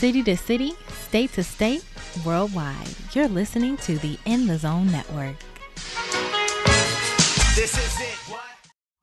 City 0.00 0.22
to 0.22 0.34
city, 0.34 0.72
state 0.88 1.30
to 1.34 1.44
state, 1.44 1.84
worldwide. 2.24 2.88
You're 3.12 3.28
listening 3.28 3.76
to 3.76 3.98
the 3.98 4.18
In 4.24 4.46
the 4.46 4.56
Zone 4.56 4.90
Network. 4.90 5.36
This 7.54 7.76
is 7.76 8.00
it. 8.00 8.16
What? 8.30 8.40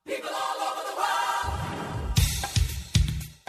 People 0.07 0.31
all 0.33 0.59
over 0.59 0.81
the 0.89 0.95
world. 0.97 2.19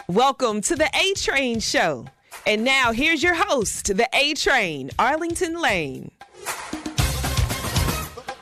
Welcome 0.07 0.61
to 0.61 0.75
the 0.75 0.91
A 0.93 1.13
Train 1.15 1.59
Show. 1.59 2.05
And 2.45 2.63
now 2.63 2.91
here's 2.91 3.23
your 3.23 3.33
host, 3.33 3.97
the 3.97 4.07
A 4.13 4.35
Train, 4.35 4.91
Arlington 4.99 5.59
Lane. 5.59 6.11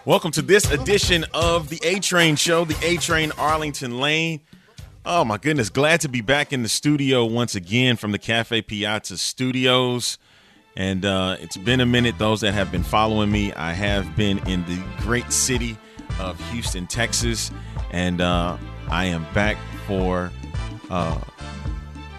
Welcome 0.04 0.32
to 0.32 0.42
this 0.42 0.70
edition 0.70 1.24
of 1.34 1.70
the 1.70 1.80
A 1.84 2.02
Train 2.02 2.36
Show, 2.36 2.66
the 2.66 2.76
A 2.86 2.98
Train 2.98 3.32
Arlington 3.38 4.02
Lane. 4.02 4.42
Oh 5.10 5.24
my 5.24 5.38
goodness, 5.38 5.70
glad 5.70 6.02
to 6.02 6.10
be 6.10 6.20
back 6.20 6.52
in 6.52 6.64
the 6.64 6.70
studio 6.70 7.24
once 7.24 7.56
again 7.56 7.96
from 7.96 8.11
the 8.11 8.20
Cafe 8.20 8.61
Piazza 8.64 9.18
studios. 9.18 10.18
And 10.75 11.06
uh, 11.06 11.38
it's 11.39 11.56
been 11.56 11.80
a 11.80 11.86
minute. 11.86 12.18
Those 12.18 12.42
that 12.42 12.54
have 12.54 12.74
been 12.74 12.83
following 12.83 13.32
me, 13.32 13.54
I 13.54 13.71
have 13.71 14.18
been 14.18 14.46
in 14.50 14.66
the 14.66 14.83
great 14.97 15.32
city 15.32 15.78
of 16.20 16.38
Houston, 16.52 16.88
Texas, 16.88 17.52
and 17.92 18.20
uh, 18.20 18.57
I 18.89 19.06
am 19.06 19.25
back 19.33 19.56
for 19.88 20.30
uh, 20.89 21.21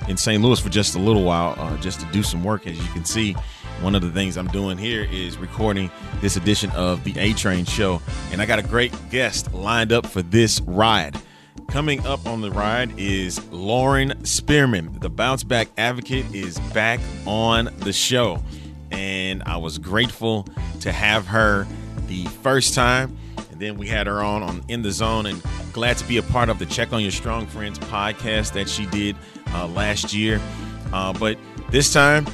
in 0.08 0.16
St. 0.16 0.42
Louis 0.42 0.58
for 0.58 0.70
just 0.70 0.94
a 0.94 0.98
little 0.98 1.24
while, 1.24 1.56
uh, 1.58 1.76
just 1.82 2.00
to 2.00 2.06
do 2.06 2.22
some 2.22 2.42
work. 2.42 2.66
As 2.66 2.78
you 2.78 2.92
can 2.94 3.04
see, 3.04 3.34
one 3.82 3.94
of 3.96 4.00
the 4.00 4.10
things 4.10 4.38
I'm 4.38 4.48
doing 4.48 4.78
here 4.78 5.06
is 5.12 5.36
recording 5.36 5.90
this 6.22 6.38
edition 6.38 6.70
of 6.70 7.04
the 7.04 7.12
A 7.18 7.34
Train 7.34 7.66
Show, 7.66 8.00
and 8.32 8.40
I 8.40 8.46
got 8.46 8.58
a 8.58 8.62
great 8.66 8.94
guest 9.10 9.52
lined 9.52 9.92
up 9.92 10.06
for 10.06 10.22
this 10.22 10.62
ride. 10.62 11.20
Coming 11.68 12.06
up 12.06 12.26
on 12.26 12.40
the 12.40 12.50
ride 12.50 12.98
is 12.98 13.46
Lauren 13.50 14.24
Spearman. 14.24 14.98
The 15.00 15.10
bounce 15.10 15.44
back 15.44 15.68
advocate 15.76 16.24
is 16.34 16.58
back 16.72 16.98
on 17.26 17.68
the 17.80 17.92
show. 17.92 18.42
And 18.90 19.42
I 19.42 19.58
was 19.58 19.76
grateful 19.76 20.48
to 20.80 20.90
have 20.90 21.26
her 21.26 21.66
the 22.06 22.24
first 22.42 22.72
time. 22.72 23.18
And 23.50 23.60
then 23.60 23.76
we 23.76 23.86
had 23.86 24.06
her 24.06 24.22
on 24.22 24.42
on 24.42 24.64
In 24.68 24.80
the 24.80 24.90
Zone 24.90 25.26
and 25.26 25.42
glad 25.74 25.98
to 25.98 26.08
be 26.08 26.16
a 26.16 26.22
part 26.22 26.48
of 26.48 26.58
the 26.58 26.64
Check 26.64 26.94
on 26.94 27.02
Your 27.02 27.10
Strong 27.10 27.48
Friends 27.48 27.78
podcast 27.78 28.54
that 28.54 28.66
she 28.66 28.86
did 28.86 29.14
uh, 29.52 29.66
last 29.66 30.14
year. 30.14 30.40
Uh, 30.90 31.12
but 31.12 31.36
this 31.70 31.92
time, 31.92 32.26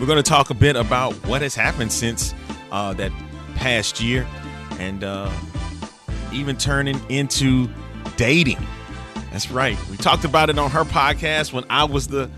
we're 0.00 0.06
going 0.06 0.16
to 0.16 0.22
talk 0.28 0.50
a 0.50 0.54
bit 0.54 0.74
about 0.74 1.12
what 1.28 1.42
has 1.42 1.54
happened 1.54 1.92
since 1.92 2.34
uh, 2.72 2.92
that 2.94 3.12
past 3.54 4.00
year 4.00 4.26
and 4.80 5.04
uh, 5.04 5.30
even 6.32 6.56
turning 6.56 7.00
into 7.08 7.68
dating. 8.18 8.58
That's 9.30 9.50
right. 9.50 9.78
We 9.88 9.96
talked 9.96 10.24
about 10.24 10.50
it 10.50 10.58
on 10.58 10.70
her 10.72 10.84
podcast 10.84 11.54
when 11.54 11.64
I 11.70 11.84
was 11.84 12.08
the 12.08 12.30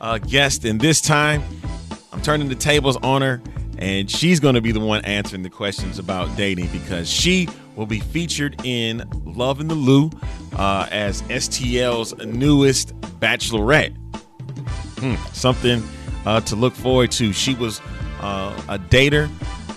uh, 0.00 0.18
guest, 0.18 0.66
and 0.66 0.78
this 0.78 1.00
time 1.00 1.42
I'm 2.12 2.20
turning 2.20 2.48
the 2.48 2.54
tables 2.54 2.96
on 2.96 3.22
her, 3.22 3.40
and 3.78 4.10
she's 4.10 4.40
going 4.40 4.56
to 4.56 4.60
be 4.60 4.72
the 4.72 4.80
one 4.80 5.02
answering 5.04 5.42
the 5.42 5.50
questions 5.50 5.98
about 5.98 6.36
dating 6.36 6.66
because 6.68 7.08
she 7.08 7.48
will 7.76 7.86
be 7.86 8.00
featured 8.00 8.60
in 8.64 9.08
Love 9.24 9.60
in 9.60 9.68
the 9.68 9.74
Lou 9.74 10.10
uh, 10.56 10.88
as 10.90 11.22
STL's 11.22 12.14
newest 12.26 12.94
bachelorette. 13.20 13.96
Hmm, 14.98 15.14
something 15.32 15.82
uh, 16.26 16.40
to 16.40 16.56
look 16.56 16.74
forward 16.74 17.12
to. 17.12 17.32
She 17.32 17.54
was 17.54 17.80
uh, 18.20 18.60
a 18.68 18.78
dater 18.78 19.30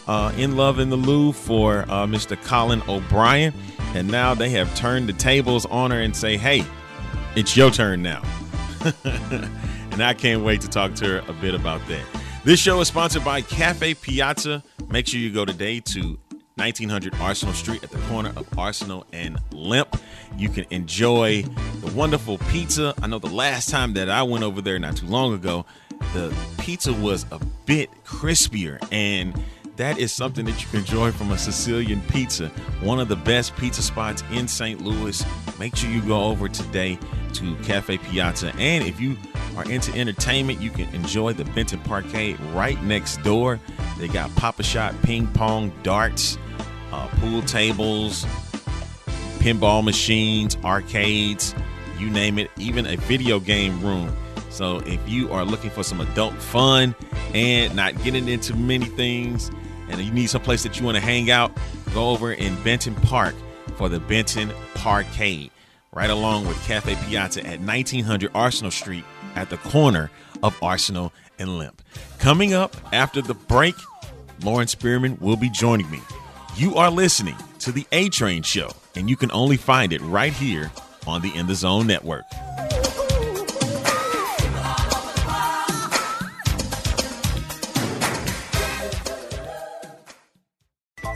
uh, 0.07 0.33
in 0.35 0.57
Love 0.57 0.79
in 0.79 0.89
the 0.89 0.95
Lou 0.95 1.31
for 1.31 1.81
uh, 1.83 2.07
Mr. 2.07 2.41
Colin 2.43 2.81
O'Brien. 2.87 3.53
And 3.93 4.09
now 4.09 4.33
they 4.33 4.49
have 4.51 4.73
turned 4.75 5.09
the 5.09 5.13
tables 5.13 5.65
on 5.65 5.91
her 5.91 5.99
and 5.99 6.15
say, 6.15 6.37
hey, 6.37 6.63
it's 7.35 7.55
your 7.57 7.71
turn 7.71 8.01
now. 8.01 8.23
and 9.03 10.01
I 10.01 10.13
can't 10.13 10.43
wait 10.43 10.61
to 10.61 10.69
talk 10.69 10.95
to 10.95 11.05
her 11.05 11.23
a 11.27 11.33
bit 11.33 11.53
about 11.53 11.85
that. 11.87 12.03
This 12.43 12.59
show 12.59 12.79
is 12.81 12.87
sponsored 12.87 13.23
by 13.23 13.41
Cafe 13.41 13.93
Piazza. 13.95 14.63
Make 14.89 15.07
sure 15.07 15.19
you 15.19 15.31
go 15.31 15.45
today 15.45 15.79
to 15.81 16.17
1900 16.55 17.15
Arsenal 17.15 17.53
Street 17.53 17.83
at 17.83 17.91
the 17.91 17.97
corner 17.99 18.31
of 18.35 18.47
Arsenal 18.57 19.05
and 19.13 19.37
Lemp. 19.51 19.99
You 20.37 20.49
can 20.49 20.65
enjoy 20.69 21.43
the 21.43 21.91
wonderful 21.93 22.37
pizza. 22.37 22.93
I 23.01 23.07
know 23.07 23.19
the 23.19 23.27
last 23.27 23.69
time 23.69 23.93
that 23.93 24.09
I 24.09 24.23
went 24.23 24.43
over 24.43 24.61
there 24.61 24.79
not 24.79 24.97
too 24.97 25.05
long 25.05 25.33
ago, 25.33 25.65
the 26.13 26.35
pizza 26.59 26.93
was 26.93 27.25
a 27.31 27.39
bit 27.65 27.89
crispier 28.03 28.79
and 28.91 29.33
that 29.81 29.97
is 29.97 30.11
something 30.11 30.45
that 30.45 30.61
you 30.61 30.67
can 30.67 30.81
enjoy 30.81 31.11
from 31.11 31.31
a 31.31 31.37
Sicilian 31.39 32.01
pizza, 32.01 32.49
one 32.81 32.99
of 32.99 33.07
the 33.07 33.15
best 33.15 33.55
pizza 33.55 33.81
spots 33.81 34.23
in 34.31 34.47
St. 34.47 34.79
Louis. 34.79 35.25
Make 35.57 35.75
sure 35.75 35.89
you 35.89 36.03
go 36.03 36.25
over 36.25 36.47
today 36.47 36.99
to 37.33 37.55
Cafe 37.63 37.97
Piazza. 37.97 38.53
And 38.59 38.85
if 38.85 39.01
you 39.01 39.17
are 39.57 39.67
into 39.71 39.91
entertainment, 39.97 40.61
you 40.61 40.69
can 40.69 40.87
enjoy 40.93 41.33
the 41.33 41.45
Benton 41.45 41.79
Parkade 41.79 42.37
right 42.53 42.81
next 42.83 43.23
door. 43.23 43.59
They 43.97 44.07
got 44.07 44.29
Pop-A-Shot, 44.35 44.93
ping 45.01 45.25
pong, 45.25 45.73
darts, 45.81 46.37
uh, 46.91 47.07
pool 47.19 47.41
tables, 47.41 48.23
pinball 49.39 49.83
machines, 49.83 50.57
arcades, 50.63 51.55
you 51.97 52.07
name 52.11 52.37
it, 52.37 52.51
even 52.55 52.85
a 52.85 52.97
video 52.97 53.39
game 53.39 53.81
room. 53.81 54.15
So 54.51 54.77
if 54.81 54.99
you 55.09 55.31
are 55.31 55.43
looking 55.43 55.71
for 55.71 55.81
some 55.81 56.01
adult 56.01 56.35
fun 56.35 56.93
and 57.33 57.75
not 57.75 57.99
getting 58.03 58.27
into 58.27 58.55
many 58.55 58.85
things, 58.85 59.49
and 59.91 60.01
you 60.01 60.11
need 60.11 60.27
some 60.27 60.41
place 60.41 60.63
that 60.63 60.79
you 60.79 60.85
want 60.85 60.95
to 60.95 61.01
hang 61.01 61.29
out, 61.29 61.51
go 61.93 62.09
over 62.09 62.31
in 62.31 62.61
Benton 62.63 62.95
Park 62.95 63.35
for 63.75 63.89
the 63.89 63.99
Benton 63.99 64.51
Parkade, 64.73 65.51
right 65.91 66.09
along 66.09 66.47
with 66.47 66.61
Cafe 66.65 66.95
Piazza 67.07 67.45
at 67.45 67.59
1900 67.59 68.31
Arsenal 68.33 68.71
Street 68.71 69.03
at 69.35 69.49
the 69.49 69.57
corner 69.57 70.09
of 70.43 70.57
Arsenal 70.61 71.11
and 71.39 71.57
Lemp. 71.57 71.81
Coming 72.19 72.53
up 72.53 72.75
after 72.93 73.21
the 73.21 73.33
break, 73.33 73.75
Lauren 74.43 74.67
Spearman 74.67 75.17
will 75.19 75.35
be 75.35 75.49
joining 75.49 75.89
me. 75.91 75.99
You 76.55 76.75
are 76.75 76.89
listening 76.89 77.35
to 77.59 77.71
the 77.71 77.85
A 77.91 78.09
Train 78.09 78.43
Show, 78.43 78.71
and 78.95 79.09
you 79.09 79.15
can 79.15 79.31
only 79.31 79.57
find 79.57 79.93
it 79.93 80.01
right 80.01 80.33
here 80.33 80.71
on 81.07 81.21
the 81.21 81.33
In 81.35 81.47
the 81.47 81.55
Zone 81.55 81.87
Network. 81.87 82.23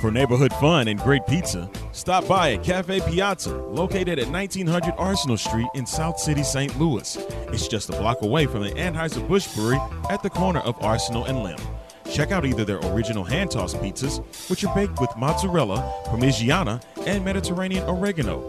For 0.01 0.11
neighborhood 0.11 0.51
fun 0.53 0.89
and 0.89 0.99
great 0.99 1.25
pizza, 1.25 1.69
stop 1.93 2.27
by 2.27 2.51
at 2.53 2.63
Cafe 2.63 2.99
Piazza, 2.99 3.55
located 3.55 4.19
at 4.19 4.27
1900 4.27 4.93
Arsenal 4.97 5.37
Street 5.37 5.67
in 5.73 5.85
South 5.85 6.19
City, 6.19 6.43
St. 6.43 6.77
Louis. 6.77 7.15
It's 7.47 7.67
just 7.67 7.89
a 7.89 7.93
block 7.93 8.21
away 8.21 8.45
from 8.45 8.63
the 8.63 8.71
Anheuser-Busch 8.71 9.55
Brewery 9.55 9.79
at 10.09 10.21
the 10.21 10.29
corner 10.29 10.59
of 10.59 10.75
Arsenal 10.83 11.23
and 11.25 11.41
Lemp. 11.43 11.61
Check 12.11 12.31
out 12.31 12.45
either 12.45 12.63
their 12.63 12.79
original 12.93 13.23
hand-tossed 13.23 13.77
pizzas, 13.77 14.19
which 14.49 14.63
are 14.63 14.73
baked 14.75 14.99
with 15.01 15.09
mozzarella, 15.17 15.77
parmigiana, 16.05 16.81
and 17.05 17.25
Mediterranean 17.25 17.83
oregano, 17.89 18.41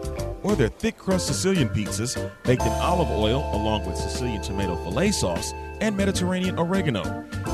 or 0.43 0.55
their 0.55 0.69
thick 0.69 0.97
crust 0.97 1.27
Sicilian 1.27 1.69
pizzas 1.69 2.15
baked 2.43 2.61
in 2.61 2.71
olive 2.73 3.09
oil 3.09 3.49
along 3.53 3.85
with 3.85 3.97
Sicilian 3.97 4.41
tomato 4.41 4.75
filet 4.77 5.11
sauce 5.11 5.53
and 5.81 5.95
Mediterranean 5.97 6.57
oregano. 6.57 7.03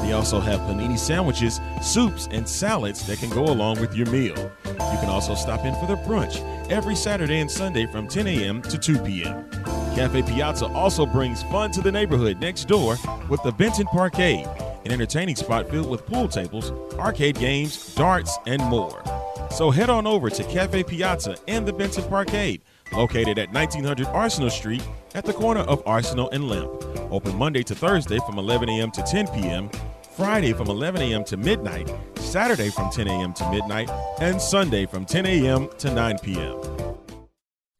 They 0.03 0.13
also 0.13 0.39
have 0.39 0.59
panini 0.61 0.99
sandwiches, 0.99 1.59
soups, 1.81 2.27
and 2.31 2.47
salads 2.47 3.05
that 3.07 3.19
can 3.19 3.29
go 3.29 3.45
along 3.45 3.79
with 3.79 3.95
your 3.95 4.07
meal. 4.09 4.35
You 4.65 4.99
can 4.99 5.09
also 5.09 5.35
stop 5.35 5.65
in 5.65 5.73
for 5.75 5.87
their 5.87 5.97
brunch 5.97 6.41
every 6.69 6.95
Saturday 6.95 7.39
and 7.39 7.49
Sunday 7.49 7.85
from 7.85 8.07
10 8.07 8.27
a.m. 8.27 8.61
to 8.63 8.77
2 8.77 8.99
p.m. 8.99 9.49
Cafe 9.95 10.23
Piazza 10.23 10.65
also 10.67 11.05
brings 11.05 11.43
fun 11.43 11.71
to 11.71 11.81
the 11.81 11.91
neighborhood 11.91 12.39
next 12.39 12.65
door 12.65 12.97
with 13.29 13.41
the 13.43 13.51
Benton 13.51 13.85
Parkade, 13.87 14.47
an 14.85 14.91
entertaining 14.91 15.35
spot 15.35 15.69
filled 15.69 15.89
with 15.89 16.05
pool 16.05 16.27
tables, 16.27 16.71
arcade 16.99 17.37
games, 17.37 17.93
darts, 17.95 18.37
and 18.45 18.61
more. 18.63 19.03
So 19.49 19.71
head 19.71 19.89
on 19.89 20.07
over 20.07 20.29
to 20.29 20.43
Cafe 20.45 20.83
Piazza 20.83 21.37
and 21.47 21.67
the 21.67 21.73
Benton 21.73 22.03
Parkade, 22.05 22.61
located 22.91 23.37
at 23.37 23.51
1900 23.53 24.07
Arsenal 24.07 24.49
Street 24.49 24.83
at 25.15 25.25
the 25.25 25.33
corner 25.33 25.61
of 25.61 25.83
Arsenal 25.85 26.29
and 26.31 26.47
Lemp. 26.47 26.71
Open 27.11 27.35
Monday 27.35 27.63
to 27.63 27.75
Thursday 27.75 28.19
from 28.25 28.39
11 28.39 28.69
a.m. 28.69 28.91
to 28.91 29.03
10 29.03 29.27
p.m., 29.27 29.69
Friday 30.15 30.53
from 30.53 30.67
11 30.67 31.01
a.m. 31.01 31.23
to 31.23 31.37
midnight, 31.37 31.91
Saturday 32.15 32.69
from 32.69 32.89
10 32.91 33.07
a.m. 33.07 33.33
to 33.33 33.49
midnight, 33.51 33.89
and 34.19 34.41
Sunday 34.41 34.85
from 34.85 35.05
10 35.05 35.25
a.m. 35.25 35.69
to 35.77 35.93
9 35.93 36.17
p.m. 36.19 36.59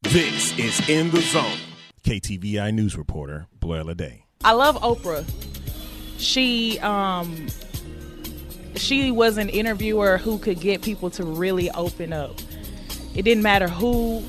This 0.02 0.56
is 0.58 0.88
In 0.88 1.10
the 1.10 1.20
Zone. 1.20 1.58
KTVI 2.04 2.72
News 2.74 2.96
reporter 2.96 3.46
Blair 3.58 3.82
Lede. 3.82 4.22
I 4.44 4.52
love 4.52 4.76
Oprah. 4.76 5.24
She 6.18 6.78
um 6.80 7.48
she 8.76 9.10
was 9.10 9.38
an 9.38 9.48
interviewer 9.48 10.18
who 10.18 10.38
could 10.38 10.60
get 10.60 10.82
people 10.82 11.10
to 11.10 11.24
really 11.24 11.70
open 11.70 12.12
up. 12.12 12.40
It 13.14 13.22
didn't 13.22 13.42
matter 13.42 13.68
who 13.68 14.22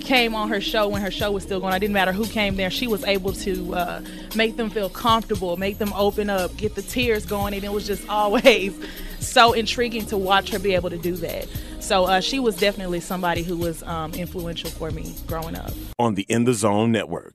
came 0.00 0.34
on 0.34 0.48
her 0.50 0.60
show 0.60 0.88
when 0.88 1.00
her 1.02 1.10
show 1.10 1.32
was 1.32 1.42
still 1.42 1.60
going. 1.60 1.74
It 1.74 1.78
didn't 1.80 1.94
matter 1.94 2.12
who 2.12 2.26
came 2.26 2.56
there. 2.56 2.70
She 2.70 2.86
was 2.86 3.04
able 3.04 3.32
to 3.32 3.74
uh, 3.74 4.02
make 4.36 4.56
them 4.56 4.68
feel 4.70 4.90
comfortable, 4.90 5.56
make 5.56 5.78
them 5.78 5.92
open 5.94 6.28
up, 6.28 6.56
get 6.56 6.74
the 6.74 6.82
tears 6.82 7.24
going, 7.24 7.54
and 7.54 7.64
it 7.64 7.72
was 7.72 7.86
just 7.86 8.06
always 8.08 8.78
so 9.20 9.52
intriguing 9.52 10.04
to 10.06 10.18
watch 10.18 10.50
her 10.50 10.58
be 10.58 10.74
able 10.74 10.90
to 10.90 10.98
do 10.98 11.16
that. 11.16 11.48
So 11.80 12.04
uh, 12.04 12.20
she 12.20 12.38
was 12.38 12.56
definitely 12.56 13.00
somebody 13.00 13.42
who 13.42 13.56
was 13.56 13.82
um, 13.84 14.12
influential 14.14 14.70
for 14.70 14.90
me 14.90 15.14
growing 15.26 15.56
up. 15.56 15.72
On 15.98 16.14
the 16.14 16.22
In 16.28 16.44
the 16.44 16.54
Zone 16.54 16.92
Network. 16.92 17.34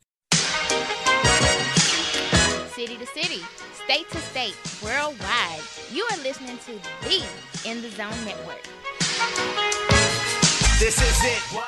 city 2.80 2.98
to 2.98 3.06
city, 3.08 3.42
state 3.90 4.10
to 4.12 4.20
state, 4.20 4.56
worldwide. 4.84 5.62
You 5.92 6.06
are 6.12 6.18
listening 6.18 6.60
to 6.60 6.74
the 7.08 7.24
In 7.66 7.82
the 7.82 7.90
Zone 7.90 8.24
Network. 8.24 8.62
This 10.78 11.02
is 11.02 11.24
it. 11.24 11.42
What? 11.50 11.66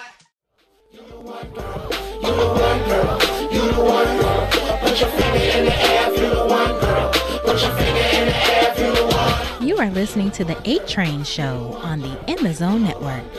You 9.59 9.77
are 9.77 9.89
listening 9.89 10.29
to 10.29 10.45
the 10.45 10.61
A 10.65 10.77
Train 10.85 11.23
Show 11.23 11.79
on 11.81 12.01
the 12.01 12.15
In 12.27 12.43
the 12.43 12.53
Zone 12.53 12.83
Network. 12.83 13.33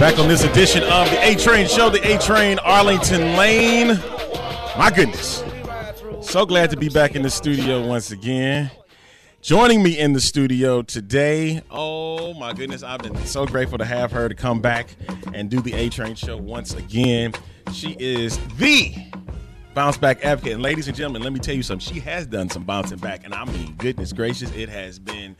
Back 0.00 0.18
on 0.18 0.26
this 0.26 0.42
edition 0.42 0.82
of 0.82 1.08
the 1.10 1.18
A 1.22 1.36
Train 1.36 1.68
Show, 1.68 1.90
the 1.90 2.02
A 2.12 2.18
Train 2.18 2.58
Arlington 2.64 3.36
Lane. 3.36 4.00
My 4.76 4.90
goodness. 4.92 5.44
So 6.28 6.44
glad 6.44 6.68
to 6.72 6.76
be 6.76 6.90
back 6.90 7.16
in 7.16 7.22
the 7.22 7.30
studio 7.30 7.86
once 7.86 8.10
again. 8.10 8.70
Joining 9.40 9.82
me 9.82 9.98
in 9.98 10.12
the 10.12 10.20
studio 10.20 10.82
today, 10.82 11.62
oh 11.70 12.34
my 12.34 12.52
goodness, 12.52 12.82
I've 12.82 13.00
been 13.00 13.16
so 13.24 13.46
grateful 13.46 13.78
to 13.78 13.86
have 13.86 14.12
her 14.12 14.28
to 14.28 14.34
come 14.34 14.60
back 14.60 14.94
and 15.32 15.48
do 15.48 15.62
the 15.62 15.72
A 15.72 15.88
Train 15.88 16.14
Show 16.14 16.36
once 16.36 16.74
again. 16.74 17.32
She 17.72 17.96
is 17.98 18.36
the 18.58 18.94
bounce 19.72 19.96
back 19.96 20.22
advocate. 20.22 20.52
And 20.52 20.62
ladies 20.62 20.86
and 20.86 20.94
gentlemen, 20.94 21.22
let 21.22 21.32
me 21.32 21.40
tell 21.40 21.54
you 21.54 21.62
something. 21.62 21.94
She 21.94 22.00
has 22.00 22.26
done 22.26 22.50
some 22.50 22.64
bouncing 22.64 22.98
back, 22.98 23.24
and 23.24 23.32
I 23.32 23.46
mean, 23.46 23.74
goodness 23.78 24.12
gracious, 24.12 24.52
it 24.54 24.68
has 24.68 24.98
been 24.98 25.34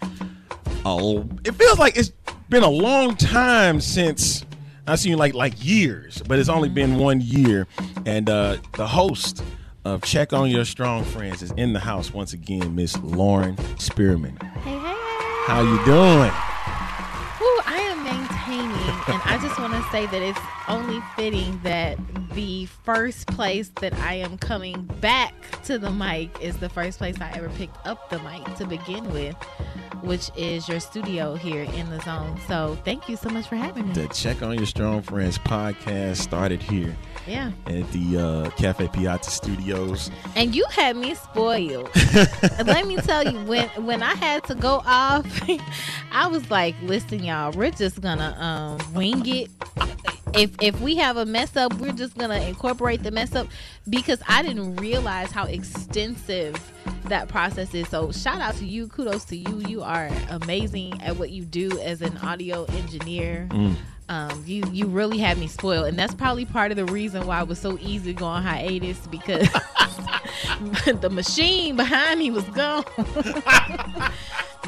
oh, 0.87 1.29
it 1.45 1.53
feels 1.53 1.79
like 1.79 1.99
it's 1.99 2.13
been 2.49 2.63
a 2.63 2.71
long 2.71 3.15
time 3.15 3.83
since 3.83 4.43
I've 4.87 5.01
seen 5.01 5.19
like 5.19 5.35
like 5.35 5.53
years, 5.63 6.23
but 6.27 6.39
it's 6.39 6.49
only 6.49 6.71
been 6.71 6.97
one 6.97 7.21
year. 7.21 7.67
And 8.07 8.31
uh, 8.31 8.57
the 8.73 8.87
host 8.87 9.43
of 9.89 10.03
Check 10.03 10.33
on 10.33 10.51
Your 10.51 10.65
Strong 10.65 11.05
Friends 11.05 11.43
is 11.43 11.51
in 11.53 11.73
the 11.73 11.81
house 11.81 12.13
once 12.13 12.33
again, 12.35 12.75
Miss 12.75 12.97
Lauren 13.03 13.57
Spearman. 13.79 14.37
Hey, 14.63 14.79
hey. 14.79 14.95
How 15.47 15.63
you 15.63 15.85
doing? 15.87 16.31
Ooh, 17.41 17.61
I 17.65 17.79
am 17.91 18.05
maintaining, 18.05 18.71
and 19.09 19.23
I 19.25 19.39
just 19.41 19.59
want 19.59 19.73
to 19.73 19.83
say 19.91 20.07
that 20.07 20.21
it's 20.21 20.39
only 20.69 21.01
fitting 21.17 21.59
that 21.63 21.99
the 22.39 22.67
first 22.85 23.27
place 23.27 23.69
that 23.81 23.93
I 23.95 24.15
am 24.15 24.39
coming 24.39 24.83
back 25.01 25.35
to 25.65 25.77
the 25.77 25.91
mic 25.91 26.31
is 26.41 26.57
the 26.59 26.69
first 26.69 26.97
place 26.99 27.21
I 27.21 27.33
ever 27.33 27.49
picked 27.49 27.85
up 27.85 28.09
the 28.11 28.21
mic 28.21 28.45
to 28.59 28.65
begin 28.65 29.13
with, 29.13 29.35
which 30.03 30.31
is 30.37 30.69
your 30.69 30.79
studio 30.79 31.35
here 31.35 31.65
in 31.65 31.91
the 31.91 31.99
zone. 32.03 32.39
So 32.47 32.79
thank 32.85 33.09
you 33.09 33.17
so 33.17 33.29
much 33.29 33.49
for 33.49 33.57
having 33.57 33.89
me. 33.89 33.93
The 33.93 34.07
Check 34.15 34.41
on 34.43 34.55
Your 34.57 34.67
Strong 34.67 35.03
Friends 35.03 35.37
podcast 35.37 36.19
started 36.19 36.63
here 36.63 36.97
Yeah, 37.27 37.51
at 37.67 37.91
the 37.91 38.17
uh, 38.17 38.51
Cafe 38.51 38.87
Piazza 38.93 39.31
Studios. 39.33 40.09
and 40.37 40.55
you 40.55 40.65
had 40.71 40.97
me 40.97 41.17
spoiled. 41.17 41.91
Let 42.65 42.87
me 42.87 42.99
tell 42.99 43.25
you, 43.29 43.37
when 43.47 43.69
when 43.85 44.01
I 44.01 44.15
had 44.15 44.45
to 44.45 44.55
go 44.55 44.81
off, 44.87 45.27
I 46.13 46.29
was 46.29 46.49
like, 46.53 46.77
"Listen, 46.83 47.25
y'all, 47.25 47.51
we're 47.51 47.73
just 47.73 48.01
gonna 48.01 48.37
um, 48.39 48.95
wing 48.95 49.23
it." 49.27 49.51
If 50.35 50.51
if 50.61 50.81
we 50.81 50.97
have 50.97 51.17
a 51.17 51.27
mess 51.27 51.57
up, 51.57 51.75
we're 51.75 51.93
just 51.93 52.17
gonna 52.17 52.41
incorporate 52.41 53.03
the 53.03 53.11
mess 53.11 53.35
up 53.35 53.49
because 53.89 54.21
I 54.29 54.43
didn't 54.43 54.77
realize 54.77 55.31
how 55.31 55.45
extensive 55.45 56.57
that 57.05 57.29
process 57.29 57.75
is. 57.75 57.89
So 57.89 58.13
shout 58.13 58.41
out 58.41 58.55
to 58.57 58.67
you, 58.67 58.89
kudos 58.89 59.25
to 59.27 59.37
you. 59.37 59.63
You 59.67 59.83
are 59.83 60.11
amazing 60.29 61.01
at 61.03 61.17
what 61.17 61.31
you 61.31 61.45
do 61.45 61.79
as 61.81 62.03
an 62.03 62.17
audio 62.19 62.65
engineer. 62.65 63.49
Um, 64.11 64.43
you 64.47 64.63
you 64.73 64.87
really 64.87 65.19
had 65.19 65.39
me 65.39 65.49
spoiled, 65.49 65.87
and 65.87 65.99
that's 65.99 66.15
probably 66.15 66.47
part 66.47 66.71
of 66.71 66.77
the 66.77 66.87
reason 66.87 67.27
why 67.27 67.43
it 67.43 67.49
was 67.49 67.59
so 67.59 67.79
easy 67.81 68.15
to 68.15 68.19
go 68.19 68.25
on 68.27 68.43
hiatus 68.43 69.07
because 69.07 69.49
the 71.01 71.11
machine 71.11 71.77
behind 71.77 72.19
me 72.19 72.31
was 72.31 72.45
gone. 72.45 72.85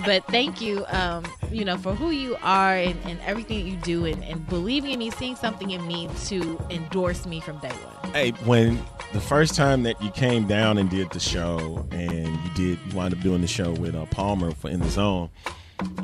but 0.05 0.25
thank 0.27 0.61
you, 0.61 0.85
um, 0.89 1.25
you 1.51 1.65
know, 1.65 1.77
for 1.77 1.95
who 1.95 2.11
you 2.11 2.37
are 2.43 2.75
and, 2.75 2.97
and 3.05 3.19
everything 3.27 3.65
that 3.65 3.71
you 3.71 3.77
do, 3.79 4.05
and, 4.05 4.23
and 4.25 4.47
believing 4.49 4.93
in 4.93 4.99
me, 4.99 5.11
seeing 5.11 5.37
something 5.37 5.71
in 5.71 5.87
me 5.87 6.09
to 6.27 6.61
endorse 6.71 7.27
me 7.27 7.41
from 7.41 7.59
day 7.59 7.69
one. 7.69 8.13
Hey, 8.13 8.31
when 8.45 8.83
the 9.13 9.21
first 9.21 9.55
time 9.55 9.83
that 9.85 10.01
you 10.03 10.11
came 10.11 10.47
down 10.47 10.79
and 10.79 10.89
did 10.89 11.11
the 11.11 11.21
show, 11.21 11.87
and 11.91 12.29
you 12.29 12.51
did, 12.55 12.79
you 12.87 12.97
wind 12.97 13.15
up 13.15 13.21
doing 13.21 13.41
the 13.41 13.47
show 13.47 13.73
with 13.73 13.95
uh, 13.95 14.07
Palmer 14.07 14.53
for 14.53 14.69
In 14.69 14.81
the 14.81 14.91
Zone, 14.91 15.31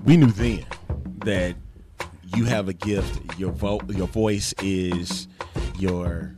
we 0.05 0.17
knew 0.17 0.31
then 0.33 0.65
that 1.25 1.57
you 2.35 2.45
have 2.45 2.69
a 2.69 2.73
gift. 2.73 3.39
Your 3.39 3.53
vo- 3.53 3.81
your 3.89 4.07
voice 4.07 4.55
is 4.63 5.29
your 5.79 6.35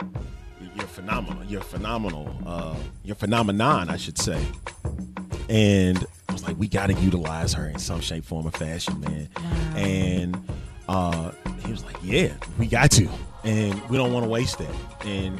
you're 0.74 0.86
phenomenal. 0.86 1.44
You're 1.44 1.60
phenomenal. 1.60 2.36
Uh, 2.46 2.76
you're 3.02 3.16
phenomenon, 3.16 3.88
I 3.88 3.96
should 3.96 4.18
say. 4.18 4.44
And 5.48 6.06
was 6.38 6.48
like, 6.48 6.58
we 6.58 6.68
got 6.68 6.86
to 6.86 6.94
utilize 6.94 7.52
her 7.54 7.68
in 7.68 7.78
some 7.78 8.00
shape, 8.00 8.24
form, 8.24 8.46
or 8.46 8.50
fashion, 8.50 9.00
man. 9.00 9.28
And 9.74 10.48
uh, 10.88 11.32
he 11.64 11.70
was 11.70 11.84
like, 11.84 11.96
yeah, 12.02 12.32
we 12.58 12.66
got 12.66 12.90
to, 12.92 13.08
and 13.44 13.80
we 13.88 13.96
don't 13.96 14.12
want 14.12 14.24
to 14.24 14.30
waste 14.30 14.58
that. 14.58 14.74
And 15.04 15.38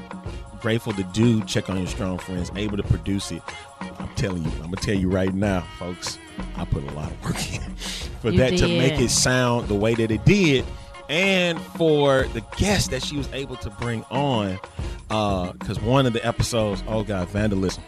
grateful 0.61 0.93
to 0.93 1.05
do 1.05 1.43
check 1.45 1.71
on 1.71 1.79
your 1.79 1.87
strong 1.87 2.19
friends, 2.19 2.51
able 2.57 2.77
to 2.77 2.83
produce 2.83 3.31
it. 3.31 3.43
I'm 3.81 4.09
telling 4.17 4.43
you, 4.43 4.51
I'm 4.57 4.65
gonna 4.65 4.77
tell 4.77 4.97
you 4.97 5.09
right 5.09 5.33
now, 5.33 5.61
folks. 5.79 6.19
I 6.57 6.65
put 6.65 6.83
a 6.83 6.91
lot 6.93 7.11
of 7.13 7.25
work 7.25 7.53
in 7.55 7.61
for 8.21 8.31
You 8.31 8.39
that 8.39 8.57
to 8.59 8.67
make 8.67 9.01
it 9.01 9.11
sound 9.11 9.69
the 9.69 9.75
way 9.75 9.95
that 9.95 10.11
it 10.11 10.25
did, 10.25 10.65
and 11.09 11.61
for 11.61 12.25
the 12.35 12.43
guest 12.57 12.91
that 12.91 13.05
she 13.05 13.17
was 13.17 13.29
able 13.33 13.57
to 13.57 13.71
bring 13.71 14.03
on. 14.11 14.59
Because 15.09 15.81
one 15.81 16.07
of 16.07 16.13
the 16.13 16.27
episodes, 16.27 16.83
oh 16.89 17.05
god, 17.05 17.29
vandalism. 17.29 17.85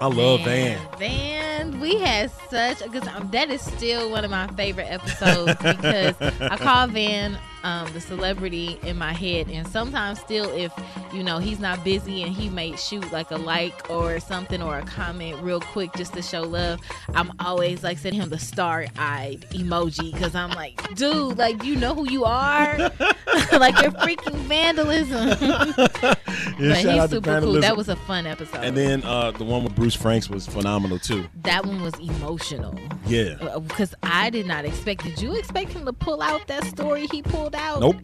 I 0.00 0.06
love 0.06 0.40
Van. 0.44 0.80
Van, 0.98 1.49
we 1.78 1.96
had 1.96 2.30
such 2.50 2.82
because 2.82 3.06
um, 3.08 3.30
that 3.32 3.50
is 3.50 3.60
still 3.60 4.10
one 4.10 4.24
of 4.24 4.30
my 4.30 4.46
favorite 4.48 4.86
episodes 4.86 5.54
because 5.56 6.14
I 6.40 6.56
call 6.56 6.86
Van 6.88 7.38
um, 7.64 7.92
the 7.92 8.00
celebrity 8.00 8.78
in 8.82 8.96
my 8.96 9.12
head, 9.12 9.48
and 9.50 9.66
sometimes 9.68 10.20
still, 10.20 10.50
if 10.56 10.72
you 11.12 11.22
know 11.22 11.38
he's 11.38 11.60
not 11.60 11.82
busy 11.84 12.22
and 12.22 12.32
he 12.32 12.48
may 12.48 12.76
shoot 12.76 13.10
like 13.12 13.30
a 13.30 13.36
like 13.36 13.90
or 13.90 14.20
something 14.20 14.62
or 14.62 14.78
a 14.78 14.82
comment 14.84 15.40
real 15.42 15.60
quick 15.60 15.92
just 15.94 16.14
to 16.14 16.22
show 16.22 16.42
love, 16.42 16.80
I'm 17.14 17.32
always 17.40 17.82
like 17.82 17.98
sending 17.98 18.20
him 18.20 18.30
the 18.30 18.38
star-eyed 18.38 19.46
emoji 19.50 20.12
because 20.12 20.34
I'm 20.34 20.50
like, 20.50 20.94
dude, 20.94 21.38
like 21.38 21.62
you 21.64 21.76
know 21.76 21.94
who 21.94 22.10
you 22.10 22.24
are, 22.24 22.78
like 23.52 23.80
you're 23.82 23.92
freaking 23.92 24.36
vandalism. 24.48 26.16
Yeah, 26.58 26.82
but 26.82 26.92
he's 26.94 27.10
super 27.10 27.40
cool. 27.40 27.60
That 27.60 27.76
was 27.76 27.88
a 27.88 27.96
fun 27.96 28.26
episode. 28.26 28.62
And 28.62 28.76
then 28.76 29.02
uh, 29.04 29.30
the 29.30 29.44
one 29.44 29.64
with 29.64 29.74
Bruce 29.74 29.94
Franks 29.94 30.28
was 30.28 30.46
phenomenal 30.46 30.98
too. 30.98 31.26
that 31.42 31.64
one 31.64 31.80
was 31.82 31.98
emotional. 31.98 32.78
Yeah. 33.06 33.36
because 33.66 33.94
I 34.02 34.28
did 34.30 34.46
not 34.46 34.64
expect. 34.64 35.04
Did 35.04 35.20
you 35.22 35.36
expect 35.36 35.72
him 35.72 35.86
to 35.86 35.92
pull 35.92 36.20
out 36.22 36.46
that 36.48 36.64
story 36.64 37.06
he 37.10 37.22
pulled 37.22 37.49
out? 37.54 37.80
Nope. 37.80 37.96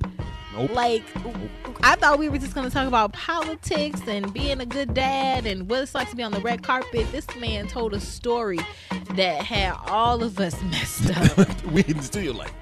Nope. 0.54 0.70
Like, 0.74 1.02
I 1.82 1.96
thought 1.96 2.18
we 2.18 2.28
were 2.30 2.38
just 2.38 2.54
going 2.54 2.66
to 2.66 2.72
talk 2.72 2.88
about 2.88 3.12
politics 3.12 4.00
and 4.08 4.32
being 4.32 4.60
a 4.60 4.66
good 4.66 4.94
dad 4.94 5.44
and 5.44 5.68
what 5.68 5.82
it's 5.82 5.94
like 5.94 6.08
to 6.10 6.16
be 6.16 6.22
on 6.22 6.32
the 6.32 6.40
red 6.40 6.62
carpet. 6.62 7.06
This 7.12 7.26
man 7.36 7.68
told 7.68 7.92
a 7.92 8.00
story 8.00 8.60
that 9.14 9.42
had 9.42 9.74
all 9.86 10.22
of 10.22 10.40
us 10.40 10.60
messed 10.64 11.10
up. 11.38 11.62
we 11.72 11.84
in 11.84 11.98
the 11.98 12.02
studio 12.02 12.32
like, 12.32 12.52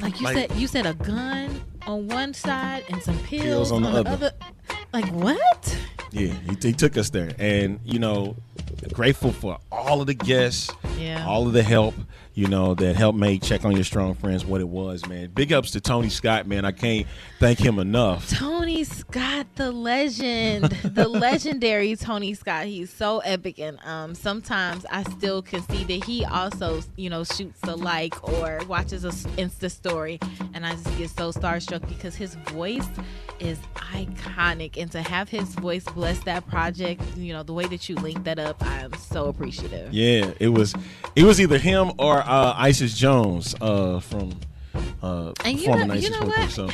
like 0.00 0.18
you 0.20 0.24
Like- 0.24 0.36
said, 0.36 0.52
you 0.56 0.66
said 0.66 0.86
a 0.86 0.94
gun 0.94 1.62
on 1.86 2.08
one 2.08 2.34
side 2.34 2.84
and 2.88 3.02
some 3.02 3.18
pills, 3.20 3.70
Pills 3.70 3.72
on 3.72 3.82
the 3.82 3.90
other. 3.90 4.32
Like 4.92 5.06
what? 5.12 5.78
yeah, 6.10 6.28
he, 6.50 6.56
he 6.68 6.72
took 6.72 6.96
us 6.96 7.10
there, 7.10 7.32
and 7.38 7.80
you 7.84 7.98
know, 7.98 8.36
grateful 8.92 9.32
for 9.32 9.58
all 9.72 10.00
of 10.00 10.06
the 10.06 10.14
guests, 10.14 10.70
Yeah. 10.98 11.24
all 11.26 11.46
of 11.46 11.52
the 11.52 11.62
help, 11.62 11.94
you 12.34 12.48
know, 12.48 12.74
that 12.74 12.96
helped 12.96 13.18
make 13.18 13.42
check 13.42 13.64
on 13.64 13.72
your 13.72 13.84
strong 13.84 14.14
friends 14.14 14.44
what 14.44 14.60
it 14.60 14.68
was, 14.68 15.06
man. 15.06 15.30
Big 15.30 15.52
ups 15.52 15.70
to 15.72 15.80
Tony 15.80 16.08
Scott, 16.08 16.46
man. 16.46 16.64
I 16.64 16.72
can't 16.72 17.06
thank 17.38 17.58
him 17.60 17.78
enough. 17.78 18.28
Tony 18.30 18.82
Scott, 18.84 19.46
the 19.54 19.70
legend, 19.70 20.64
the 20.82 21.08
legendary 21.08 21.94
Tony 21.96 22.34
Scott. 22.34 22.66
He's 22.66 22.90
so 22.92 23.20
epic, 23.20 23.58
and 23.60 23.78
um, 23.84 24.14
sometimes 24.14 24.84
I 24.90 25.04
still 25.04 25.42
can 25.42 25.62
see 25.68 25.84
that 25.84 26.04
he 26.04 26.24
also, 26.24 26.82
you 26.96 27.08
know, 27.08 27.22
shoots 27.24 27.60
a 27.64 27.76
like 27.76 28.20
or 28.28 28.60
watches 28.68 29.04
a 29.04 29.08
s- 29.08 29.26
Insta 29.36 29.70
story, 29.70 30.18
and 30.54 30.66
I 30.66 30.72
just 30.72 30.98
get 30.98 31.10
so 31.10 31.30
starstruck 31.30 31.88
because 31.88 32.16
his 32.16 32.34
voice 32.34 32.86
is 33.40 33.58
iconic, 33.74 34.76
and 34.76 34.90
to 34.92 35.02
have 35.02 35.28
his 35.28 35.54
voice 35.54 35.84
bless 35.84 36.18
that 36.24 36.46
project, 36.46 37.02
you 37.16 37.32
know, 37.32 37.42
the 37.42 37.52
way 37.52 37.66
that 37.66 37.88
you 37.88 37.96
link 37.96 38.24
that 38.24 38.38
up, 38.38 38.62
I 38.64 38.80
am 38.80 38.94
so 38.94 39.26
appreciative. 39.26 39.92
Yeah, 39.92 40.32
it 40.40 40.48
was, 40.48 40.74
it 41.16 41.24
was 41.24 41.40
either 41.40 41.58
him 41.58 41.92
or 41.98 42.18
uh, 42.18 42.54
Isis 42.56 42.96
Jones 42.96 43.54
uh, 43.60 44.00
from 44.00 44.32
uh, 45.02 45.32
And 45.44 45.58
you 45.60 45.68
know, 45.68 45.94
you 45.94 46.10
know 46.10 46.22
what? 46.22 46.50
So, 46.50 46.68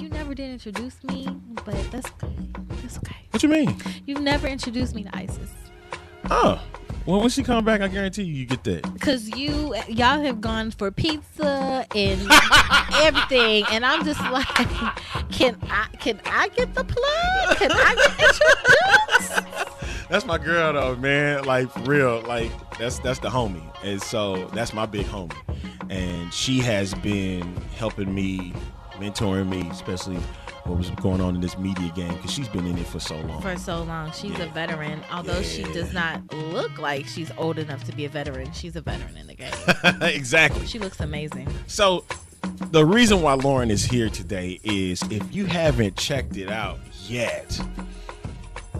You 0.00 0.08
never 0.08 0.34
did 0.34 0.50
introduce 0.50 1.02
me, 1.04 1.28
but 1.64 1.74
that's 1.90 2.08
okay. 2.22 2.48
That's 2.82 2.98
okay. 2.98 3.16
what 3.30 3.42
you 3.42 3.48
mean? 3.48 3.76
You've 4.06 4.20
never 4.20 4.46
introduced 4.46 4.94
me 4.94 5.04
to 5.04 5.16
ISIS. 5.16 5.50
Oh, 6.30 6.62
well, 7.04 7.20
when 7.20 7.30
she 7.30 7.42
come 7.42 7.64
back, 7.64 7.80
I 7.80 7.88
guarantee 7.88 8.22
you, 8.22 8.34
you 8.34 8.46
get 8.46 8.62
that. 8.64 9.00
Cause 9.00 9.28
you 9.36 9.74
y'all 9.88 10.20
have 10.20 10.40
gone 10.40 10.70
for 10.70 10.90
pizza 10.92 11.84
and 11.94 12.28
everything, 12.94 13.64
and 13.70 13.84
I'm 13.84 14.04
just 14.04 14.20
like, 14.20 14.46
can 15.30 15.58
I 15.68 15.88
can 15.98 16.20
I 16.26 16.48
get 16.48 16.74
the 16.74 16.84
plug? 16.84 17.56
Can 17.56 17.72
I 17.72 17.94
get 17.96 19.40
introduced? 19.40 20.08
that's 20.08 20.24
my 20.24 20.38
girl 20.38 20.72
though, 20.74 20.94
man. 20.96 21.44
Like 21.44 21.70
for 21.72 21.80
real, 21.80 22.22
like 22.22 22.52
that's 22.78 23.00
that's 23.00 23.18
the 23.18 23.28
homie, 23.28 23.64
and 23.82 24.00
so 24.00 24.46
that's 24.48 24.72
my 24.72 24.86
big 24.86 25.06
homie, 25.06 25.34
and 25.90 26.32
she 26.32 26.60
has 26.60 26.94
been 26.94 27.56
helping 27.76 28.14
me, 28.14 28.52
mentoring 28.98 29.48
me, 29.48 29.68
especially 29.70 30.20
what 30.64 30.78
was 30.78 30.90
going 30.90 31.20
on 31.20 31.34
in 31.34 31.40
this 31.40 31.58
media 31.58 31.90
game 31.94 32.12
because 32.14 32.30
she's 32.32 32.48
been 32.48 32.66
in 32.66 32.78
it 32.78 32.86
for 32.86 33.00
so 33.00 33.16
long. 33.20 33.42
For 33.42 33.56
so 33.56 33.82
long, 33.82 34.12
she's 34.12 34.38
a 34.38 34.46
veteran. 34.46 35.02
Although 35.12 35.42
she 35.42 35.64
does 35.64 35.92
not 35.92 36.32
look 36.32 36.78
like 36.78 37.06
she's 37.06 37.30
old 37.36 37.58
enough 37.58 37.84
to 37.84 37.92
be 37.92 38.04
a 38.04 38.08
veteran, 38.08 38.52
she's 38.52 38.76
a 38.76 38.80
veteran 38.80 39.16
in 39.16 39.26
the 39.26 39.34
game. 39.34 39.52
exactly. 40.02 40.66
She 40.66 40.78
looks 40.78 41.00
amazing. 41.00 41.48
So 41.66 42.04
the 42.70 42.84
reason 42.84 43.22
why 43.22 43.34
Lauren 43.34 43.70
is 43.70 43.84
here 43.84 44.08
today 44.08 44.60
is 44.62 45.02
if 45.10 45.34
you 45.34 45.46
haven't 45.46 45.96
checked 45.96 46.36
it 46.36 46.48
out 46.48 46.78
yet, 47.06 47.60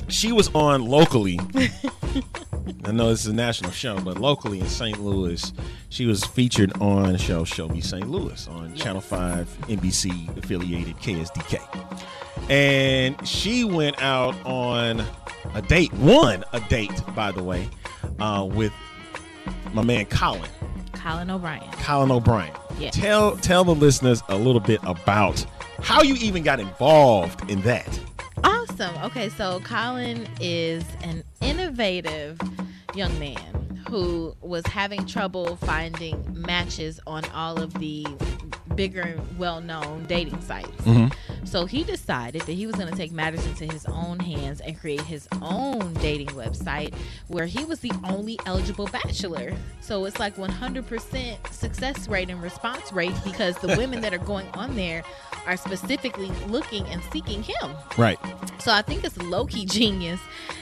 she 0.08 0.32
was 0.32 0.48
on 0.54 0.84
locally. 0.84 1.40
I 2.84 2.92
know 2.92 3.10
this 3.10 3.20
is 3.20 3.26
a 3.28 3.34
national 3.34 3.70
show, 3.70 3.98
but 4.00 4.18
locally 4.18 4.60
in 4.60 4.66
St. 4.66 5.00
Louis, 5.00 5.52
she 5.88 6.06
was 6.06 6.24
featured 6.24 6.72
on 6.80 7.12
the 7.12 7.18
show 7.18 7.44
Show 7.44 7.68
Me 7.68 7.80
St. 7.80 8.08
Louis 8.08 8.46
on 8.48 8.74
Channel 8.74 9.00
5 9.00 9.48
NBC 9.68 10.36
affiliated 10.36 10.96
KSDK. 10.96 11.60
And 12.50 13.26
she 13.26 13.64
went 13.64 14.00
out 14.02 14.34
on 14.44 15.04
a 15.54 15.62
date, 15.62 15.92
one 15.94 16.44
a 16.52 16.60
date, 16.60 17.02
by 17.14 17.32
the 17.32 17.42
way, 17.42 17.68
uh, 18.20 18.46
with 18.50 18.72
my 19.72 19.82
man 19.82 20.06
Colin. 20.06 20.50
Colin 20.92 21.30
O'Brien. 21.30 21.70
Colin 21.72 22.10
O'Brien. 22.10 22.52
Yes. 22.78 22.94
Tell 22.94 23.36
tell 23.38 23.64
the 23.64 23.74
listeners 23.74 24.22
a 24.28 24.36
little 24.36 24.60
bit 24.60 24.80
about 24.84 25.44
how 25.80 26.02
you 26.02 26.14
even 26.16 26.42
got 26.42 26.60
involved 26.60 27.50
in 27.50 27.60
that. 27.62 27.98
Awesome. 28.72 29.02
Okay, 29.04 29.28
so 29.28 29.60
Colin 29.60 30.26
is 30.40 30.82
an 31.02 31.22
innovative 31.42 32.40
young 32.94 33.16
man 33.18 33.84
who 33.86 34.34
was 34.40 34.64
having 34.66 35.04
trouble 35.04 35.56
finding 35.56 36.24
matches 36.40 36.98
on 37.06 37.22
all 37.34 37.60
of 37.60 37.74
the 37.74 38.06
bigger 38.74 39.20
well-known 39.36 40.06
dating 40.06 40.40
sites. 40.40 40.70
Mm-hmm. 40.84 41.12
So 41.44 41.66
he 41.66 41.84
decided 41.84 42.42
that 42.42 42.52
he 42.52 42.66
was 42.66 42.76
going 42.76 42.88
to 42.88 42.96
take 42.96 43.12
matters 43.12 43.44
into 43.46 43.66
his 43.66 43.84
own 43.86 44.18
hands 44.18 44.60
and 44.60 44.78
create 44.78 45.02
his 45.02 45.28
own 45.40 45.92
dating 45.94 46.28
website 46.28 46.94
where 47.28 47.46
he 47.46 47.64
was 47.64 47.80
the 47.80 47.92
only 48.04 48.38
eligible 48.46 48.86
bachelor. 48.86 49.52
So 49.80 50.04
it's 50.04 50.18
like 50.18 50.36
100% 50.36 51.52
success 51.52 52.08
rate 52.08 52.30
and 52.30 52.42
response 52.42 52.92
rate 52.92 53.14
because 53.24 53.56
the 53.58 53.68
women 53.78 54.00
that 54.02 54.14
are 54.14 54.18
going 54.18 54.46
on 54.54 54.76
there 54.76 55.02
are 55.46 55.56
specifically 55.56 56.30
looking 56.46 56.86
and 56.86 57.02
seeking 57.12 57.42
him. 57.42 57.72
Right. 57.98 58.18
So 58.60 58.72
I 58.72 58.82
think 58.82 59.04
it's 59.04 59.16
low 59.18 59.46
key 59.46 59.66
genius, 59.72 60.20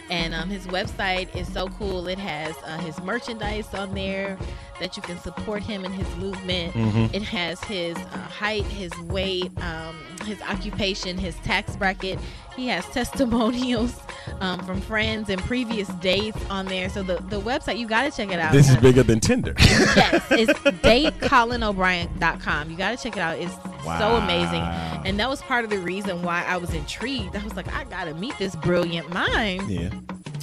and 0.09 0.35
um, 0.35 0.49
his 0.49 0.67
website 0.69 1.35
is 1.37 1.53
so 1.53 1.69
cool. 1.69 2.09
It 2.09 2.19
has 2.19 2.55
uh, 2.65 2.79
his 2.79 3.01
merchandise 3.03 3.73
on 3.75 3.95
there 3.95 4.39
that 4.81 4.97
you 4.97 5.03
can 5.03 5.19
support 5.19 5.63
him 5.63 5.85
in 5.85 5.93
his 5.93 6.09
movement. 6.17 6.73
It 7.15 7.23
has 7.23 7.63
his 7.65 7.97
uh, 7.97 8.17
height, 8.17 8.65
his 8.65 8.91
weight, 9.03 9.51
um, 9.63 9.95
his 10.25 10.41
occupation, 10.43 10.70
his 10.79 11.35
tax 11.37 11.77
bracket. 11.77 12.19
He 12.57 12.67
has 12.69 12.85
testimonials 12.93 13.99
um, 14.41 14.61
from 14.65 14.81
friends 14.81 15.29
and 15.29 15.41
previous 15.43 15.89
dates 15.89 16.39
on 16.51 16.67
there. 16.67 16.89
So 16.89 17.03
the, 17.03 17.17
the 17.29 17.41
website 17.41 17.79
you 17.79 17.87
got 17.87 18.03
to 18.03 18.11
check 18.11 18.31
it 18.33 18.39
out. 18.39 18.53
This 18.53 18.69
is 18.69 18.77
Uh, 18.77 18.81
bigger 18.81 19.03
than 19.03 19.21
Tinder. 19.21 19.55
yes, 19.59 20.25
it's 20.31 20.53
datecolinobrien.com. 20.83 22.71
You 22.71 22.77
got 22.77 22.97
to 22.97 23.03
check 23.03 23.17
it 23.17 23.21
out. 23.21 23.39
It's 23.39 23.55
so 23.85 24.17
amazing. 24.17 24.63
And 25.07 25.19
that 25.19 25.29
was 25.29 25.41
part 25.43 25.65
of 25.65 25.71
the 25.71 25.79
reason 25.79 26.23
why 26.23 26.45
I 26.47 26.57
was 26.59 26.75
intrigued. 26.75 27.37
I 27.37 27.43
was 27.43 27.57
like, 27.57 27.73
I 27.75 27.85
got 27.85 28.05
to 28.05 28.15
meet 28.15 28.37
this 28.39 28.55
brilliant 28.57 29.13
mind 29.13 29.71
yeah. 29.71 29.91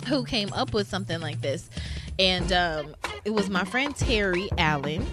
who 0.07 0.23
came 0.25 0.51
up 0.53 0.73
with 0.73 0.87
something 0.87 1.19
like 1.19 1.41
this. 1.41 1.69
And 2.19 2.51
um, 2.51 2.95
it 3.25 3.31
was 3.31 3.49
my 3.49 3.63
friend 3.63 3.95
Terry 3.95 4.49
Allen. 4.57 5.05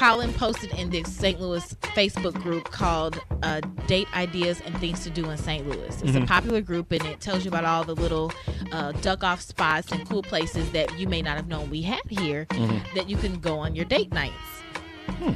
Colin 0.00 0.32
posted 0.32 0.72
in 0.78 0.88
this 0.88 1.14
St. 1.14 1.38
Louis 1.38 1.74
Facebook 1.94 2.32
group 2.42 2.70
called 2.70 3.20
uh, 3.42 3.60
Date 3.86 4.08
Ideas 4.16 4.62
and 4.64 4.74
Things 4.78 5.04
to 5.04 5.10
Do 5.10 5.28
in 5.28 5.36
St. 5.36 5.68
Louis. 5.68 6.02
It's 6.02 6.16
a 6.16 6.22
popular 6.22 6.62
group 6.62 6.90
and 6.90 7.04
it 7.04 7.20
tells 7.20 7.44
you 7.44 7.50
about 7.50 7.66
all 7.66 7.84
the 7.84 7.94
little 7.94 8.32
uh, 8.72 8.92
duck 8.92 9.22
off 9.22 9.42
spots 9.42 9.92
and 9.92 10.08
cool 10.08 10.22
places 10.22 10.72
that 10.72 10.98
you 10.98 11.06
may 11.06 11.20
not 11.20 11.36
have 11.36 11.48
known 11.48 11.68
we 11.68 11.82
had 11.82 12.00
here 12.08 12.46
that 12.94 13.10
you 13.10 13.18
can 13.18 13.40
go 13.40 13.58
on 13.58 13.76
your 13.76 13.84
date 13.84 14.10
nights. 14.10 14.34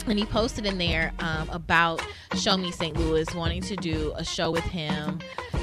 And 0.07 0.19
he 0.19 0.25
posted 0.25 0.65
in 0.65 0.79
there 0.79 1.13
um, 1.19 1.51
about 1.51 2.03
Show 2.35 2.57
Me 2.57 2.71
St. 2.71 2.97
Louis 2.97 3.35
wanting 3.35 3.61
to 3.65 3.77
do 3.77 4.15
a 4.17 4.25
show 4.25 4.51
with 4.51 4.65
him 4.65 5.19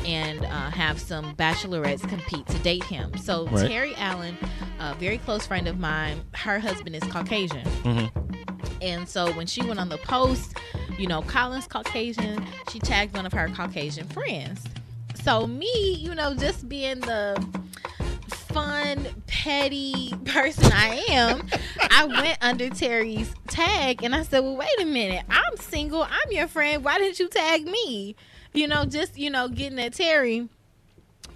and 0.06 0.46
uh, 0.46 0.70
have 0.70 1.00
some 1.00 1.36
bachelorettes 1.38 2.08
compete 2.08 2.46
to 2.46 2.60
date 2.60 2.84
him. 2.84 3.18
So 3.18 3.48
Right. 3.48 3.68
Terry 3.68 3.96
Allen, 3.96 4.38
a 4.80 4.94
very 4.94 5.18
close 5.18 5.48
friend 5.48 5.68
of 5.68 5.80
mine, 5.80 6.22
her 6.36 6.60
husband 6.60 6.96
is 6.96 7.02
Caucasian. 7.06 8.12
And 8.82 9.08
so 9.08 9.32
when 9.34 9.48
she 9.48 9.64
went 9.64 9.80
on 9.80 9.90
the 9.90 9.98
post, 9.98 10.58
you 10.98 11.08
know, 11.08 11.22
Colin's 11.22 11.68
Caucasian, 11.68 12.46
she 12.72 12.80
tagged 12.80 13.16
one 13.16 13.26
of 13.26 13.34
her 13.34 13.48
Caucasian 13.50 14.08
friends. 14.08 14.64
So 15.24 15.46
me, 15.46 15.94
you 16.00 16.16
know, 16.16 16.34
just 16.34 16.68
being 16.68 17.00
the 17.00 17.46
fun, 18.28 19.08
petty 19.28 20.14
person 20.26 20.72
I 20.74 21.06
am, 21.10 21.48
I 21.92 22.06
went 22.06 22.38
under 22.42 22.70
Terry's 22.70 23.34
tag 23.48 24.04
and 24.04 24.16
I 24.16 24.24
said, 24.24 24.40
Well, 24.40 24.58
wait 24.58 24.82
a 24.82 24.86
minute, 24.86 25.24
I'm 25.30 25.58
single, 25.58 26.04
I'm 26.04 26.32
your 26.32 26.48
friend. 26.48 26.84
Why 26.84 26.98
didn't 26.98 27.20
you 27.20 27.30
tag 27.30 27.66
me? 27.66 28.16
You 28.54 28.68
know, 28.68 28.86
just, 28.86 29.18
you 29.18 29.30
know, 29.30 29.48
getting 29.48 29.80
at 29.80 29.94
Terry. 29.94 30.50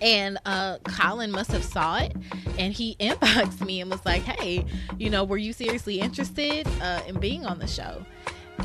And 0.02 0.38
uh, 0.46 0.78
Colin 0.84 1.32
must 1.32 1.52
have 1.52 1.64
saw 1.64 1.98
it, 1.98 2.14
and 2.58 2.74
he 2.74 2.96
inboxed 3.00 3.66
me 3.66 3.82
and 3.82 3.90
was 3.90 4.06
like, 4.06 4.24
"Hey, 4.24 4.66
you 4.98 5.10
know, 5.10 5.24
were 5.24 5.38
you 5.38 5.54
seriously 5.54 6.00
interested 6.00 6.68
uh, 6.82 7.02
in 7.08 7.20
being 7.20 7.46
on 7.46 7.60
the 7.60 7.68
show?" 7.68 8.06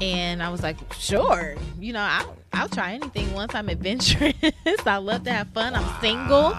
And 0.00 0.42
I 0.42 0.48
was 0.50 0.62
like, 0.62 0.76
"Sure, 0.94 1.56
you 1.78 1.92
know, 1.92 2.00
I'll, 2.00 2.36
I'll 2.52 2.68
try 2.68 2.92
anything 2.92 3.32
once 3.32 3.54
I'm 3.54 3.68
adventurous. 3.76 4.34
I 4.86 4.96
love 4.96 5.24
to 5.24 5.32
have 5.32 5.48
fun. 5.48 5.74
I'm 5.74 6.00
single, 6.00 6.56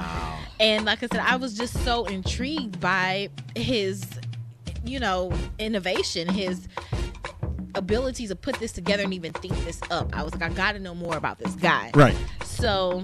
and 0.60 0.86
like 0.86 1.04
I 1.04 1.08
said, 1.08 1.22
I 1.22 1.36
was 1.36 1.58
just 1.58 1.74
so 1.84 2.06
intrigued 2.06 2.80
by 2.80 3.30
his, 3.56 4.04
you 4.86 5.00
know, 5.00 5.34
innovation, 5.60 6.30
his 6.30 6.68
ability 7.76 8.28
to 8.28 8.36
put 8.36 8.56
this 8.56 8.72
together 8.72 9.04
and 9.04 9.14
even 9.14 9.34
think 9.34 9.54
this 9.66 9.82
up. 9.90 10.16
I 10.16 10.24
was 10.24 10.34
like, 10.34 10.44
I 10.44 10.50
got 10.54 10.74
to 10.74 10.80
know 10.80 10.94
more 10.96 11.18
about 11.18 11.40
this 11.40 11.56
guy. 11.56 11.92
Right. 11.96 12.16
So 12.44 13.04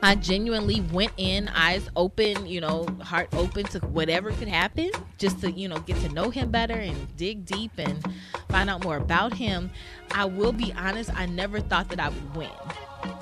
I 0.00 0.14
genuinely 0.14 0.80
went 0.80 1.12
in, 1.16 1.48
eyes 1.48 1.88
open, 1.96 2.46
you 2.46 2.60
know, 2.60 2.86
heart 3.02 3.28
open 3.32 3.64
to 3.66 3.80
whatever 3.80 4.30
could 4.30 4.48
happen, 4.48 4.90
just 5.18 5.40
to, 5.40 5.50
you 5.50 5.68
know, 5.68 5.78
get 5.78 5.96
to 6.02 6.08
know 6.10 6.30
him 6.30 6.50
better 6.50 6.74
and 6.74 7.16
dig 7.16 7.44
deep 7.44 7.72
and 7.78 8.04
find 8.48 8.70
out 8.70 8.84
more 8.84 8.96
about 8.96 9.34
him. 9.34 9.70
I 10.12 10.24
will 10.24 10.52
be 10.52 10.72
honest, 10.74 11.10
I 11.14 11.26
never 11.26 11.60
thought 11.60 11.88
that 11.88 11.98
I 11.98 12.10
would 12.10 12.36
win 12.36 12.50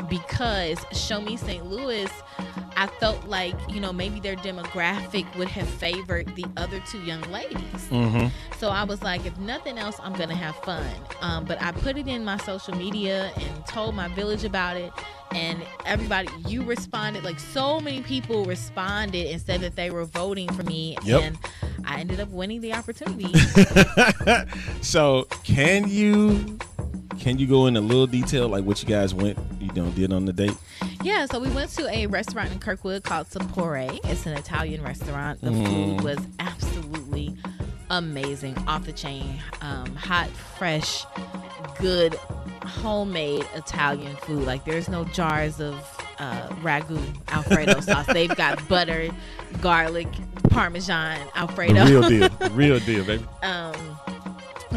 because 0.09 0.79
Show 0.93 1.21
Me 1.21 1.37
St. 1.37 1.65
Louis, 1.67 2.11
I 2.77 2.87
felt 2.87 3.25
like, 3.27 3.55
you 3.71 3.81
know, 3.81 3.93
maybe 3.93 4.21
their 4.21 4.37
demographic 4.37 5.35
would 5.37 5.49
have 5.49 5.67
favored 5.69 6.35
the 6.37 6.45
other 6.57 6.79
two 6.91 7.01
young 7.03 7.23
ladies. 7.33 7.57
Mm-hmm. 7.91 8.27
So 8.59 8.69
I 8.69 8.85
was 8.85 9.03
like, 9.03 9.25
if 9.25 9.37
nothing 9.39 9.79
else, 9.79 9.97
I'm 10.03 10.13
gonna 10.13 10.35
have 10.37 10.57
fun. 10.57 10.87
Um, 11.23 11.45
but 11.47 11.61
I 11.63 11.73
put 11.73 11.97
it 11.97 12.07
in 12.07 12.25
my 12.25 12.37
social 12.39 12.75
media 12.77 13.33
and 13.37 13.67
told 13.67 13.95
my 13.95 14.09
village 14.09 14.45
about 14.45 14.77
it, 14.77 14.93
and 15.33 15.63
everybody, 15.87 16.29
you 16.47 16.63
responded. 16.65 17.25
Like 17.25 17.41
so 17.41 17.81
many 17.81 18.03
people 18.03 18.45
responded 18.45 19.27
and 19.29 19.41
said 19.41 19.61
that 19.63 19.75
they 19.77 19.91
were 19.91 20.05
voting 20.05 20.53
for 20.53 20.63
me, 20.63 20.97
Yep. 21.03 21.23
and 21.23 21.39
I 21.85 22.01
ended 22.01 22.21
up 22.21 22.29
winning 22.29 22.61
the 22.61 22.75
opportunity. 22.75 23.33
so 24.83 25.27
can 25.45 25.89
you 25.89 26.59
can 27.19 27.39
you 27.39 27.47
go 27.47 27.67
in 27.67 27.77
a 27.77 27.81
little 27.81 28.07
detail 28.07 28.49
like 28.49 28.65
what 28.65 28.83
you 28.83 28.89
guys 28.89 29.15
went 29.15 29.39
you 29.61 29.73
know 29.73 29.91
did 29.91 30.13
on 30.13 30.25
the 30.25 30.33
date? 30.33 30.57
yeah, 31.03 31.27
so 31.27 31.39
we 31.39 31.49
went 31.51 31.71
to 31.71 31.89
a 31.89 32.07
restaurant 32.07 32.51
in 32.53 32.59
Kirkwood 32.59 33.05
called 33.05 33.29
Sapore. 33.29 33.99
It's 34.05 34.27
an 34.27 34.33
Italian 34.37 34.83
restaurant. 34.83 35.41
The 35.41 35.53
food 35.53 36.01
was 36.03 36.19
absolutely 36.41 37.37
amazing, 37.91 38.57
off 38.67 38.85
the 38.85 38.93
chain, 38.93 39.41
um, 39.61 39.95
hot, 39.95 40.29
fresh, 40.31 41.05
good, 41.79 42.15
homemade 42.65 43.47
Italian 43.55 44.17
food. 44.17 44.45
Like 44.45 44.65
there's 44.65 44.89
no 44.89 45.05
jars 45.05 45.61
of 45.61 45.75
uh, 46.19 46.49
ragu 46.63 47.01
Alfredo 47.29 47.81
sauce. 47.81 48.07
They've 48.07 48.35
got 48.35 48.67
butter, 48.69 49.09
garlic, 49.61 50.09
Parmesan 50.51 51.21
Alfredo. 51.35 51.85
The 51.85 51.91
real 51.91 52.09
deal. 52.09 52.51
Real 52.51 52.79
deal, 52.87 53.05
baby. 53.05 53.25
Um, 53.43 53.75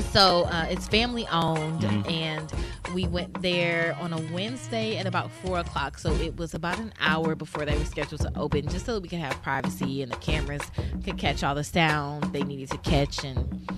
so 0.01 0.43
uh, 0.45 0.65
it's 0.69 0.87
family 0.87 1.27
owned, 1.31 1.81
Mm-hmm. 1.81 2.09
and 2.09 2.53
we 2.93 3.07
went 3.07 3.41
there 3.41 3.95
on 4.01 4.13
a 4.13 4.21
Wednesday 4.33 4.97
at 4.97 5.05
about 5.05 5.31
four 5.31 5.59
o'clock. 5.59 5.97
So 5.97 6.11
it 6.15 6.37
was 6.37 6.53
about 6.53 6.79
an 6.79 6.93
hour 6.99 7.35
before 7.35 7.65
they 7.65 7.77
were 7.77 7.85
scheduled 7.85 8.21
to 8.21 8.31
open, 8.35 8.67
just 8.67 8.85
so 8.85 8.95
that 8.95 9.01
we 9.01 9.07
could 9.09 9.19
have 9.19 9.41
privacy 9.43 10.01
and 10.01 10.11
the 10.11 10.17
cameras 10.17 10.61
could 11.03 11.17
catch 11.17 11.43
all 11.43 11.55
the 11.55 11.63
sound 11.63 12.31
they 12.33 12.43
needed 12.43 12.69
to 12.71 12.77
catch. 12.79 13.23
And 13.23 13.69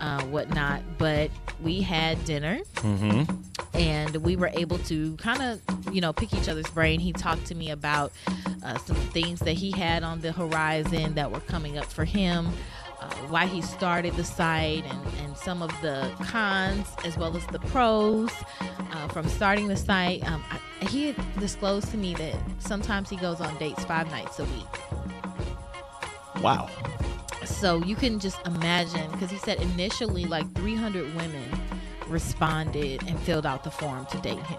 uh, 0.00 0.22
whatnot. 0.24 0.80
But 0.96 1.30
we 1.62 1.82
had 1.82 2.24
dinner 2.24 2.60
Mm-hmm. 2.76 3.30
and 3.76 4.16
we 4.16 4.34
were 4.34 4.50
able 4.54 4.78
to 4.78 5.14
kind 5.16 5.42
of 5.42 5.60
you 5.94 6.00
know 6.00 6.12
pick 6.14 6.32
each 6.32 6.48
other's 6.48 6.70
brain 6.70 6.98
he 7.00 7.12
talked 7.12 7.44
to 7.46 7.54
me 7.54 7.70
about 7.70 8.10
uh, 8.64 8.78
some 8.78 8.96
things 8.96 9.40
that 9.40 9.52
he 9.52 9.70
had 9.70 10.02
on 10.02 10.22
the 10.22 10.32
horizon 10.32 11.14
that 11.16 11.30
were 11.30 11.40
coming 11.40 11.76
up 11.76 11.84
for 11.84 12.06
him 12.06 12.48
uh, 13.00 13.08
why 13.28 13.46
he 13.46 13.60
started 13.62 14.14
the 14.14 14.24
site 14.24 14.84
and, 14.84 15.06
and 15.22 15.36
some 15.36 15.62
of 15.62 15.70
the 15.80 16.10
cons 16.24 16.86
as 17.04 17.16
well 17.16 17.36
as 17.36 17.46
the 17.48 17.58
pros 17.58 18.30
uh, 18.92 19.08
from 19.08 19.28
starting 19.28 19.68
the 19.68 19.76
site. 19.76 20.26
Um, 20.30 20.42
I, 20.50 20.84
he 20.86 21.06
had 21.12 21.40
disclosed 21.40 21.90
to 21.90 21.96
me 21.96 22.14
that 22.14 22.36
sometimes 22.58 23.10
he 23.10 23.16
goes 23.16 23.40
on 23.40 23.56
dates 23.58 23.84
five 23.84 24.10
nights 24.10 24.38
a 24.38 24.44
week. 24.44 24.66
Wow. 26.42 26.70
so 27.44 27.82
you 27.84 27.96
can 27.96 28.18
just 28.18 28.44
imagine 28.46 29.10
because 29.12 29.30
he 29.30 29.36
said 29.38 29.60
initially 29.60 30.24
like 30.24 30.50
300 30.54 31.14
women 31.14 31.50
responded 32.08 33.02
and 33.06 33.18
filled 33.20 33.44
out 33.44 33.62
the 33.62 33.70
form 33.70 34.06
to 34.06 34.18
date 34.18 34.38
him. 34.38 34.58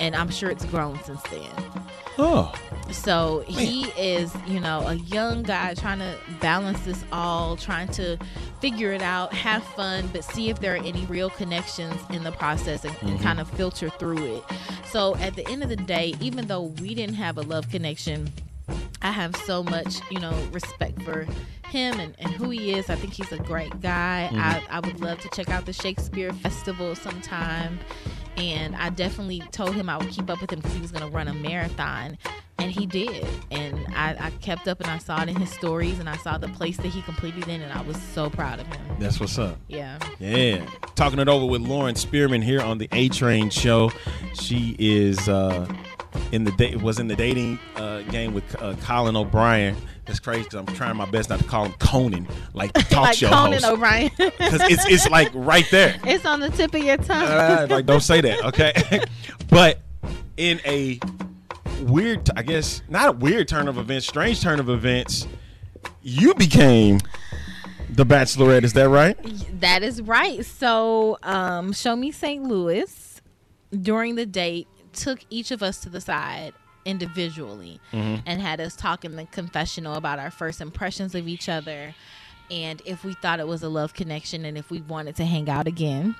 And 0.00 0.16
i'm 0.16 0.30
sure 0.30 0.50
it's 0.50 0.64
grown 0.64 0.98
since 1.04 1.20
then 1.24 1.77
Oh. 2.20 2.52
so 2.90 3.44
he 3.46 3.84
is 3.96 4.34
you 4.46 4.58
know 4.58 4.80
a 4.86 4.94
young 4.94 5.44
guy 5.44 5.74
trying 5.74 6.00
to 6.00 6.16
balance 6.40 6.80
this 6.80 7.04
all 7.12 7.56
trying 7.56 7.88
to 7.88 8.18
figure 8.60 8.92
it 8.92 9.02
out 9.02 9.32
have 9.32 9.62
fun 9.62 10.08
but 10.12 10.24
see 10.24 10.50
if 10.50 10.58
there 10.58 10.74
are 10.74 10.84
any 10.84 11.06
real 11.06 11.30
connections 11.30 11.94
in 12.10 12.24
the 12.24 12.32
process 12.32 12.84
and, 12.84 12.96
and 13.02 13.10
mm-hmm. 13.10 13.22
kind 13.22 13.38
of 13.38 13.48
filter 13.50 13.88
through 13.88 14.38
it 14.38 14.44
so 14.84 15.14
at 15.16 15.36
the 15.36 15.48
end 15.48 15.62
of 15.62 15.68
the 15.68 15.76
day 15.76 16.14
even 16.20 16.46
though 16.48 16.72
we 16.80 16.94
didn't 16.94 17.14
have 17.14 17.38
a 17.38 17.42
love 17.42 17.68
connection 17.70 18.32
I 19.00 19.10
have 19.12 19.36
so 19.36 19.62
much, 19.62 20.00
you 20.10 20.18
know, 20.18 20.34
respect 20.50 21.00
for 21.02 21.26
him 21.68 22.00
and, 22.00 22.14
and 22.18 22.30
who 22.30 22.50
he 22.50 22.72
is. 22.72 22.90
I 22.90 22.96
think 22.96 23.12
he's 23.12 23.30
a 23.32 23.38
great 23.38 23.80
guy. 23.80 24.28
Mm-hmm. 24.30 24.40
I, 24.40 24.62
I 24.70 24.80
would 24.80 25.00
love 25.00 25.20
to 25.20 25.28
check 25.28 25.50
out 25.50 25.66
the 25.66 25.72
Shakespeare 25.72 26.32
Festival 26.32 26.94
sometime. 26.94 27.78
And 28.38 28.76
I 28.76 28.90
definitely 28.90 29.42
told 29.50 29.74
him 29.74 29.88
I 29.88 29.96
would 29.96 30.10
keep 30.10 30.30
up 30.30 30.40
with 30.40 30.52
him 30.52 30.60
because 30.60 30.74
he 30.74 30.80
was 30.80 30.92
going 30.92 31.04
to 31.04 31.10
run 31.10 31.28
a 31.28 31.34
marathon. 31.34 32.16
And 32.60 32.72
he 32.72 32.86
did. 32.86 33.26
And 33.50 33.86
I, 33.94 34.16
I 34.18 34.30
kept 34.30 34.66
up 34.66 34.80
and 34.80 34.90
I 34.90 34.98
saw 34.98 35.22
it 35.22 35.28
in 35.28 35.36
his 35.36 35.50
stories 35.50 35.98
and 36.00 36.08
I 36.08 36.16
saw 36.16 36.38
the 36.38 36.48
place 36.48 36.76
that 36.78 36.86
he 36.86 37.02
completed 37.02 37.46
in. 37.48 37.62
And 37.62 37.72
I 37.72 37.82
was 37.82 38.00
so 38.00 38.30
proud 38.30 38.58
of 38.58 38.66
him. 38.66 38.80
That's 38.98 39.20
what's 39.20 39.38
up. 39.38 39.58
Yeah. 39.68 39.98
Yeah. 40.18 40.66
Talking 40.96 41.18
it 41.18 41.28
over 41.28 41.46
with 41.46 41.62
Lauren 41.62 41.94
Spearman 41.94 42.42
here 42.42 42.60
on 42.60 42.78
the 42.78 42.88
A 42.92 43.08
Train 43.08 43.50
Show. 43.50 43.92
She 44.34 44.74
is 44.78 45.28
uh, 45.28 45.72
in 46.32 46.44
the 46.44 46.52
date 46.52 46.82
was 46.82 46.98
in 46.98 47.08
the 47.08 47.16
dating 47.16 47.58
uh, 47.76 48.02
game 48.02 48.34
with 48.34 48.60
uh, 48.60 48.74
Colin 48.82 49.16
O'Brien. 49.16 49.76
That's 50.08 50.20
crazy 50.20 50.44
because 50.44 50.54
I'm 50.58 50.74
trying 50.74 50.96
my 50.96 51.04
best 51.04 51.28
not 51.28 51.38
to 51.38 51.44
call 51.44 51.66
him 51.66 51.72
Conan, 51.78 52.26
like 52.54 52.72
the 52.72 52.80
talk 52.80 53.08
like 53.08 53.16
show 53.18 53.28
Conan 53.28 53.52
host, 53.52 53.66
O'Brien. 53.66 54.10
because 54.16 54.62
it's 54.62 54.86
it's 54.86 55.10
like 55.10 55.30
right 55.34 55.66
there. 55.70 56.00
it's 56.04 56.24
on 56.24 56.40
the 56.40 56.48
tip 56.48 56.74
of 56.74 56.82
your 56.82 56.96
tongue. 56.96 57.28
Uh, 57.28 57.66
like 57.68 57.84
don't 57.84 58.00
say 58.00 58.22
that, 58.22 58.42
okay? 58.46 58.72
but 59.50 59.80
in 60.38 60.62
a 60.64 60.98
weird, 61.82 62.30
I 62.36 62.42
guess 62.42 62.80
not 62.88 63.08
a 63.10 63.12
weird 63.12 63.48
turn 63.48 63.68
of 63.68 63.76
events, 63.76 64.06
strange 64.06 64.40
turn 64.40 64.60
of 64.60 64.70
events, 64.70 65.28
you 66.00 66.32
became 66.32 67.00
the 67.90 68.06
Bachelorette. 68.06 68.64
Is 68.64 68.72
that 68.72 68.88
right? 68.88 69.18
That 69.60 69.82
is 69.82 70.00
right. 70.00 70.42
So, 70.42 71.18
um, 71.22 71.74
Show 71.74 71.96
Me 71.96 72.12
St. 72.12 72.44
Louis 72.44 73.20
during 73.78 74.14
the 74.14 74.24
date 74.24 74.68
took 74.94 75.20
each 75.28 75.50
of 75.50 75.62
us 75.62 75.80
to 75.80 75.90
the 75.90 76.00
side 76.00 76.54
individually 76.88 77.80
and 78.26 78.40
had 78.40 78.60
us 78.60 78.74
talk 78.74 79.04
in 79.04 79.14
the 79.16 79.26
confessional 79.26 79.94
about 79.94 80.18
our 80.18 80.30
first 80.30 80.60
impressions 80.60 81.14
of 81.14 81.28
each 81.28 81.48
other 81.48 81.94
and 82.50 82.80
if 82.86 83.04
we 83.04 83.12
thought 83.12 83.40
it 83.40 83.46
was 83.46 83.62
a 83.62 83.68
love 83.68 83.92
connection 83.92 84.44
and 84.46 84.56
if 84.56 84.70
we 84.70 84.80
wanted 84.80 85.14
to 85.16 85.24
hang 85.26 85.50
out 85.50 85.66
again. 85.66 86.16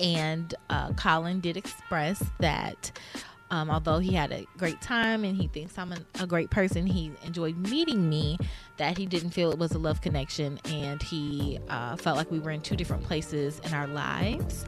And 0.00 0.54
uh, 0.70 0.92
Colin 0.92 1.40
did 1.40 1.56
express 1.56 2.22
that 2.38 2.92
um, 3.50 3.70
although 3.70 3.98
he 3.98 4.12
had 4.14 4.32
a 4.32 4.44
great 4.56 4.80
time 4.80 5.24
and 5.24 5.36
he 5.36 5.48
thinks 5.48 5.78
I'm 5.78 5.92
a, 5.92 5.98
a 6.20 6.26
great 6.26 6.50
person, 6.50 6.86
he 6.86 7.12
enjoyed 7.24 7.56
meeting 7.56 8.08
me, 8.08 8.38
that 8.76 8.98
he 8.98 9.06
didn't 9.06 9.30
feel 9.30 9.50
it 9.50 9.58
was 9.58 9.72
a 9.72 9.78
love 9.78 10.00
connection 10.00 10.58
and 10.66 11.02
he 11.02 11.58
uh, 11.68 11.96
felt 11.96 12.16
like 12.16 12.30
we 12.30 12.38
were 12.38 12.50
in 12.50 12.60
two 12.60 12.76
different 12.76 13.02
places 13.04 13.60
in 13.64 13.72
our 13.72 13.86
lives. 13.86 14.66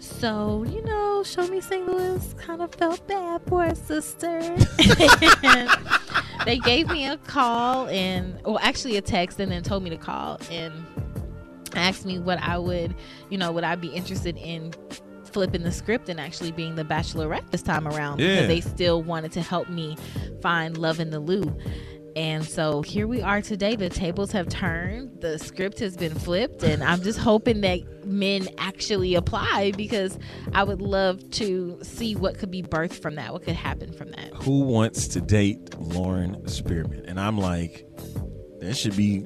So, 0.00 0.64
you 0.68 0.82
know, 0.84 1.22
Show 1.24 1.46
Me 1.48 1.60
St. 1.60 1.86
Louis 1.86 2.34
kind 2.38 2.62
of 2.62 2.74
felt 2.74 3.06
bad 3.08 3.42
for 3.46 3.64
a 3.64 3.74
sister. 3.74 4.56
They 6.44 6.58
gave 6.58 6.88
me 6.88 7.06
a 7.06 7.16
call 7.18 7.86
and, 7.88 8.40
well, 8.44 8.58
actually 8.60 8.96
a 8.96 9.00
text 9.00 9.38
and 9.38 9.52
then 9.52 9.62
told 9.62 9.82
me 9.82 9.90
to 9.90 9.96
call 9.96 10.40
and 10.50 10.72
asked 11.74 12.04
me 12.04 12.18
what 12.18 12.42
I 12.42 12.58
would, 12.58 12.94
you 13.30 13.38
know, 13.38 13.52
would 13.52 13.64
I 13.64 13.76
be 13.76 13.88
interested 13.88 14.36
in 14.36 14.72
flipping 15.32 15.62
the 15.62 15.72
script 15.72 16.08
and 16.08 16.20
actually 16.20 16.52
being 16.52 16.74
the 16.74 16.84
bachelorette 16.84 17.50
this 17.50 17.62
time 17.62 17.86
around 17.88 18.20
Yeah. 18.20 18.34
because 18.42 18.48
they 18.48 18.60
still 18.60 19.02
wanted 19.02 19.32
to 19.32 19.42
help 19.42 19.68
me 19.68 19.96
find 20.40 20.76
love 20.78 21.00
in 21.00 21.10
the 21.10 21.20
Lou. 21.20 21.56
And 22.14 22.44
so 22.44 22.82
here 22.82 23.06
we 23.06 23.22
are 23.22 23.40
today. 23.40 23.74
The 23.74 23.88
tables 23.88 24.32
have 24.32 24.46
turned, 24.50 25.22
the 25.22 25.38
script 25.38 25.78
has 25.78 25.96
been 25.96 26.14
flipped, 26.14 26.62
and 26.62 26.84
I'm 26.84 27.00
just 27.00 27.18
hoping 27.18 27.62
that 27.62 27.80
men 28.04 28.48
actually 28.58 29.14
apply 29.14 29.72
because 29.78 30.18
I 30.52 30.62
would 30.62 30.82
love 30.82 31.30
to 31.30 31.78
see 31.82 32.14
what 32.14 32.38
could 32.38 32.50
be 32.50 32.62
birthed 32.62 33.00
from 33.00 33.14
that, 33.14 33.32
what 33.32 33.44
could 33.44 33.54
happen 33.54 33.94
from 33.94 34.10
that. 34.10 34.30
Who 34.42 34.60
wants 34.60 35.08
to 35.08 35.22
date 35.22 35.74
Lauren 35.78 36.46
Spearman? 36.48 37.06
And 37.06 37.18
I'm 37.18 37.38
like, 37.38 37.86
there 38.60 38.74
should 38.74 38.94
be 38.96 39.24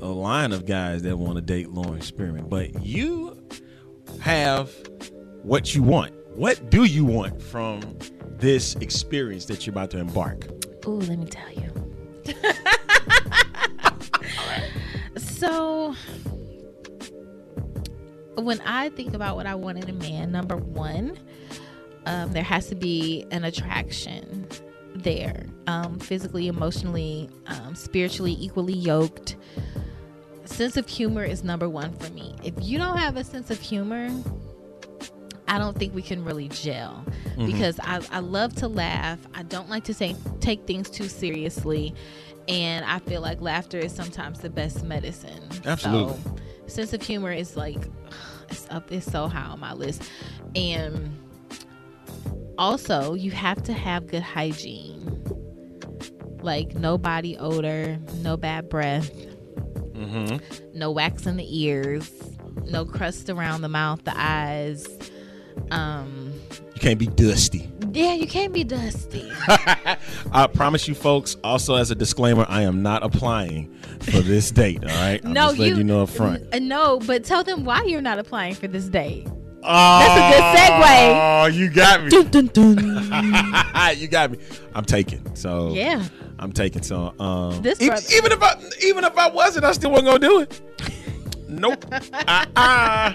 a 0.00 0.06
line 0.06 0.52
of 0.52 0.64
guys 0.64 1.02
that 1.02 1.16
want 1.18 1.36
to 1.36 1.42
date 1.42 1.70
Lauren 1.70 2.02
Spearman. 2.02 2.48
But 2.48 2.84
you 2.84 3.36
have 4.20 4.70
what 5.42 5.74
you 5.74 5.82
want. 5.82 6.14
What 6.36 6.70
do 6.70 6.84
you 6.84 7.04
want 7.04 7.40
from 7.42 7.80
this 8.38 8.74
experience 8.76 9.44
that 9.46 9.66
you're 9.66 9.72
about 9.72 9.90
to 9.90 9.98
embark? 9.98 10.48
Ooh, 10.86 10.96
let 10.96 11.18
me 11.18 11.26
tell 11.26 11.52
you. 11.52 12.34
So, 15.42 15.96
when 18.36 18.60
I 18.60 18.90
think 18.90 19.12
about 19.12 19.34
what 19.34 19.46
I 19.46 19.56
want 19.56 19.82
in 19.82 19.90
a 19.90 19.92
man, 19.92 20.30
number 20.30 20.56
one, 20.56 21.18
um, 22.06 22.32
there 22.32 22.44
has 22.44 22.68
to 22.68 22.76
be 22.76 23.26
an 23.32 23.42
attraction 23.42 24.46
there, 24.94 25.46
um, 25.66 25.98
physically, 25.98 26.46
emotionally, 26.46 27.28
um, 27.46 27.74
spiritually, 27.74 28.36
equally 28.38 28.72
yoked. 28.72 29.34
Sense 30.44 30.76
of 30.76 30.88
humor 30.88 31.24
is 31.24 31.42
number 31.42 31.68
one 31.68 31.92
for 31.94 32.12
me. 32.12 32.36
If 32.44 32.54
you 32.60 32.78
don't 32.78 32.98
have 32.98 33.16
a 33.16 33.24
sense 33.24 33.50
of 33.50 33.58
humor, 33.58 34.10
I 35.52 35.58
don't 35.58 35.76
think 35.78 35.94
we 35.94 36.00
can 36.00 36.24
really 36.24 36.48
gel 36.48 37.04
because 37.36 37.78
I, 37.80 38.00
I 38.10 38.20
love 38.20 38.54
to 38.56 38.68
laugh. 38.68 39.18
I 39.34 39.42
don't 39.42 39.68
like 39.68 39.84
to 39.84 39.92
say, 39.94 40.16
take 40.40 40.66
things 40.66 40.88
too 40.88 41.08
seriously. 41.08 41.94
And 42.48 42.86
I 42.86 43.00
feel 43.00 43.20
like 43.20 43.40
laughter 43.42 43.78
is 43.78 43.94
sometimes 43.94 44.40
the 44.40 44.48
best 44.48 44.82
medicine. 44.82 45.42
Absolutely. 45.66 46.16
So, 46.24 46.36
sense 46.68 46.92
of 46.94 47.02
humor 47.02 47.32
is 47.32 47.54
like, 47.54 47.76
it's 48.48 48.66
up, 48.70 48.90
it's 48.90 49.04
so 49.04 49.28
high 49.28 49.44
on 49.44 49.60
my 49.60 49.74
list. 49.74 50.02
And 50.56 51.14
also, 52.56 53.12
you 53.12 53.30
have 53.30 53.62
to 53.64 53.74
have 53.74 54.06
good 54.06 54.22
hygiene. 54.22 55.22
Like, 56.40 56.74
no 56.74 56.96
body 56.96 57.36
odor, 57.36 57.98
no 58.22 58.36
bad 58.38 58.68
breath, 58.70 59.10
Mm-hmm. 59.92 60.76
no 60.78 60.90
wax 60.90 61.26
in 61.26 61.36
the 61.36 61.62
ears, 61.62 62.10
no 62.64 62.84
crust 62.84 63.28
around 63.30 63.60
the 63.60 63.68
mouth, 63.68 64.02
the 64.04 64.14
eyes. 64.16 64.84
Um, 65.70 66.32
You 66.74 66.80
can't 66.80 66.98
be 66.98 67.06
dusty. 67.06 67.70
yeah, 67.92 68.14
you 68.14 68.26
can't 68.26 68.52
be 68.52 68.64
dusty. 68.64 69.30
I 70.32 70.48
promise 70.52 70.86
you, 70.88 70.94
folks. 70.94 71.36
Also, 71.44 71.74
as 71.76 71.90
a 71.90 71.94
disclaimer, 71.94 72.44
I 72.48 72.62
am 72.62 72.82
not 72.82 73.02
applying 73.04 73.72
for 74.00 74.20
this 74.20 74.50
date. 74.50 74.82
All 74.82 74.88
right, 74.90 75.20
I'm 75.24 75.32
no, 75.32 75.48
just 75.48 75.58
letting 75.58 75.74
you, 75.74 75.78
you 75.78 75.84
know 75.84 76.02
up 76.02 76.08
front. 76.10 76.46
Uh, 76.54 76.58
no, 76.58 76.98
but 77.00 77.24
tell 77.24 77.44
them 77.44 77.64
why 77.64 77.82
you're 77.84 78.00
not 78.02 78.18
applying 78.18 78.54
for 78.54 78.66
this 78.68 78.86
date. 78.86 79.26
Oh, 79.64 79.98
That's 80.00 80.18
a 80.18 80.66
good 80.66 80.82
segue. 80.82 81.42
Oh, 81.42 81.46
you 81.46 81.70
got 81.70 82.02
me. 82.02 82.10
Dun, 82.10 82.26
dun, 82.28 82.46
dun. 82.48 83.96
you 83.96 84.08
got 84.08 84.32
me. 84.32 84.38
I'm 84.74 84.84
taking. 84.84 85.36
So 85.36 85.72
yeah, 85.72 86.04
I'm 86.40 86.50
taking. 86.52 86.82
So 86.82 87.14
um, 87.20 87.62
This 87.62 87.80
e- 87.80 88.16
even 88.16 88.32
if 88.32 88.42
I 88.42 88.56
even 88.84 89.04
if 89.04 89.16
I 89.16 89.28
wasn't, 89.30 89.64
I 89.64 89.70
still 89.72 89.92
wasn't 89.92 90.08
gonna 90.08 90.18
do 90.18 90.40
it. 90.40 90.60
Nope. 91.48 91.84
uh-uh. 92.12 93.12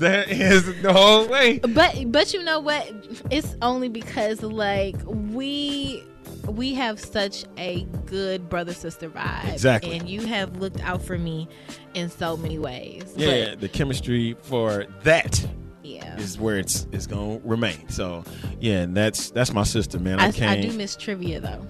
There 0.00 0.24
is 0.26 0.66
no 0.82 1.26
way. 1.26 1.58
but 1.58 2.10
but 2.10 2.32
you 2.32 2.42
know 2.42 2.58
what? 2.58 2.90
It's 3.30 3.54
only 3.60 3.88
because 3.88 4.42
like 4.42 4.96
we 5.04 6.02
we 6.46 6.72
have 6.74 6.98
such 6.98 7.44
a 7.58 7.84
good 8.06 8.48
brother 8.48 8.72
sister 8.72 9.10
vibe. 9.10 9.52
Exactly. 9.52 9.96
and 9.96 10.08
you 10.08 10.22
have 10.26 10.56
looked 10.56 10.80
out 10.80 11.02
for 11.02 11.18
me 11.18 11.48
in 11.94 12.08
so 12.08 12.36
many 12.36 12.58
ways. 12.58 13.12
Yeah, 13.14 13.54
the 13.54 13.68
chemistry 13.68 14.36
for 14.42 14.86
that 15.02 15.46
yeah. 15.82 16.16
is 16.16 16.38
where 16.38 16.56
it's 16.56 16.86
it's 16.92 17.06
gonna 17.06 17.38
remain. 17.44 17.88
So 17.90 18.24
yeah, 18.58 18.80
and 18.80 18.96
that's 18.96 19.30
that's 19.30 19.52
my 19.52 19.64
sister, 19.64 19.98
man. 19.98 20.18
I, 20.18 20.32
I, 20.40 20.52
I 20.52 20.60
do 20.62 20.72
miss 20.72 20.96
trivia 20.96 21.40
though. 21.40 21.66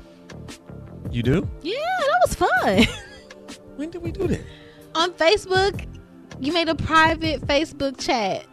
you 1.11 1.25
do? 1.25 1.51
Yeah, 1.63 1.75
that 1.75 2.21
was 2.27 2.35
fun. 2.35 2.87
When 3.77 3.89
did 3.89 4.03
we 4.03 4.13
do 4.13 4.27
that? 4.29 4.43
on 4.95 5.13
Facebook, 5.13 5.87
You 6.41 6.55
made 6.55 6.69
a 6.71 6.75
private 6.75 7.43
Facebook 7.43 7.99
chat. 7.99 8.47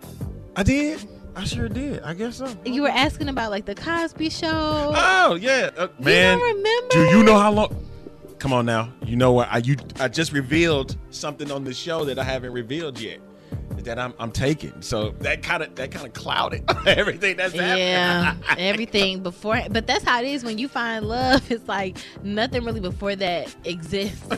I 0.58 0.64
did. 0.64 1.08
I 1.38 1.46
sure 1.46 1.70
did. 1.70 2.02
I 2.02 2.14
guess 2.14 2.38
so. 2.38 2.54
You 2.66 2.82
were 2.82 2.90
asking 2.90 3.30
about 3.30 3.50
like 3.50 3.66
the 3.66 3.76
Cosby 3.76 4.30
Show. 4.30 4.94
Oh 4.96 5.36
yeah, 5.36 5.70
uh, 5.78 5.88
man. 6.00 6.38
Remember? 6.38 6.90
Do 6.90 7.00
you 7.16 7.24
know 7.24 7.38
how 7.38 7.52
long? 7.52 7.86
Come 8.40 8.52
on 8.52 8.66
now. 8.66 8.92
You 9.06 9.16
know 9.16 9.32
what? 9.32 9.48
I 9.50 9.60
you 9.60 9.78
I 10.00 10.10
just 10.10 10.34
revealed 10.34 10.98
something 11.12 11.50
on 11.50 11.64
the 11.64 11.74
show 11.74 12.04
that 12.06 12.20
I 12.20 12.24
haven't 12.24 12.52
revealed 12.52 13.00
yet. 13.00 13.20
That 13.88 14.00
I'm 14.00 14.14
I'm 14.20 14.32
taking. 14.32 14.82
So 14.82 15.12
that 15.20 15.44
kind 15.44 15.64
of 15.64 15.74
that 15.76 15.92
kind 15.92 16.06
of 16.06 16.12
clouded 16.12 16.64
everything 16.86 17.38
that's 17.38 17.54
happening. 17.54 17.78
Yeah, 17.78 18.36
everything 18.58 19.24
before, 19.24 19.62
but 19.72 19.88
that's 19.88 20.04
how 20.04 20.22
it 20.22 20.28
is 20.28 20.44
when 20.44 20.58
you 20.58 20.68
find 20.68 21.06
love. 21.06 21.50
It's 21.50 21.68
like 21.70 21.98
nothing 22.22 22.66
really 22.66 22.82
before 22.82 23.16
that 23.16 23.56
exists. 23.64 24.28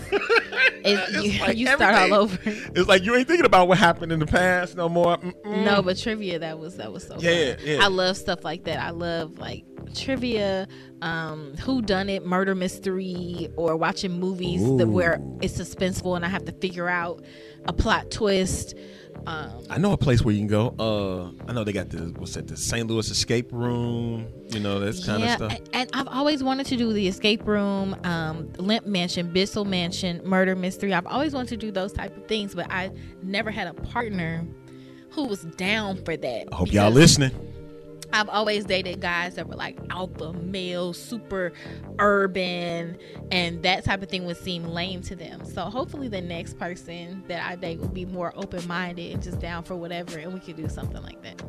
You 0.82 1.40
like 1.42 1.58
you 1.58 1.68
start 1.68 1.96
all 2.12 2.22
over. 2.22 2.38
It's 2.46 2.88
like 2.88 3.04
you 3.04 3.14
ain't 3.16 3.28
thinking 3.28 3.46
about 3.46 3.68
what 3.68 3.78
happened 3.78 4.12
in 4.14 4.20
the 4.20 4.26
past 4.26 4.78
no 4.78 4.88
more. 4.88 5.18
Mm-mm. 5.18 5.66
No, 5.66 5.82
but 5.82 5.98
trivia 5.98 6.40
that 6.40 6.58
was 6.58 6.78
that 6.78 6.94
was 6.94 7.06
so. 7.06 7.18
Yeah, 7.20 7.56
fun. 7.56 7.66
yeah. 7.66 7.80
I 7.82 7.88
love 7.88 8.16
stuff 8.16 8.46
like 8.46 8.64
that. 8.64 8.80
I 8.80 8.92
love 8.92 9.38
like 9.40 9.66
trivia, 9.94 10.68
um, 11.02 11.56
who 11.58 11.82
done 11.82 12.10
it, 12.10 12.26
murder 12.26 12.56
mystery, 12.56 13.50
or 13.58 13.76
watching 13.76 14.20
movies 14.20 14.62
that 14.78 14.88
where 14.88 15.22
it's 15.42 15.58
suspenseful 15.58 16.16
and 16.16 16.26
I 16.26 16.30
have 16.30 16.46
to 16.46 16.52
figure 16.54 16.88
out 16.88 17.24
a 17.66 17.74
plot 17.74 18.12
twist. 18.12 18.76
Um, 19.26 19.64
I 19.70 19.78
know 19.78 19.92
a 19.94 19.98
place 19.98 20.22
where 20.24 20.34
you 20.34 20.40
can 20.40 20.48
go. 20.48 20.76
Uh, 20.80 21.50
I 21.50 21.54
know 21.54 21.64
they 21.64 21.74
got 21.74 21.90
the 21.90 22.14
what's 22.18 22.34
that? 22.34 22.48
The 22.48 22.58
St. 22.58 22.88
Louis 22.88 23.10
Escape 23.10 23.52
Room. 23.52 24.28
You 24.50 24.60
know, 24.60 24.80
that's 24.80 25.06
kind 25.06 25.22
yeah, 25.22 25.34
of 25.36 25.52
stuff. 25.52 25.60
and 25.74 25.90
I've 25.94 26.08
always 26.08 26.44
wanted 26.44 26.66
to 26.68 26.78
do 26.78 26.92
the 26.92 27.08
escape 27.08 27.46
room, 27.46 27.96
um, 28.04 28.52
Lemp 28.58 28.86
Mansion, 28.88 29.32
Bissell 29.32 29.66
Mansion, 29.66 30.22
murder 30.24 30.56
mystery. 30.56 30.94
I've 30.94 31.08
always 31.08 31.34
wanted 31.34 31.50
to 31.50 31.58
do 31.58 31.72
those 31.72 31.94
type 31.94 32.16
of 32.18 32.28
things, 32.28 32.56
but 32.56 32.72
I 32.72 32.92
never 33.22 33.52
had 33.52 33.68
a 33.68 33.74
partner 33.74 34.46
who 35.12 35.26
was 35.26 35.44
down 35.44 36.04
for 36.04 36.18
that. 36.18 36.48
I 36.52 36.56
hope 36.56 36.72
y'all 36.72 36.92
listening. 36.92 37.32
I've 38.12 38.30
always 38.30 38.66
dated 38.66 39.02
guys 39.02 39.36
that 39.36 39.48
were 39.48 39.56
like 39.56 39.78
alpha 39.90 40.34
male, 40.34 40.94
super 40.94 41.52
urban, 42.00 42.98
and 43.32 43.62
that 43.64 43.86
type 43.86 44.02
of 44.02 44.10
thing 44.10 44.26
would 44.26 44.38
seem 44.38 44.64
lame 44.64 45.02
to 45.04 45.16
them. 45.16 45.46
So 45.46 45.62
hopefully 45.64 46.08
the 46.08 46.22
next 46.22 46.58
person 46.58 47.24
that 47.28 47.46
I 47.46 47.56
date 47.56 47.80
will 47.80 47.88
be 47.88 48.06
more 48.06 48.34
open 48.36 48.68
minded 48.68 49.14
and 49.14 49.22
just 49.22 49.40
down 49.40 49.64
for 49.64 49.76
whatever, 49.76 50.18
and 50.18 50.34
we 50.34 50.40
could 50.40 50.56
do 50.58 50.68
something 50.68 51.02
like 51.04 51.22
that. 51.24 51.42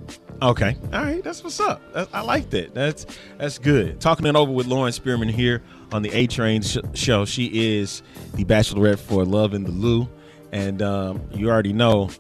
Okay. 0.43 0.77
All 0.93 1.03
right. 1.03 1.23
That's 1.23 1.45
what's 1.45 1.61
up. 1.61 1.83
I 2.13 2.23
like 2.23 2.51
that. 2.51 2.75
That's 2.75 3.07
that's 3.39 3.59
good. 3.59 4.01
Talking 4.01 4.27
it 4.27 4.37
over 4.37 4.51
with 4.51 4.67
Lauren 4.67 4.93
Spearman 4.93 5.29
here 5.29 5.63
on 5.93 6.03
the 6.03 6.11
A 6.13 6.27
Train 6.27 6.63
sh- 6.63 6.79
show. 6.95 7.25
She 7.25 7.79
is 7.79 8.03
the 8.35 8.45
bachelorette 8.45 8.99
for 8.99 9.25
Love 9.25 9.53
in 9.53 9.65
the 9.65 9.71
Lou, 9.71 10.09
and 10.53 10.81
um, 10.83 11.21
you 11.33 11.51
already 11.51 11.73
know. 11.73 12.11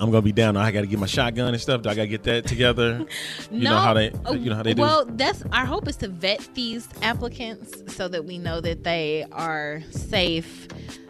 I'm 0.00 0.10
gonna 0.10 0.22
be 0.22 0.32
down. 0.32 0.56
I 0.56 0.70
got 0.70 0.80
to 0.80 0.86
get 0.86 0.98
my 0.98 1.06
shotgun 1.06 1.48
and 1.52 1.60
stuff. 1.60 1.82
Do 1.82 1.90
I 1.90 1.94
got 1.94 2.02
to 2.02 2.08
get 2.08 2.22
that 2.24 2.46
together? 2.46 3.06
You 3.50 3.64
know 3.64 3.76
how 3.76 3.94
they, 3.94 4.12
you 4.32 4.48
know 4.50 4.54
how 4.54 4.62
they 4.62 4.74
do. 4.74 4.80
Well, 4.82 5.04
that's 5.04 5.42
our 5.52 5.66
hope 5.66 5.88
is 5.88 5.96
to 5.96 6.08
vet 6.08 6.48
these 6.54 6.88
applicants 7.02 7.94
so 7.94 8.06
that 8.08 8.24
we 8.24 8.38
know 8.38 8.60
that 8.60 8.84
they 8.84 9.26
are 9.32 9.82
safe. 9.90 10.68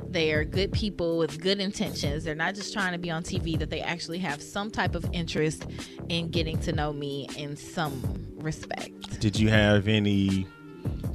They 0.09 0.33
are 0.33 0.45
good 0.45 0.73
people 0.73 1.19
with 1.19 1.41
good 1.41 1.61
intentions. 1.61 2.25
They're 2.25 2.35
not 2.35 2.55
just 2.55 2.73
trying 2.73 2.93
to 2.93 2.99
be 2.99 3.11
on 3.11 3.23
TV. 3.23 3.59
That 3.59 3.71
they 3.71 3.81
actually 3.81 4.19
have 4.21 4.43
some 4.43 4.71
type 4.71 4.95
of 4.95 5.09
interest 5.13 5.67
in 6.09 6.31
getting 6.31 6.59
to 6.61 6.73
know 6.73 6.93
me 6.93 7.29
in 7.37 7.57
some 7.57 8.27
respect. 8.39 9.21
Did 9.21 9.39
you 9.39 9.49
have 9.51 9.87
any? 9.87 10.47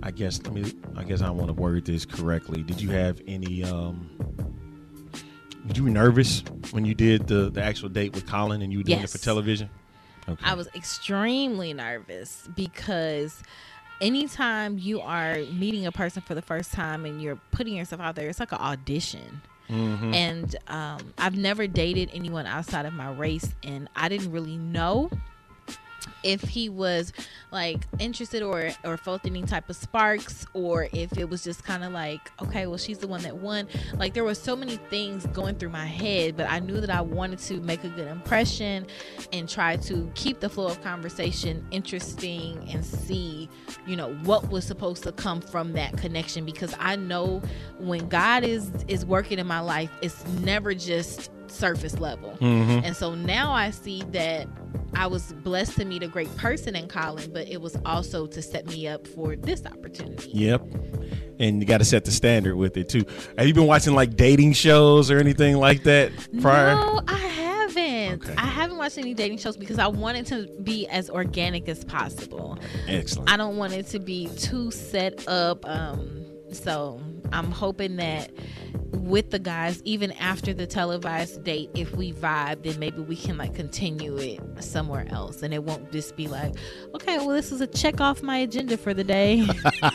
I 0.04 0.12
guess. 0.12 0.42
Let 0.44 0.54
me. 0.54 0.74
I 0.96 1.04
guess 1.04 1.22
I 1.22 1.30
want 1.32 1.48
to 1.48 1.54
word 1.54 1.86
this 1.86 2.06
correctly. 2.06 2.64
Did 2.64 2.82
you 2.82 2.90
have 2.92 3.22
any? 3.28 3.64
um 3.64 4.10
you 5.74 5.90
nervous 5.90 6.44
when 6.72 6.86
you 6.86 6.94
did 6.94 7.28
the 7.28 7.50
the 7.50 7.64
actual 7.64 7.90
date 7.90 8.14
with 8.14 8.28
Colin 8.28 8.62
and 8.62 8.72
you 8.72 8.80
were 8.80 8.84
doing 8.84 9.02
it 9.02 9.10
for 9.10 9.18
television? 9.18 9.70
Okay. 10.28 10.44
I 10.44 10.56
was 10.56 10.68
extremely 10.76 11.74
nervous 11.74 12.48
because 12.56 13.44
anytime 14.02 14.78
you 14.78 15.02
are 15.02 15.38
meeting 15.54 15.86
a 15.86 15.92
person 15.92 16.22
for 16.22 16.36
the 16.36 16.42
first 16.42 16.74
time 16.74 17.06
and 17.06 17.22
you're 17.22 17.40
putting 17.52 17.76
yourself 17.76 18.02
out 18.02 18.16
there, 18.16 18.30
it's 18.30 18.40
like 18.40 18.52
an 18.52 18.60
audition. 18.60 19.42
Mm-hmm. 19.70 20.14
And 20.14 20.56
um, 20.68 21.14
I've 21.18 21.38
never 21.38 21.68
dated 21.68 22.10
anyone 22.14 22.46
outside 22.46 22.86
of 22.86 22.94
my 22.94 23.12
race, 23.12 23.54
and 23.64 23.90
I 23.96 24.10
didn't 24.10 24.32
really 24.32 24.58
know 24.58 25.10
if 26.24 26.42
he 26.42 26.70
was 26.70 27.14
like 27.52 27.86
interested 28.00 28.42
or 28.42 28.72
or 28.84 28.98
felt 28.98 29.26
any 29.26 29.44
type 29.44 29.70
of 29.70 29.76
sparks 29.76 30.46
or 30.54 30.88
if 30.94 31.18
it 31.18 31.30
was 31.30 31.44
just 31.44 31.64
kind 31.64 31.84
of 31.84 31.92
like 31.92 32.32
okay 32.42 32.68
well 32.68 32.78
she's 32.78 32.98
the 32.98 33.08
one 33.08 33.22
that 33.22 33.36
won. 33.36 33.68
Like 33.98 34.14
there 34.14 34.24
were 34.24 34.36
so 34.36 34.56
many 34.56 34.78
things 34.78 35.26
going 35.28 35.56
through 35.56 35.70
my 35.70 35.86
head 35.86 36.36
but 36.38 36.50
i 36.50 36.60
knew 36.60 36.80
that 36.80 36.90
i 36.90 37.02
wanted 37.02 37.40
to 37.40 37.60
make 37.62 37.84
a 37.84 37.90
good 37.90 38.08
impression 38.08 38.86
and 39.34 39.48
try 39.50 39.76
to 39.78 40.10
keep 40.16 40.40
the 40.40 40.50
flow 40.50 40.68
of 40.68 40.82
conversation 40.82 41.66
interesting 41.72 42.70
and 42.72 42.86
see 42.86 43.50
you 43.86 43.96
know 43.96 44.14
what 44.24 44.50
was 44.50 44.66
supposed 44.66 45.04
to 45.04 45.12
come 45.12 45.42
from 45.42 45.74
that 45.74 45.96
connection 45.98 46.46
because 46.46 46.74
i 46.80 46.96
know 46.96 47.42
when 47.80 48.08
god 48.08 48.44
is 48.44 48.72
is 48.88 49.06
working 49.06 49.40
in 49.40 49.48
my 49.48 49.60
life 49.60 49.90
it's 50.02 50.26
never 50.28 50.74
just 50.74 51.32
surface 51.52 52.00
level 52.00 52.38
and 52.42 52.96
so 52.96 53.16
now 53.16 53.52
i 53.52 53.70
see 53.70 54.04
that 54.12 54.48
I 54.96 55.08
was 55.08 55.34
blessed 55.34 55.76
to 55.78 55.86
meet 55.86 56.04
a 56.04 56.08
great 56.08 56.36
person 56.38 56.76
in 56.76 56.88
Colin, 56.88 57.32
but 57.34 57.48
it 57.48 57.62
was 57.62 57.78
also 57.86 58.28
to 58.28 58.42
set 58.42 58.66
me 58.68 58.88
up 58.88 59.06
for 59.06 59.36
this 59.36 59.66
opportunity. 59.66 60.32
Yep. 60.32 60.62
And 61.40 61.60
you 61.60 61.66
got 61.66 61.80
to 61.80 61.86
set 61.86 62.06
the 62.06 62.12
standard 62.12 62.56
with 62.56 62.78
it 62.78 62.88
too. 62.88 63.06
Have 63.38 63.48
you 63.48 63.54
been 63.54 63.68
watching 63.68 63.94
like 63.94 64.16
dating 64.16 64.54
shows 64.54 65.12
or 65.12 65.20
anything 65.20 65.58
like 65.58 65.84
that 65.84 66.12
prior? 66.42 66.76
No, 66.76 67.02
I 67.08 67.18
haven't. 67.18 68.24
Okay. 68.24 68.36
I 68.38 68.46
haven't 68.46 68.78
watched 68.78 68.98
any 68.98 69.14
dating 69.14 69.40
shows 69.40 69.58
because 69.58 69.80
I 69.80 69.88
wanted 69.88 70.28
to 70.28 70.48
be 70.64 70.88
as 70.88 71.10
organic 71.10 71.68
as 71.68 71.84
possible. 71.84 72.58
Excellent. 72.88 73.30
I 73.30 73.36
don't 73.36 73.58
want 73.58 73.74
it 73.74 73.88
to 73.88 74.00
be 74.00 74.30
too 74.38 74.72
set 74.72 75.28
up. 75.28 75.68
Um, 75.68 76.26
so 76.54 77.02
I'm 77.32 77.52
hoping 77.52 77.98
that 77.98 78.32
with 78.92 79.32
the 79.32 79.40
guys, 79.40 79.82
even 79.84 80.12
after 80.14 80.54
the 80.54 80.66
televised 80.66 81.44
date, 81.44 81.70
if 81.74 81.96
we 81.96 82.14
vibe, 82.14 82.64
then 82.64 82.80
maybe 82.80 83.02
we 83.02 83.16
can 83.16 83.38
like 83.38 83.54
continue 83.54 84.18
it 84.18 84.40
somewhere 84.64 85.06
else, 85.10 85.44
and 85.44 85.54
it 85.54 85.64
won't 85.64 85.92
just 85.92 86.16
be 86.16 86.28
like, 86.28 86.56
okay, 86.94 87.18
well, 87.18 87.30
this 87.30 87.52
is 87.52 87.62
a 87.62 87.68
check 87.68 88.02
off 88.02 88.22
my 88.22 88.38
agenda 88.38 88.78
for 88.78 88.94
the 88.94 89.04
day. 89.04 89.48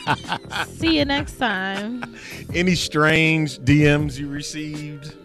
See 0.67 0.97
you 0.97 1.05
next 1.05 1.37
time. 1.37 2.15
Any 2.53 2.75
strange 2.75 3.59
DMs 3.59 4.17
you 4.17 4.27
received 4.27 5.15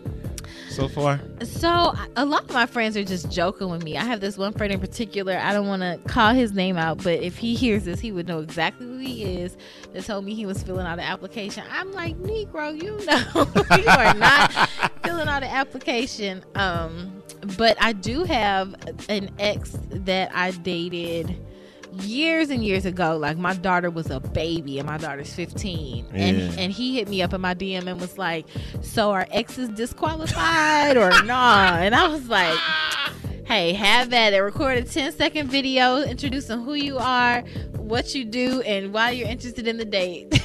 so 0.76 0.88
far? 0.88 1.20
So 1.42 1.94
a 2.16 2.24
lot 2.24 2.44
of 2.44 2.52
my 2.52 2.66
friends 2.66 2.96
are 2.96 3.04
just 3.04 3.30
joking 3.30 3.70
with 3.70 3.82
me. 3.82 3.96
I 3.96 4.04
have 4.04 4.20
this 4.20 4.36
one 4.36 4.52
friend 4.52 4.72
in 4.72 4.78
particular. 4.78 5.38
I 5.38 5.52
don't 5.52 5.66
want 5.66 5.82
to 5.82 5.98
call 6.08 6.34
his 6.34 6.52
name 6.52 6.76
out, 6.76 7.02
but 7.02 7.22
if 7.22 7.38
he 7.38 7.54
hears 7.54 7.84
this, 7.84 7.98
he 7.98 8.12
would 8.12 8.28
know 8.28 8.40
exactly 8.40 8.86
who 8.86 8.98
he 8.98 9.40
is. 9.40 9.56
That 9.92 10.04
told 10.04 10.24
me 10.24 10.34
he 10.34 10.46
was 10.46 10.62
filling 10.62 10.86
out 10.86 10.98
an 10.98 11.04
application. 11.04 11.64
I'm 11.70 11.92
like, 11.92 12.16
Negro, 12.18 12.74
you 12.80 12.92
know, 13.06 13.76
you 13.76 13.88
are 13.88 14.14
not 14.14 14.52
filling 15.04 15.28
out 15.28 15.42
an 15.42 15.50
application. 15.50 16.44
Um, 16.54 17.22
but 17.56 17.76
I 17.80 17.92
do 17.92 18.24
have 18.24 18.74
an 19.08 19.30
ex 19.38 19.76
that 19.90 20.30
I 20.34 20.50
dated 20.50 21.36
years 22.02 22.50
and 22.50 22.64
years 22.64 22.84
ago 22.86 23.16
like 23.16 23.36
my 23.38 23.54
daughter 23.54 23.90
was 23.90 24.10
a 24.10 24.20
baby 24.20 24.78
and 24.78 24.86
my 24.86 24.98
daughter's 24.98 25.32
15 25.32 26.06
and 26.12 26.36
Yeah. 26.38 26.52
and 26.58 26.72
he 26.72 26.96
hit 26.96 27.08
me 27.08 27.22
up 27.22 27.32
in 27.32 27.40
my 27.40 27.54
dm 27.54 27.86
and 27.86 28.00
was 28.00 28.18
like 28.18 28.46
so 28.82 29.10
are 29.10 29.26
exes 29.30 29.68
disqualified 29.70 30.96
or 30.96 31.10
nah 31.24 31.76
and 31.76 31.94
i 31.94 32.06
was 32.08 32.28
like 32.28 32.58
hey 33.44 33.72
have 33.72 34.12
at 34.12 34.32
it. 34.32 34.38
Record 34.38 34.76
a 34.78 34.82
10 34.82 35.12
second 35.12 35.48
video 35.48 36.02
introducing 36.02 36.62
who 36.64 36.74
you 36.74 36.98
are 36.98 37.44
what 37.86 38.14
you 38.14 38.24
do 38.24 38.60
and 38.62 38.92
why 38.92 39.10
you're 39.10 39.28
interested 39.28 39.66
in 39.66 39.76
the 39.76 39.84
date 39.84 40.32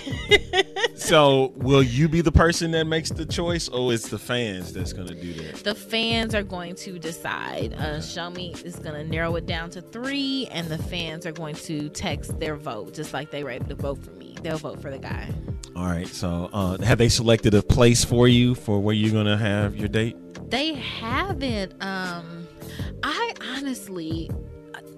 So, 0.96 1.52
will 1.56 1.82
you 1.84 2.08
be 2.08 2.22
the 2.22 2.32
person 2.32 2.72
that 2.72 2.86
makes 2.86 3.10
the 3.10 3.26
choice, 3.26 3.68
or 3.68 3.92
it's 3.94 4.08
the 4.10 4.20
fans 4.20 4.72
that's 4.72 4.94
going 4.94 5.08
to 5.08 5.16
do 5.16 5.34
that? 5.34 5.56
the 5.64 5.74
fans 5.76 6.36
are 6.36 6.44
going 6.44 6.76
to 6.76 7.00
decide 7.00 7.74
uh, 7.74 8.00
show 8.02 8.30
me 8.30 8.54
is 8.64 8.76
going 8.76 8.96
to 8.96 9.04
narrow 9.04 9.36
it 9.36 9.46
down 9.46 9.70
to 9.72 9.82
three 9.82 10.48
and 10.52 10.68
the 10.68 10.78
fans 10.78 11.26
are 11.26 11.32
going 11.32 11.56
to 11.56 11.90
text 11.90 12.40
their 12.40 12.56
vote 12.56 12.94
just 12.94 13.14
like 13.14 13.32
they 13.32 13.44
were 13.44 13.50
able 13.50 13.66
to 13.66 13.76
vote 13.76 13.98
for 14.04 14.12
me 14.12 14.36
they'll 14.44 14.58
vote 14.58 14.82
for 14.82 14.92
the 14.92 15.00
guy 15.00 15.28
All 15.76 15.86
right. 15.86 16.08
So, 16.08 16.50
uh, 16.54 16.78
have 16.80 16.98
they 16.98 17.10
selected 17.10 17.54
a 17.54 17.62
place 17.64 18.04
for 18.04 18.28
you 18.28 18.56
for 18.56 18.80
where 18.80 18.94
you're 18.94 19.12
going 19.12 19.26
to 19.26 19.38
have 19.38 19.76
your 19.76 19.88
date? 19.88 20.16
They 20.50 20.74
haven't. 20.74 21.72
Um, 21.82 22.48
I 23.04 23.34
honestly, 23.56 24.30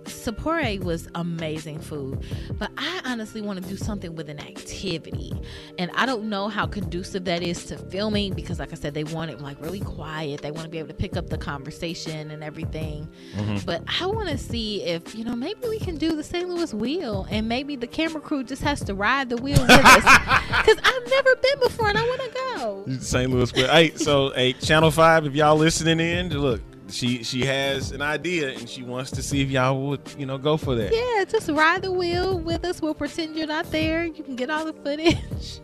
Sapore 0.06 0.82
was 0.84 1.08
amazing 1.16 1.80
food, 1.80 2.24
but 2.58 2.72
I 2.78 3.02
honestly 3.06 3.42
want 3.42 3.62
to 3.62 3.70
do 3.70 3.78
something 3.78 4.16
with 4.16 4.30
an 4.30 4.40
activity, 4.40 5.34
and 5.78 5.92
I 5.96 6.06
don't 6.06 6.30
know 6.30 6.48
how 6.48 6.66
conducive 6.66 7.26
that 7.26 7.44
is 7.44 7.66
to 7.66 7.78
filming 7.78 8.34
because, 8.34 8.60
like 8.60 8.72
I 8.72 8.76
said, 8.76 8.94
they 8.94 9.04
want 9.04 9.32
it 9.32 9.42
like 9.42 9.60
really 9.62 9.80
quiet. 9.80 10.42
They 10.42 10.52
want 10.52 10.64
to 10.64 10.70
be 10.70 10.80
able 10.80 10.90
to 10.90 10.94
pick 10.94 11.16
up 11.16 11.30
the 11.30 11.38
conversation 11.38 12.32
and 12.32 12.44
everything. 12.44 13.08
Mm-hmm. 13.36 13.66
But 13.66 13.84
I 14.02 14.06
want 14.08 14.30
to 14.30 14.38
see 14.38 14.84
if 14.84 15.16
you 15.16 15.24
know 15.24 15.36
maybe 15.36 15.68
we 15.68 15.80
can 15.80 15.98
do 15.98 16.16
the 16.16 16.24
St. 16.24 16.48
Louis 16.48 16.74
wheel, 16.74 17.28
and 17.30 17.48
maybe 17.48 17.76
the 17.76 17.88
camera 17.88 18.22
crew 18.22 18.44
just 18.44 18.62
has 18.62 18.84
to 18.86 18.94
ride 18.94 19.30
the 19.30 19.38
wheel 19.38 19.62
with 19.62 19.72
us 19.72 20.04
because 20.48 20.78
I've 20.84 21.10
never 21.10 21.36
been 21.36 21.60
before 21.60 21.90
and 21.90 21.98
I 21.98 22.04
want 22.04 22.22
to 22.22 22.30
go. 22.34 22.86
St. 23.00 23.32
Louis 23.32 23.50
Square. 23.50 23.68
hey, 23.68 23.96
so 23.96 24.32
hey, 24.32 24.54
Channel 24.54 24.92
Five, 24.92 25.26
if 25.26 25.36
y'all 25.36 25.56
listening 25.56 26.00
in, 26.00 26.30
look, 26.30 26.62
she 26.94 27.24
she 27.24 27.46
has 27.46 27.92
an 27.92 28.02
idea 28.02 28.50
and 28.52 28.70
she 28.70 28.84
wants 28.84 29.12
to 29.12 29.24
see 29.24 29.42
if 29.42 29.50
y'all 29.50 29.90
would, 29.90 30.02
you 30.18 30.26
know, 30.26 30.38
go 30.38 30.58
for 30.58 30.76
that. 30.76 30.94
Yeah, 30.94 31.26
just 31.26 31.50
ride 31.50 31.82
the 31.82 31.92
wheel 31.92 32.40
with 32.40 32.64
us. 32.64 32.82
We'll 32.82 32.94
pretend 32.94 33.36
you're 33.36 33.48
not 33.48 33.70
there. 33.72 34.06
You 34.06 34.24
can 34.24 34.36
get 34.36 34.50
all 34.50 34.66
the 34.66 34.74
footage. 34.74 35.60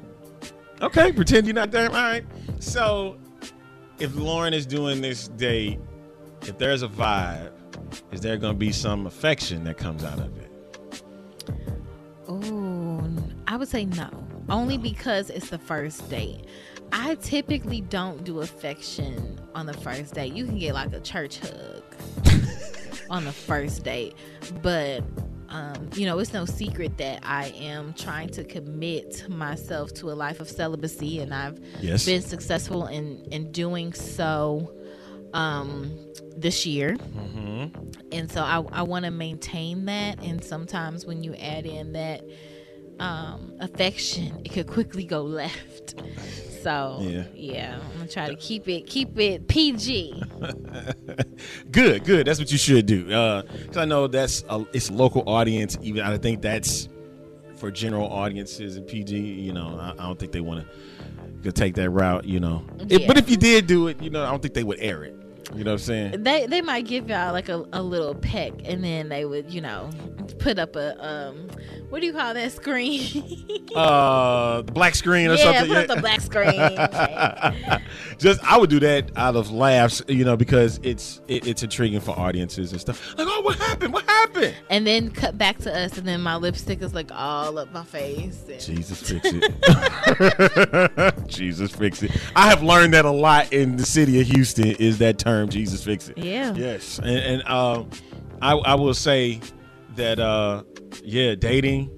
Okay, 0.82 1.12
pretend 1.12 1.46
you're 1.46 1.54
not 1.54 1.72
there. 1.72 1.88
All 1.88 1.94
right. 1.94 2.26
So, 2.60 3.18
if 4.00 4.15
Lauren 4.15 4.54
is 4.54 4.65
doing 4.65 5.02
this 5.02 5.28
date, 5.28 5.78
if 6.44 6.58
there's 6.58 6.84
a 6.84 6.88
vibe, 6.88 7.52
is 8.12 8.22
there 8.22 8.38
going 8.38 8.54
to 8.54 8.58
be 8.58 8.72
some 8.72 9.06
affection 9.06 9.65
that 9.65 9.78
comes 9.78 10.06
out 10.06 10.20
of 10.20 10.38
it? 10.38 11.04
Oh, 12.30 13.04
I 13.48 13.58
would 13.58 13.68
say 13.68 13.86
no. 13.86 14.10
Only 14.48 14.78
because 14.78 15.30
it's 15.30 15.50
the 15.50 15.58
first 15.58 16.10
date. 16.10 16.46
I 16.91 17.15
typically 17.15 17.82
don't 17.82 18.23
do 18.23 18.39
affection 18.41 19.39
on 19.56 19.65
the 19.65 19.73
first 19.73 20.13
date. 20.13 20.34
You 20.34 20.45
can 20.45 20.58
get 20.58 20.73
like 20.73 20.93
a 20.93 20.99
church 20.99 21.39
hug 21.39 21.84
on 23.10 23.25
the 23.25 23.32
first 23.32 23.84
date, 23.84 24.15
but 24.62 25.04
um, 25.49 25.89
you 25.95 26.06
know, 26.06 26.19
it's 26.19 26.32
no 26.34 26.45
secret 26.45 26.97
that 26.99 27.21
I 27.23 27.47
am 27.60 27.93
trying 27.93 28.30
to 28.30 28.43
commit 28.43 29.28
myself 29.30 29.91
to 29.95 30.12
a 30.12 30.13
life 30.13 30.39
of 30.39 30.47
celibacy, 30.47 31.19
and 31.21 31.34
I've 31.34 31.60
Yes. 31.82 32.06
been 32.06 32.21
successful 32.21 32.86
in 32.88 33.23
in 33.32 33.52
doing 33.52 33.93
so 33.93 34.71
um, 35.34 35.91
this 36.38 36.65
year. 36.65 36.97
And 38.12 38.32
so 38.32 38.41
I, 38.41 38.63
I 38.71 38.82
want 38.84 39.06
to 39.06 39.12
maintain 39.12 39.86
that. 39.86 40.23
And 40.23 40.43
sometimes 40.43 41.06
when 41.06 41.23
you 41.23 41.36
add 41.36 41.65
in 41.67 41.93
that 41.93 42.23
um, 42.99 43.54
affection, 43.60 44.41
it 44.45 44.49
could 44.54 44.65
quickly 44.67 45.04
go 45.04 45.21
left. 45.21 45.95
So 46.63 47.00
Yeah. 47.02 47.24
yeah, 47.34 47.80
I'm 47.82 47.98
gonna 47.98 48.08
try 48.10 48.28
to 48.30 48.36
keep 48.36 48.67
it 48.67 48.88
keep 48.88 49.17
it 49.19 49.48
PG. 49.48 50.22
Good, 51.72 52.04
good. 52.04 52.28
That's 52.28 52.39
what 52.39 52.52
you 52.52 52.58
should 52.58 52.86
do. 52.86 53.06
Because 53.06 53.78
I 53.78 53.86
know 53.86 54.08
that's 54.08 54.43
a, 54.50 54.65
it's 54.74 54.89
a 54.89 54.93
local 54.93 55.24
audience. 55.28 55.78
Even 55.82 56.04
I 56.04 56.17
think 56.17 56.41
that's 56.41 56.89
for 57.56 57.72
general 57.72 58.08
audiences 58.12 58.76
and 58.78 58.86
PG. 58.88 59.17
You 59.17 59.54
know, 59.54 59.78
I, 59.80 59.91
I 59.91 60.08
don't 60.08 60.17
think 60.19 60.32
they 60.32 60.41
want 60.41 60.65
to 60.65 61.32
go 61.43 61.52
take 61.52 61.76
that 61.76 61.89
route. 61.91 62.26
You 62.26 62.39
know, 62.39 62.65
If- 62.89 63.02
Yeah. 63.02 63.08
but 63.08 63.17
if 63.17 63.30
you 63.30 63.38
did 63.38 63.67
do 63.67 63.88
it, 63.88 64.02
you 64.02 64.10
know, 64.10 64.24
I 64.24 64.32
don't 64.32 64.41
think 64.41 64.54
they 64.54 64.63
would 64.63 64.80
air 64.80 65.04
it. 65.04 65.15
You 65.56 65.63
know 65.63 65.72
what 65.72 65.80
I'm 65.82 65.86
saying? 66.13 66.24
They 66.24 66.45
they 66.45 66.62
might 66.62 66.86
give 66.86 67.10
y'all 67.10 67.32
like 67.34 67.50
a, 67.50 67.65
a 67.74 67.82
little 67.82 68.13
peck, 68.13 68.54
and 68.65 68.84
then 68.84 69.10
they 69.10 69.26
would 69.26 69.52
you 69.52 69.62
know 69.62 69.89
put 70.38 70.60
up 70.60 70.76
a 70.76 70.95
um 71.04 71.48
what 71.89 71.99
do 72.02 72.06
you 72.08 72.13
call 72.13 72.34
that 72.34 72.52
screen? 72.52 73.45
Uh, 73.75 74.63
the 74.63 74.71
black 74.71 74.95
screen 74.95 75.30
or 75.30 75.38
something. 75.38 75.54
yeah, 75.54 75.60
something. 75.60 75.75
put 75.75 75.89
up 75.91 75.95
the 75.95 76.02
black 76.02 76.21
screen. 76.21 77.80
Just 78.17 78.43
I 78.43 78.58
would 78.58 78.71
do 78.71 78.80
that 78.80 79.12
out 79.15 79.36
of 79.36 79.52
laughs, 79.52 80.02
you 80.08 80.25
know, 80.25 80.36
because 80.36 80.80
it's 80.82 81.21
it, 81.28 81.45
it's 81.47 81.62
intriguing 81.62 81.99
for 81.99 82.17
audiences 82.17 82.71
and 82.71 82.82
stuff. 82.82 83.15
Like, 83.15 83.28
oh, 83.30 83.41
what 83.41 83.58
happened? 83.60 83.93
What 83.93 84.06
happened? 84.06 84.56
and 84.71 84.88
then 84.88 85.12
cut 85.12 85.38
back 85.38 85.60
to 85.60 85.71
us, 85.78 85.99
and 85.99 86.08
then 86.08 86.21
my 86.21 86.36
lipstick 86.36 86.82
is 86.82 86.95
like 86.95 87.12
all 87.13 87.60
up 87.60 87.71
my 87.71 87.84
face. 87.84 88.43
and- 88.49 88.60
Jesus 88.60 89.02
fix 89.08 89.30
it. 89.32 91.28
Jesus 91.28 91.71
fix 91.71 92.02
it. 92.02 92.12
I 92.36 92.49
have 92.49 92.63
learned 92.63 92.95
that 92.95 93.06
a 93.06 93.12
lot 93.12 93.54
in 93.54 93.78
the 93.78 93.86
city 93.86 94.19
of 94.19 94.28
Houston 94.28 94.71
is 94.78 94.97
that 94.97 95.19
term 95.19 95.47
Jesus 95.49 95.84
fix 95.84 96.10
it. 96.10 96.17
Yeah. 96.17 96.54
Yes. 96.56 96.97
And, 96.99 97.10
and 97.41 97.43
um 97.47 97.89
I 98.41 98.54
I 98.54 98.75
will 98.75 98.95
say 98.95 99.39
that 99.95 100.19
uh 100.19 100.63
yeah, 101.04 101.36
dating 101.36 101.91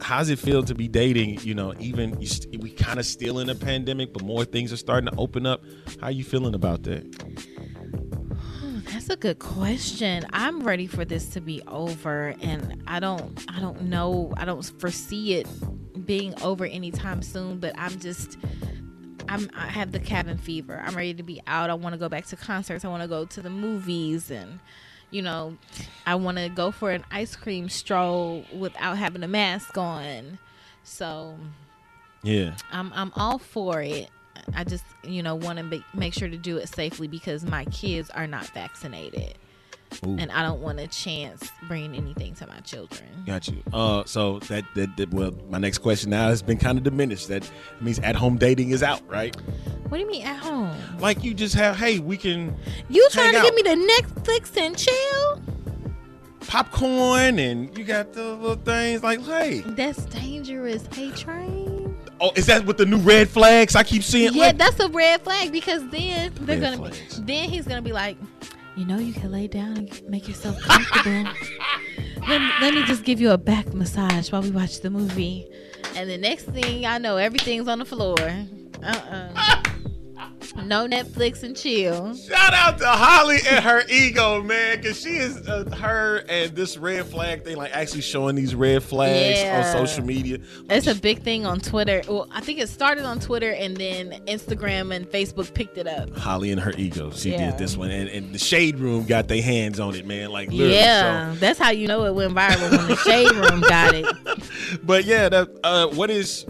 how's 0.00 0.28
it 0.28 0.38
feel 0.38 0.62
to 0.62 0.74
be 0.74 0.88
dating, 0.88 1.40
you 1.42 1.54
know, 1.54 1.74
even 1.78 2.20
you 2.20 2.26
st- 2.26 2.60
we 2.60 2.70
kind 2.70 2.98
of 2.98 3.06
still 3.06 3.38
in 3.38 3.48
a 3.48 3.54
pandemic, 3.54 4.12
but 4.12 4.22
more 4.22 4.44
things 4.44 4.72
are 4.72 4.76
starting 4.76 5.10
to 5.10 5.16
open 5.18 5.46
up. 5.46 5.62
How 6.00 6.08
are 6.08 6.12
you 6.12 6.24
feeling 6.24 6.54
about 6.54 6.82
that? 6.84 7.04
That's 8.92 9.08
a 9.10 9.16
good 9.16 9.38
question. 9.38 10.26
I'm 10.32 10.62
ready 10.62 10.86
for 10.86 11.04
this 11.04 11.28
to 11.30 11.40
be 11.40 11.62
over 11.68 12.34
and 12.40 12.82
I 12.86 13.00
don't 13.00 13.44
I 13.48 13.60
don't 13.60 13.82
know, 13.82 14.32
I 14.36 14.44
don't 14.44 14.62
foresee 14.80 15.34
it 15.34 15.48
being 16.06 16.40
over 16.42 16.64
anytime 16.64 17.22
soon, 17.22 17.58
but 17.58 17.74
I'm 17.78 17.98
just 17.98 18.36
I'm 19.28 19.50
I 19.56 19.66
have 19.66 19.92
the 19.92 20.00
cabin 20.00 20.38
fever. 20.38 20.82
I'm 20.84 20.94
ready 20.94 21.14
to 21.14 21.22
be 21.22 21.40
out. 21.46 21.70
I 21.70 21.74
want 21.74 21.94
to 21.94 21.98
go 21.98 22.08
back 22.08 22.26
to 22.26 22.36
concerts. 22.36 22.84
I 22.84 22.88
want 22.88 23.02
to 23.02 23.08
go 23.08 23.24
to 23.24 23.42
the 23.42 23.50
movies 23.50 24.30
and 24.30 24.60
you 25.14 25.22
know, 25.22 25.56
I 26.04 26.16
want 26.16 26.38
to 26.38 26.48
go 26.48 26.72
for 26.72 26.90
an 26.90 27.04
ice 27.12 27.36
cream 27.36 27.68
stroll 27.68 28.44
without 28.52 28.98
having 28.98 29.22
a 29.22 29.28
mask 29.28 29.78
on. 29.78 30.40
So, 30.82 31.38
Yeah. 32.22 32.56
I'm 32.72 32.92
I'm 32.94 33.12
all 33.14 33.38
for 33.38 33.80
it. 33.80 34.10
I 34.54 34.64
just 34.64 34.84
you 35.04 35.22
know 35.22 35.36
want 35.36 35.58
to 35.58 35.62
make 35.62 35.84
make 35.94 36.12
sure 36.14 36.28
to 36.28 36.36
do 36.36 36.56
it 36.56 36.68
safely 36.68 37.06
because 37.06 37.44
my 37.44 37.64
kids 37.66 38.10
are 38.10 38.26
not 38.26 38.46
vaccinated, 38.48 39.38
Ooh. 40.06 40.16
and 40.18 40.30
I 40.32 40.42
don't 40.42 40.60
want 40.60 40.80
a 40.80 40.86
chance 40.86 41.50
bringing 41.68 41.94
anything 41.94 42.34
to 42.36 42.46
my 42.46 42.58
children. 42.60 43.08
Got 43.26 43.48
you. 43.48 43.62
Uh, 43.72 44.04
so 44.04 44.38
that, 44.40 44.64
that 44.74 44.96
that 44.96 45.10
well, 45.12 45.32
my 45.48 45.58
next 45.58 45.78
question 45.78 46.10
now 46.10 46.28
has 46.28 46.42
been 46.42 46.58
kind 46.58 46.78
of 46.78 46.84
diminished. 46.84 47.28
That 47.28 47.50
means 47.80 47.98
at 48.00 48.16
home 48.16 48.36
dating 48.38 48.70
is 48.70 48.82
out, 48.82 49.02
right? 49.08 49.34
What 49.88 49.98
do 49.98 50.04
you 50.04 50.08
mean 50.10 50.26
at 50.26 50.36
home? 50.38 50.76
Like 50.98 51.22
you 51.22 51.34
just 51.34 51.54
have, 51.54 51.76
hey, 51.76 51.98
we 51.98 52.16
can 52.16 52.56
You 52.88 53.06
trying 53.12 53.32
to 53.32 53.40
Hang 53.40 53.46
give 53.46 53.54
me 53.54 53.62
the 53.62 54.02
Netflix 54.02 54.56
and 54.56 54.76
chill? 54.76 55.40
popcorn 56.46 57.38
and 57.38 57.76
you 57.76 57.84
got 57.84 58.12
the 58.12 58.22
little 58.34 58.56
things 58.56 59.02
like, 59.02 59.20
hey, 59.24 59.60
That's 59.60 60.04
dangerous. 60.06 60.86
Hey, 60.92 61.10
train. 61.12 61.96
oh, 62.20 62.32
is 62.36 62.46
that 62.46 62.64
with 62.66 62.76
the 62.76 62.86
new 62.86 62.98
red 62.98 63.28
flags 63.28 63.74
I 63.74 63.82
keep 63.82 64.02
seeing? 64.02 64.34
Yeah, 64.34 64.46
Like, 64.48 64.58
that's 64.58 64.78
a 64.80 64.88
red 64.88 65.22
flag 65.22 65.52
because 65.52 65.88
then 65.88 66.32
they're 66.40 66.60
gonna. 66.60 66.76
flags. 66.76 67.18
Be, 67.20 67.32
then 67.34 67.48
he's 67.50 67.66
gonna 67.66 67.82
be 67.82 67.92
like, 67.92 68.16
you 68.76 68.84
know, 68.84 68.98
you 68.98 69.12
can 69.12 69.30
lay 69.30 69.46
down 69.46 69.76
and 69.76 70.02
make 70.08 70.26
yourself 70.28 70.60
comfortable. 70.60 71.30
let, 72.28 72.40
me, 72.40 72.50
let 72.60 72.74
me 72.74 72.84
just 72.84 73.04
give 73.04 73.20
you 73.20 73.30
a 73.30 73.38
back 73.38 73.72
massage 73.72 74.32
while 74.32 74.42
we 74.42 74.50
watch 74.50 74.80
the 74.80 74.90
movie, 74.90 75.46
and 75.96 76.10
the 76.10 76.18
next 76.18 76.44
thing 76.44 76.84
I 76.86 76.98
know, 76.98 77.16
everything's 77.16 77.68
on 77.68 77.78
the 77.78 77.84
floor. 77.84 78.16
Uh 78.82 78.86
uh 78.86 79.62
No 80.64 80.86
Netflix 80.86 81.42
and 81.42 81.56
chill. 81.56 82.14
Shout 82.16 82.54
out 82.54 82.78
to 82.78 82.86
Holly 82.86 83.38
and 83.48 83.64
her 83.64 83.82
ego, 83.90 84.42
man, 84.42 84.76
because 84.80 85.00
she 85.00 85.10
is 85.10 85.36
uh, 85.48 85.64
her 85.76 86.24
and 86.28 86.54
this 86.54 86.76
red 86.76 87.06
flag 87.06 87.44
thing, 87.44 87.56
like 87.56 87.74
actually 87.74 88.02
showing 88.02 88.36
these 88.36 88.54
red 88.54 88.82
flags 88.82 89.40
Yeah. 89.40 89.72
on 89.74 89.86
social 89.86 90.04
media. 90.04 90.38
It's 90.70 90.86
a 90.86 90.94
big 90.94 91.22
thing 91.22 91.44
on 91.44 91.60
Twitter. 91.60 92.02
Well, 92.08 92.28
I 92.30 92.40
think 92.40 92.58
it 92.60 92.68
started 92.68 93.04
on 93.04 93.18
Twitter 93.20 93.50
and 93.52 93.76
then 93.76 94.12
Instagram 94.26 94.94
and 94.94 95.06
Facebook 95.10 95.52
picked 95.54 95.76
it 95.78 95.86
up. 95.88 96.16
Holly 96.16 96.52
and 96.52 96.60
her 96.60 96.72
ego, 96.76 97.10
she 97.10 97.32
Yeah. 97.32 97.50
did 97.50 97.58
this 97.58 97.76
one, 97.76 97.90
and, 97.90 98.08
and 98.08 98.32
the 98.32 98.38
shade 98.38 98.78
room 98.78 99.04
got 99.06 99.28
their 99.28 99.42
hands 99.42 99.80
on 99.80 99.94
it, 99.94 100.06
man. 100.06 100.30
Like 100.30 100.50
literally. 100.50 100.74
Yeah, 100.74 101.34
that's 101.38 101.58
how 101.58 101.70
you 101.70 101.88
know 101.88 102.04
it 102.04 102.14
went 102.14 102.32
viral 102.34 102.70
when 102.70 102.88
the 102.88 102.96
shade 102.96 103.32
room 103.32 103.60
got 103.60 103.94
it. 103.94 104.06
But 104.82 105.04
yeah, 105.04 105.28
that 105.28 105.48
uh, 105.64 105.86
what 105.88 106.10
is? 106.10 106.44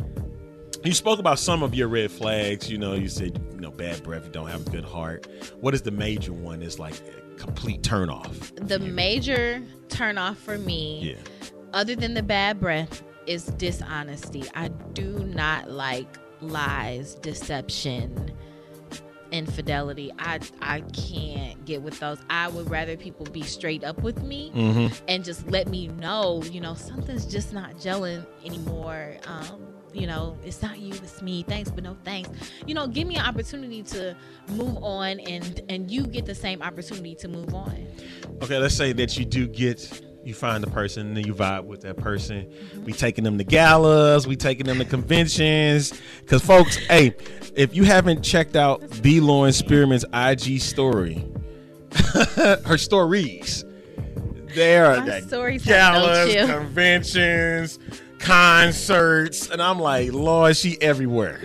You 0.84 0.92
spoke 0.92 1.18
about 1.18 1.38
some 1.38 1.62
of 1.62 1.74
your 1.74 1.88
red 1.88 2.10
flags. 2.10 2.70
You 2.70 2.76
know, 2.78 2.92
you 2.94 3.08
said 3.08 3.40
you 3.54 3.60
know 3.60 3.70
bad 3.70 4.02
breath, 4.02 4.26
you 4.26 4.30
don't 4.32 4.48
have 4.48 4.66
a 4.66 4.70
good 4.70 4.84
heart. 4.84 5.26
What 5.60 5.72
is 5.74 5.82
the 5.82 5.90
major 5.90 6.32
one? 6.32 6.60
That's 6.60 6.78
like 6.78 6.94
a 6.94 7.34
complete 7.38 7.82
turn 7.82 8.10
off. 8.10 8.52
The 8.56 8.78
major 8.78 9.62
turn 9.88 10.18
off 10.18 10.38
for 10.38 10.58
me, 10.58 11.00
Yeah. 11.12 11.16
other 11.72 11.96
than 11.96 12.12
the 12.14 12.22
bad 12.22 12.60
breath, 12.60 13.02
is 13.26 13.46
dishonesty. 13.46 14.44
I 14.54 14.68
do 14.68 15.20
not 15.24 15.70
like 15.70 16.18
lies, 16.42 17.14
deception, 17.14 18.32
infidelity. 19.32 20.12
I 20.18 20.40
I 20.60 20.80
can't 20.82 21.64
get 21.64 21.80
with 21.82 21.98
those. 21.98 22.18
I 22.28 22.48
would 22.48 22.68
rather 22.70 22.96
people 22.98 23.24
be 23.26 23.42
straight 23.42 23.84
up 23.84 24.02
with 24.02 24.22
me 24.22 24.52
Mm-hmm. 24.54 24.94
and 25.08 25.24
just 25.24 25.46
let 25.50 25.66
me 25.68 25.88
know, 25.88 26.42
you 26.44 26.60
know, 26.60 26.74
something's 26.74 27.24
just 27.24 27.52
not 27.54 27.76
gelling 27.78 28.26
anymore. 28.44 29.16
Um, 29.26 29.66
you 29.94 30.06
know, 30.06 30.36
it's 30.44 30.60
not 30.62 30.78
you, 30.78 30.92
it's 30.92 31.22
me. 31.22 31.42
Thanks, 31.42 31.70
but 31.70 31.84
no 31.84 31.96
thanks. 32.04 32.30
You 32.66 32.74
know, 32.74 32.86
give 32.86 33.06
me 33.06 33.16
an 33.16 33.24
opportunity 33.24 33.82
to 33.84 34.16
move 34.48 34.76
on, 34.82 35.20
and 35.20 35.62
and 35.68 35.90
you 35.90 36.06
get 36.06 36.26
the 36.26 36.34
same 36.34 36.62
opportunity 36.62 37.14
to 37.16 37.28
move 37.28 37.54
on. 37.54 37.86
Okay, 38.42 38.58
let's 38.58 38.76
say 38.76 38.92
that 38.92 39.16
you 39.18 39.24
do 39.24 39.46
get 39.46 40.02
you 40.24 40.34
find 40.34 40.62
the 40.64 40.70
person 40.70 41.16
and 41.16 41.26
you 41.26 41.34
vibe 41.34 41.64
with 41.64 41.82
that 41.82 41.96
person. 41.96 42.50
We 42.84 42.92
taking 42.92 43.24
them 43.24 43.38
to 43.38 43.44
galas, 43.44 44.26
we 44.26 44.36
taking 44.36 44.66
them 44.66 44.78
to 44.78 44.84
conventions. 44.84 45.92
Cause 46.26 46.42
folks, 46.42 46.76
hey, 46.76 47.14
if 47.54 47.74
you 47.76 47.84
haven't 47.84 48.22
checked 48.22 48.56
out 48.56 48.80
the 48.90 49.20
Lauren 49.20 49.52
Spearman's 49.52 50.04
IG 50.14 50.60
story, 50.60 51.26
her 52.34 52.78
stories, 52.78 53.64
there 54.54 54.86
are 54.86 55.04
My 55.04 55.20
stories 55.20 55.64
have 55.64 55.94
no 55.94 56.06
galas, 56.06 56.50
conventions, 56.50 57.78
concerts, 58.24 59.50
and 59.50 59.62
I'm 59.62 59.78
like, 59.78 60.12
Lord, 60.12 60.56
she 60.56 60.80
everywhere. 60.80 61.40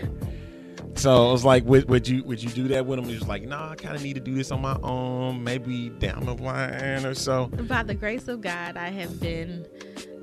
So 0.95 1.29
I 1.29 1.31
was 1.31 1.45
like, 1.45 1.63
would, 1.65 1.89
would 1.89 2.07
you 2.07 2.23
would 2.25 2.43
you 2.43 2.49
do 2.49 2.67
that 2.69 2.85
with 2.85 2.99
him? 2.99 3.05
He 3.05 3.13
was 3.13 3.27
like, 3.27 3.43
Nah, 3.43 3.71
I 3.71 3.75
kind 3.75 3.95
of 3.95 4.03
need 4.03 4.15
to 4.15 4.19
do 4.19 4.35
this 4.35 4.51
on 4.51 4.61
my 4.61 4.77
own, 4.83 5.43
maybe 5.43 5.89
down 5.89 6.25
the 6.25 6.33
line 6.33 7.05
or 7.05 7.13
so. 7.13 7.47
By 7.47 7.83
the 7.83 7.93
grace 7.93 8.27
of 8.27 8.41
God, 8.41 8.75
I 8.75 8.89
have 8.89 9.19
been 9.21 9.65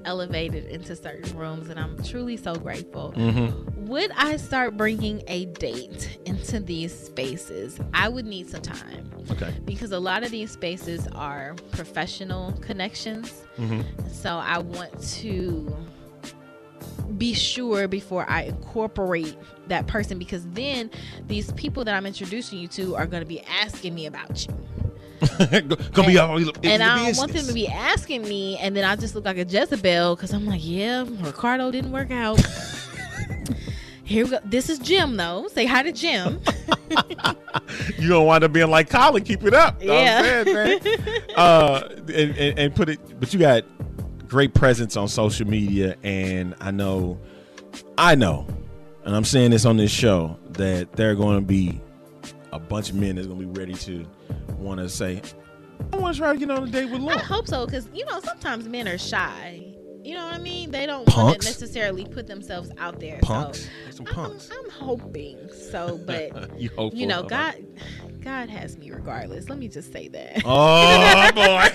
elevated 0.04 0.66
into 0.66 0.94
certain 0.94 1.36
rooms, 1.36 1.70
and 1.70 1.80
I'm 1.80 2.02
truly 2.04 2.36
so 2.36 2.54
grateful. 2.54 3.14
Mm-hmm. 3.16 3.86
Would 3.86 4.12
I 4.16 4.36
start 4.36 4.76
bringing 4.76 5.22
a 5.28 5.46
date 5.46 6.18
into 6.26 6.60
these 6.60 6.96
spaces? 6.96 7.80
I 7.94 8.08
would 8.08 8.26
need 8.26 8.48
some 8.48 8.62
time 8.62 9.10
Okay. 9.30 9.52
because 9.64 9.92
a 9.92 9.98
lot 9.98 10.22
of 10.24 10.30
these 10.30 10.50
spaces 10.50 11.08
are 11.14 11.54
professional 11.72 12.52
connections. 12.60 13.44
Mm-hmm. 13.58 13.80
So 14.12 14.36
I 14.36 14.58
want 14.58 15.00
to 15.14 15.74
be 17.18 17.34
sure 17.34 17.88
before 17.88 18.24
I 18.28 18.42
incorporate 18.42 19.36
that 19.68 19.86
person 19.86 20.18
because 20.18 20.46
then 20.48 20.90
these 21.26 21.52
people 21.52 21.84
that 21.84 21.94
I'm 21.94 22.06
introducing 22.06 22.58
you 22.58 22.68
to 22.68 22.96
are 22.96 23.06
going 23.06 23.22
to 23.22 23.28
be 23.28 23.40
asking 23.42 23.94
me 23.94 24.06
about 24.06 24.46
you. 24.46 24.54
Gonna 25.48 26.06
be 26.08 26.18
all 26.18 26.36
in 26.36 26.50
and 26.64 26.82
I 26.82 27.06
don't 27.06 27.16
want 27.16 27.32
them 27.32 27.46
to 27.46 27.52
be 27.54 27.66
asking 27.68 28.22
me, 28.22 28.58
and 28.58 28.76
then 28.76 28.84
I 28.84 28.96
just 28.96 29.14
look 29.14 29.24
like 29.24 29.38
a 29.38 29.44
Jezebel 29.44 30.14
because 30.14 30.32
I'm 30.34 30.44
like, 30.44 30.60
yeah, 30.62 31.04
Ricardo 31.08 31.70
didn't 31.70 31.90
work 31.90 32.10
out. 32.10 32.38
Here 34.04 34.24
we 34.24 34.30
go. 34.30 34.38
This 34.44 34.68
is 34.70 34.78
Jim, 34.78 35.16
though. 35.16 35.48
Say 35.48 35.66
hi 35.66 35.82
to 35.82 35.90
Jim. 35.90 36.40
you 37.98 38.08
don't 38.08 38.26
wind 38.26 38.44
up 38.44 38.52
being 38.52 38.70
like 38.70 38.88
Colin. 38.88 39.24
Keep 39.24 39.42
it 39.44 39.54
up. 39.54 39.80
Know 39.82 39.88
what 39.94 39.96
I'm 39.98 40.04
Yeah. 40.04 40.44
saying, 40.44 40.54
man? 40.54 41.20
uh, 41.36 41.88
and, 41.92 42.36
and, 42.36 42.58
and 42.58 42.74
put 42.74 42.88
it. 42.88 43.18
But 43.18 43.32
you 43.34 43.40
got 43.40 43.64
great 44.28 44.54
presence 44.54 44.96
on 44.96 45.08
social 45.08 45.46
media, 45.46 45.96
and 46.02 46.54
I 46.60 46.70
know, 46.70 47.18
I 47.98 48.14
know, 48.14 48.46
and 49.04 49.14
I'm 49.14 49.24
saying 49.24 49.50
this 49.52 49.64
on 49.64 49.76
this 49.76 49.90
show 49.90 50.36
that 50.50 50.92
there 50.92 51.10
are 51.10 51.14
going 51.14 51.38
to 51.38 51.46
be 51.46 51.80
a 52.52 52.58
bunch 52.58 52.90
of 52.90 52.96
men 52.96 53.16
that's 53.16 53.26
going 53.26 53.40
to 53.40 53.46
be 53.46 53.58
ready 53.58 53.74
to 53.74 54.06
want 54.58 54.80
to 54.80 54.88
say, 54.88 55.22
I 55.92 55.96
want 55.96 56.14
to 56.14 56.20
try 56.20 56.32
to 56.32 56.38
get 56.38 56.50
on 56.50 56.64
a 56.64 56.70
date 56.70 56.86
with 56.86 57.02
I 57.02 57.18
hope 57.18 57.46
so 57.46 57.66
because 57.66 57.88
you 57.92 58.04
know 58.06 58.20
sometimes 58.20 58.68
men 58.68 58.88
are 58.88 58.98
shy. 58.98 59.62
You 60.02 60.14
know 60.14 60.24
what 60.24 60.34
I 60.34 60.38
mean? 60.38 60.70
They 60.70 60.86
don't 60.86 61.04
want 61.16 61.40
to 61.40 61.48
necessarily 61.48 62.04
put 62.04 62.28
themselves 62.28 62.70
out 62.78 63.00
there. 63.00 63.18
Punks, 63.22 63.68
So 63.90 64.04
some 64.04 64.06
I'm. 64.06 64.52
I'm 64.52 64.70
hoping 64.70 65.50
so, 65.52 65.98
but 65.98 66.60
you 66.60 66.70
you 66.92 67.08
know, 67.08 67.24
God, 67.24 67.56
God 68.26 68.50
has 68.50 68.76
me 68.76 68.90
regardless. 68.90 69.48
Let 69.48 69.56
me 69.60 69.68
just 69.68 69.92
say 69.92 70.08
that. 70.08 70.42
Oh 70.44 71.30
boy. 71.32 71.68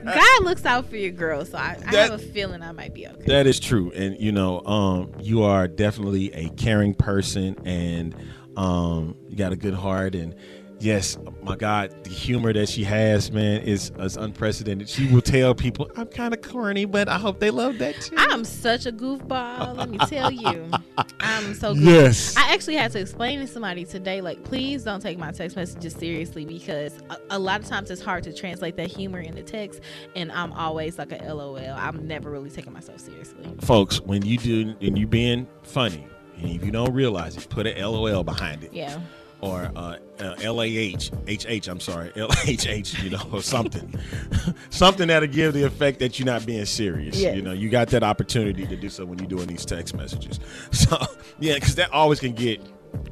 God 0.14 0.44
looks 0.44 0.66
out 0.66 0.90
for 0.90 0.96
your 0.96 1.12
girl, 1.12 1.44
so 1.44 1.58
I, 1.58 1.78
I 1.86 1.94
have 1.94 2.10
a 2.10 2.18
feeling 2.18 2.60
I 2.60 2.72
might 2.72 2.92
be 2.92 3.06
okay. 3.06 3.24
That 3.26 3.46
is 3.46 3.60
true, 3.60 3.92
and 3.92 4.18
you 4.18 4.32
know, 4.32 4.60
um, 4.62 5.12
you 5.20 5.44
are 5.44 5.68
definitely 5.68 6.32
a 6.32 6.48
caring 6.50 6.94
person, 6.94 7.56
and 7.64 8.16
um, 8.56 9.16
you 9.28 9.36
got 9.36 9.52
a 9.52 9.56
good 9.56 9.74
heart, 9.74 10.16
and 10.16 10.34
yes, 10.80 11.16
my 11.42 11.56
God, 11.56 11.94
the 12.04 12.10
humor 12.10 12.52
that 12.52 12.68
she 12.68 12.84
has, 12.84 13.30
man, 13.30 13.62
is, 13.62 13.92
is 13.98 14.16
unprecedented. 14.16 14.88
She 14.88 15.06
will 15.08 15.20
tell 15.20 15.54
people, 15.54 15.90
"I'm 15.96 16.06
kind 16.06 16.34
of 16.34 16.42
corny, 16.42 16.84
but 16.84 17.08
I 17.08 17.18
hope 17.18 17.38
they 17.38 17.50
love 17.50 17.78
that 17.78 18.00
too." 18.00 18.16
I'm 18.18 18.44
such 18.44 18.86
a 18.86 18.92
goofball. 18.92 19.76
Let 19.76 19.90
me 19.90 19.98
tell 19.98 20.30
you, 20.30 20.70
I'm 21.20 21.54
so. 21.54 21.74
Goofy. 21.74 21.86
yes, 21.86 22.36
I 22.36 22.52
actually 22.52 22.76
had 22.76 22.92
to 22.92 23.00
explain 23.00 23.40
to 23.40 23.46
somebody 23.46 23.84
today, 23.84 24.20
like, 24.20 24.42
please 24.44 24.82
don't 24.82 25.00
take 25.00 25.18
my 25.18 25.30
text 25.30 25.56
messages 25.56 25.94
seriously 25.94 26.44
because 26.44 26.98
a, 27.10 27.16
a 27.30 27.38
lot 27.38 27.60
of 27.60 27.66
times 27.66 27.90
it's 27.90 28.02
hard 28.02 28.24
to 28.24 28.32
translate 28.32 28.76
that 28.76 28.88
humor 28.88 29.20
into 29.20 29.42
text, 29.42 29.80
and 30.16 30.32
I'm 30.32 30.52
always 30.52 30.98
like 30.98 31.12
a 31.12 31.32
LOL. 31.32 31.56
I'm 31.58 32.06
never 32.06 32.30
really 32.30 32.50
taking 32.50 32.72
myself 32.72 33.00
seriously. 33.00 33.44
folks, 33.60 34.00
when 34.00 34.24
you 34.24 34.38
do, 34.38 34.74
and 34.80 34.98
you 34.98 35.06
being 35.06 35.46
funny, 35.62 36.06
and 36.36 36.50
if 36.50 36.64
you 36.64 36.70
don't 36.70 36.92
realize 36.92 37.36
it, 37.36 37.48
put 37.48 37.66
a 37.66 37.84
LOL 37.86 38.24
behind 38.24 38.64
it. 38.64 38.72
Yeah. 38.72 38.98
Or 39.42 39.70
uh, 39.74 39.96
uh, 40.18 40.34
LAH, 40.52 41.10
HH, 41.28 41.68
I'm 41.68 41.80
sorry, 41.80 42.10
LHH, 42.16 43.02
you 43.02 43.10
know, 43.10 43.22
or 43.32 43.42
something. 43.42 43.94
something 44.70 45.08
that'll 45.08 45.28
give 45.28 45.54
the 45.54 45.64
effect 45.64 45.98
that 46.00 46.18
you're 46.18 46.26
not 46.26 46.44
being 46.44 46.64
serious. 46.66 47.16
Yes. 47.18 47.36
You 47.36 47.42
know, 47.42 47.52
you 47.52 47.68
got 47.70 47.88
that 47.88 48.02
opportunity 48.02 48.66
to 48.66 48.76
do 48.76 48.88
so 48.88 49.04
when 49.04 49.18
you're 49.18 49.28
doing 49.28 49.46
these 49.46 49.64
text 49.64 49.94
messages. 49.94 50.40
So, 50.72 50.98
yeah, 51.38 51.54
because 51.54 51.74
that 51.76 51.92
always 51.92 52.20
can 52.20 52.32
get 52.32 52.60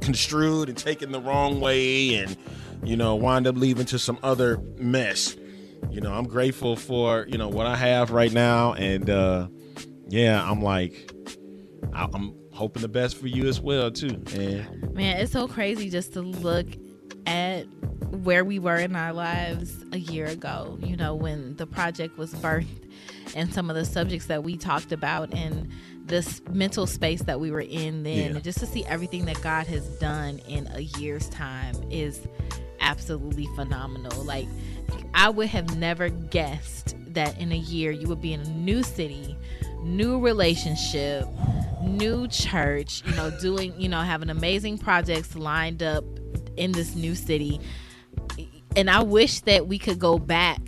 construed 0.01 0.69
and 0.69 0.77
taken 0.77 1.11
the 1.11 1.19
wrong 1.21 1.59
way 1.61 2.15
and, 2.15 2.35
you 2.83 2.95
know, 2.95 3.15
wind 3.15 3.47
up 3.47 3.55
leading 3.55 3.85
to 3.85 3.99
some 3.99 4.17
other 4.23 4.57
mess. 4.77 5.35
You 5.89 6.01
know, 6.01 6.13
I'm 6.13 6.27
grateful 6.27 6.75
for, 6.75 7.25
you 7.27 7.37
know, 7.37 7.47
what 7.47 7.65
I 7.67 7.75
have 7.75 8.11
right 8.11 8.31
now. 8.31 8.73
And, 8.73 9.09
uh, 9.09 9.47
yeah, 10.07 10.43
I'm 10.49 10.61
like, 10.61 11.11
I- 11.93 12.09
I'm 12.13 12.33
hoping 12.59 12.81
the 12.81 12.89
best 12.89 13.17
for 13.17 13.27
you 13.27 13.47
as 13.47 13.61
well, 13.61 13.89
too. 13.89 14.21
And, 14.33 14.93
Man, 14.93 15.17
it's 15.17 15.31
so 15.31 15.47
crazy 15.47 15.89
just 15.89 16.13
to 16.13 16.21
look 16.21 16.67
at 17.25 17.63
where 18.11 18.43
we 18.43 18.59
were 18.59 18.75
in 18.75 18.95
our 18.95 19.13
lives 19.13 19.73
a 19.93 19.97
year 19.97 20.25
ago, 20.25 20.77
you 20.81 20.97
know, 20.97 21.15
when 21.15 21.55
the 21.55 21.65
project 21.65 22.17
was 22.17 22.33
birthed 22.35 22.91
and 23.33 23.53
some 23.53 23.69
of 23.69 23.77
the 23.77 23.85
subjects 23.85 24.25
that 24.25 24.43
we 24.43 24.57
talked 24.57 24.91
about 24.91 25.33
and 25.33 25.71
this 26.03 26.41
mental 26.51 26.85
space 26.85 27.21
that 27.23 27.39
we 27.39 27.49
were 27.49 27.61
in 27.61 28.03
then. 28.03 28.17
Yeah. 28.17 28.25
And 28.35 28.43
just 28.43 28.59
to 28.59 28.65
see 28.65 28.83
everything 28.85 29.25
that 29.25 29.41
God 29.41 29.65
has 29.67 29.87
done 29.99 30.39
in 30.39 30.67
a 30.73 30.81
year's 30.81 31.29
time 31.29 31.75
is 31.89 32.27
absolutely 32.81 33.47
phenomenal. 33.55 34.23
Like, 34.23 34.47
I 35.13 35.29
would 35.29 35.47
have 35.47 35.77
never 35.77 36.09
guessed 36.09 36.95
that 37.13 37.39
in 37.39 37.51
a 37.51 37.57
year 37.57 37.91
you 37.91 38.07
would 38.07 38.21
be 38.21 38.33
in 38.33 38.41
a 38.41 38.49
new 38.49 38.83
city, 38.83 39.37
new 39.81 40.19
relationship, 40.19 41.27
new 41.81 42.27
church, 42.27 43.03
you 43.05 43.15
know, 43.15 43.31
doing, 43.39 43.73
you 43.79 43.89
know, 43.89 44.01
having 44.01 44.29
amazing 44.29 44.77
projects 44.77 45.35
lined 45.35 45.83
up 45.83 46.03
in 46.57 46.71
this 46.71 46.95
new 46.95 47.15
city. 47.15 47.59
And 48.75 48.89
I 48.89 49.01
wish 49.01 49.41
that 49.41 49.67
we 49.67 49.79
could 49.79 49.99
go 49.99 50.19
back 50.19 50.59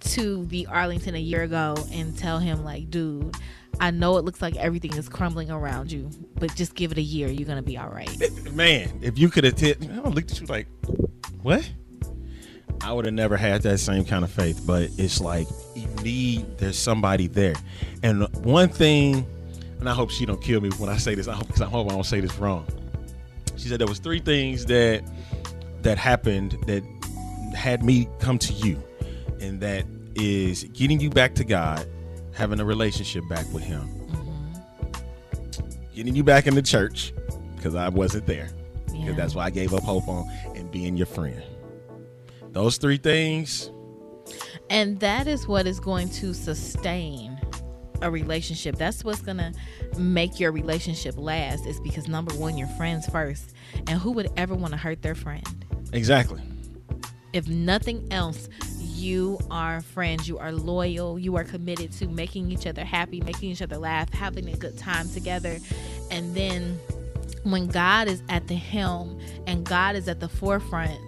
to 0.00 0.44
the 0.46 0.66
Arlington 0.66 1.14
a 1.14 1.20
year 1.20 1.42
ago 1.42 1.76
and 1.92 2.16
tell 2.16 2.38
him, 2.38 2.64
like, 2.64 2.90
dude, 2.90 3.34
I 3.80 3.90
know 3.90 4.18
it 4.18 4.24
looks 4.24 4.42
like 4.42 4.56
everything 4.56 4.94
is 4.94 5.08
crumbling 5.08 5.50
around 5.50 5.90
you, 5.90 6.10
but 6.34 6.54
just 6.54 6.74
give 6.74 6.92
it 6.92 6.98
a 6.98 7.02
year. 7.02 7.28
You're 7.28 7.46
going 7.46 7.56
to 7.56 7.62
be 7.62 7.78
all 7.78 7.88
right. 7.88 8.10
man, 8.52 8.90
if 9.02 9.18
you 9.18 9.28
could 9.30 9.44
have, 9.44 9.56
t- 9.56 9.74
I 9.74 9.96
I 9.96 10.08
looked 10.08 10.32
at 10.32 10.40
you 10.40 10.46
like, 10.46 10.66
what? 11.42 11.68
I 12.82 12.92
would 12.92 13.04
have 13.04 13.14
never 13.14 13.36
had 13.36 13.62
that 13.62 13.78
same 13.78 14.04
kind 14.04 14.24
of 14.24 14.30
faith, 14.30 14.62
but 14.66 14.90
it's 14.96 15.20
like 15.20 15.46
you 15.74 15.79
need 16.02 16.58
there's 16.58 16.78
somebody 16.78 17.26
there, 17.26 17.54
and 18.02 18.26
one 18.44 18.68
thing, 18.68 19.26
and 19.78 19.88
I 19.88 19.92
hope 19.94 20.10
she 20.10 20.26
don't 20.26 20.40
kill 20.42 20.60
me 20.60 20.70
when 20.78 20.88
I 20.90 20.96
say 20.96 21.14
this. 21.14 21.28
I 21.28 21.34
hope 21.34 21.46
because 21.46 21.62
I 21.62 21.66
hope 21.66 21.88
I 21.88 21.94
don't 21.94 22.04
say 22.04 22.20
this 22.20 22.36
wrong. 22.38 22.66
She 23.56 23.68
said 23.68 23.78
there 23.80 23.86
was 23.88 23.98
three 23.98 24.20
things 24.20 24.66
that 24.66 25.02
that 25.82 25.98
happened 25.98 26.56
that 26.66 26.82
had 27.54 27.82
me 27.82 28.08
come 28.18 28.38
to 28.38 28.52
you, 28.52 28.82
and 29.40 29.60
that 29.60 29.84
is 30.14 30.64
getting 30.64 31.00
you 31.00 31.10
back 31.10 31.34
to 31.36 31.44
God, 31.44 31.86
having 32.32 32.60
a 32.60 32.64
relationship 32.64 33.24
back 33.28 33.46
with 33.52 33.62
Him, 33.62 33.82
mm-hmm. 34.10 34.94
getting 35.94 36.14
you 36.14 36.24
back 36.24 36.46
in 36.46 36.54
the 36.54 36.62
church 36.62 37.12
because 37.56 37.74
I 37.74 37.88
wasn't 37.88 38.26
there 38.26 38.48
because 38.86 39.00
Yeah. 39.04 39.12
that's 39.12 39.34
why 39.34 39.44
I 39.44 39.50
gave 39.50 39.74
up 39.74 39.82
hope 39.82 40.08
on 40.08 40.26
and 40.56 40.70
being 40.70 40.96
your 40.96 41.06
friend. 41.06 41.42
Those 42.52 42.78
three 42.78 42.96
things, 42.96 43.70
And 44.70 45.00
that 45.00 45.26
is 45.26 45.46
what 45.46 45.66
is 45.66 45.80
going 45.80 46.08
to 46.10 46.32
sustain 46.32 47.38
a 48.02 48.10
relationship. 48.10 48.76
That's 48.76 49.04
what's 49.04 49.20
going 49.20 49.38
to 49.38 49.52
make 49.98 50.40
your 50.40 50.52
relationship 50.52 51.16
last 51.18 51.66
is 51.66 51.80
because 51.80 52.08
number 52.08 52.32
1 52.34 52.56
you're 52.56 52.68
friends 52.68 53.06
first. 53.08 53.52
And 53.88 54.00
who 54.00 54.12
would 54.12 54.30
ever 54.36 54.54
want 54.54 54.72
to 54.72 54.78
hurt 54.78 55.02
their 55.02 55.14
friend? 55.14 55.46
exactly. 55.92 56.40
If 57.32 57.48
nothing 57.48 58.08
else, 58.12 58.48
you 58.78 59.38
are 59.50 59.80
friends, 59.80 60.28
you 60.28 60.38
are 60.38 60.52
loyal, 60.52 61.18
you 61.18 61.36
are 61.36 61.44
committed 61.44 61.92
to 61.92 62.08
making 62.08 62.50
each 62.50 62.66
other 62.66 62.84
happy, 62.84 63.20
making 63.20 63.50
each 63.50 63.62
other 63.62 63.78
laugh, 63.78 64.12
having 64.12 64.48
a 64.48 64.56
good 64.56 64.76
time 64.76 65.08
together. 65.10 65.58
And 66.10 66.34
then 66.34 66.78
when 67.44 67.68
God 67.68 68.08
is 68.08 68.22
at 68.28 68.48
the 68.48 68.56
helm 68.56 69.20
and 69.46 69.64
God 69.64 69.94
is 69.96 70.08
at 70.08 70.20
the 70.20 70.28
forefront, 70.28 70.98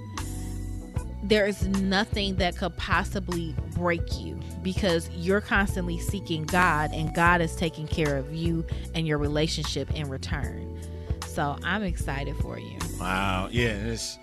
there 1.22 1.46
is 1.46 1.66
nothing 1.66 2.36
that 2.36 2.56
could 2.56 2.76
possibly 2.76 3.54
break 3.76 4.20
you 4.20 4.38
because 4.62 5.08
you're 5.10 5.40
constantly 5.40 5.98
seeking 5.98 6.44
God 6.44 6.90
and 6.92 7.14
God 7.14 7.40
is 7.40 7.54
taking 7.56 7.86
care 7.86 8.16
of 8.16 8.34
you 8.34 8.64
and 8.94 9.06
your 9.06 9.18
relationship 9.18 9.92
in 9.94 10.08
return. 10.08 10.80
So 11.26 11.56
I'm 11.64 11.82
excited 11.84 12.36
for 12.36 12.58
you. 12.58 12.78
Wow. 13.00 13.48
Yeah, 13.50 13.68
it's 13.70 14.18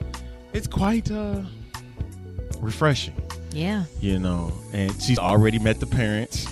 it's 0.54 0.68
quite 0.68 1.10
uh 1.12 1.42
refreshing, 2.60 3.16
Yeah. 3.52 3.86
you 4.02 4.20
know. 4.20 4.52
And 4.74 4.92
she's 5.02 5.20
already 5.20 5.60
met 5.60 5.80
the 5.80 5.88
parents, 5.88 6.48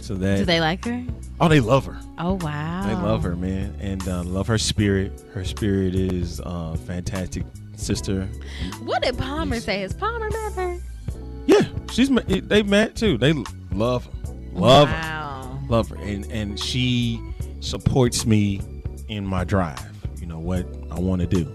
so 0.00 0.14
that 0.16 0.38
Do 0.38 0.44
they 0.44 0.60
like 0.60 0.84
her? 0.84 1.04
oh, 1.40 1.48
they 1.48 1.60
love 1.60 1.86
her. 1.86 1.98
Oh 2.18 2.34
wow. 2.34 2.84
They 2.86 2.94
love 2.94 3.22
her, 3.22 3.36
man, 3.36 3.74
and 3.80 4.06
uh, 4.08 4.22
love 4.24 4.46
her 4.48 4.58
spirit. 4.58 5.12
Her 5.32 5.44
spirit 5.44 5.94
is 5.94 6.40
uh, 6.44 6.76
fantastic, 6.86 7.44
sister. 7.78 8.26
What 8.82 9.02
did 9.02 9.16
Palmer 9.16 9.60
say? 9.60 9.82
Is 9.82 9.94
Palmer 9.94 10.28
met 10.30 10.52
her? 10.54 10.78
Yeah, 11.46 11.62
she's 11.90 12.10
they 12.10 12.62
met 12.62 12.94
too. 12.96 13.16
They 13.16 13.32
love 13.72 14.04
her, 14.04 14.12
love 14.52 14.88
her, 14.88 15.58
love 15.68 15.88
her, 15.90 15.96
and 15.96 16.30
and 16.30 16.58
she 16.60 17.20
supports 17.60 18.26
me 18.26 18.60
in 19.08 19.24
my 19.26 19.44
drive. 19.44 19.80
You 20.20 20.26
know 20.26 20.38
what 20.38 20.66
I 20.90 20.98
want 20.98 21.20
to 21.22 21.26
do, 21.26 21.50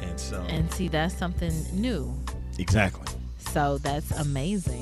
and 0.00 0.18
so 0.20 0.40
And 0.48 0.72
see, 0.72 0.88
that's 0.88 1.16
something 1.16 1.52
new. 1.72 2.14
exactly. 2.58 3.12
So 3.38 3.78
that's 3.78 4.10
amazing. 4.12 4.75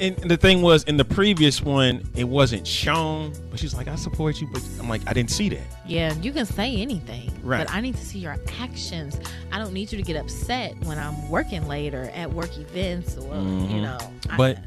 And 0.00 0.16
the 0.16 0.36
thing 0.36 0.62
was, 0.62 0.82
in 0.84 0.96
the 0.96 1.04
previous 1.04 1.62
one, 1.62 2.02
it 2.16 2.24
wasn't 2.24 2.66
shown, 2.66 3.32
but 3.50 3.60
she's 3.60 3.72
like, 3.74 3.86
"I 3.86 3.94
support 3.94 4.40
you," 4.40 4.48
but 4.52 4.62
I'm 4.80 4.88
like, 4.88 5.02
I 5.08 5.12
didn't 5.12 5.30
see 5.30 5.48
that. 5.50 5.62
Yeah, 5.86 6.12
you 6.20 6.32
can 6.32 6.44
say 6.44 6.74
anything, 6.76 7.30
Right. 7.42 7.64
but 7.66 7.72
I 7.74 7.80
need 7.80 7.96
to 7.96 8.04
see 8.04 8.18
your 8.18 8.36
actions. 8.60 9.16
I 9.52 9.58
don't 9.58 9.72
need 9.72 9.92
you 9.92 9.98
to 9.98 10.02
get 10.04 10.16
upset 10.16 10.74
when 10.84 10.98
I'm 10.98 11.28
working 11.28 11.68
later 11.68 12.10
at 12.14 12.32
work 12.32 12.56
events 12.58 13.16
or 13.16 13.32
Mhm. 13.34 13.70
you 13.74 13.80
know. 13.82 13.98
But 14.36 14.58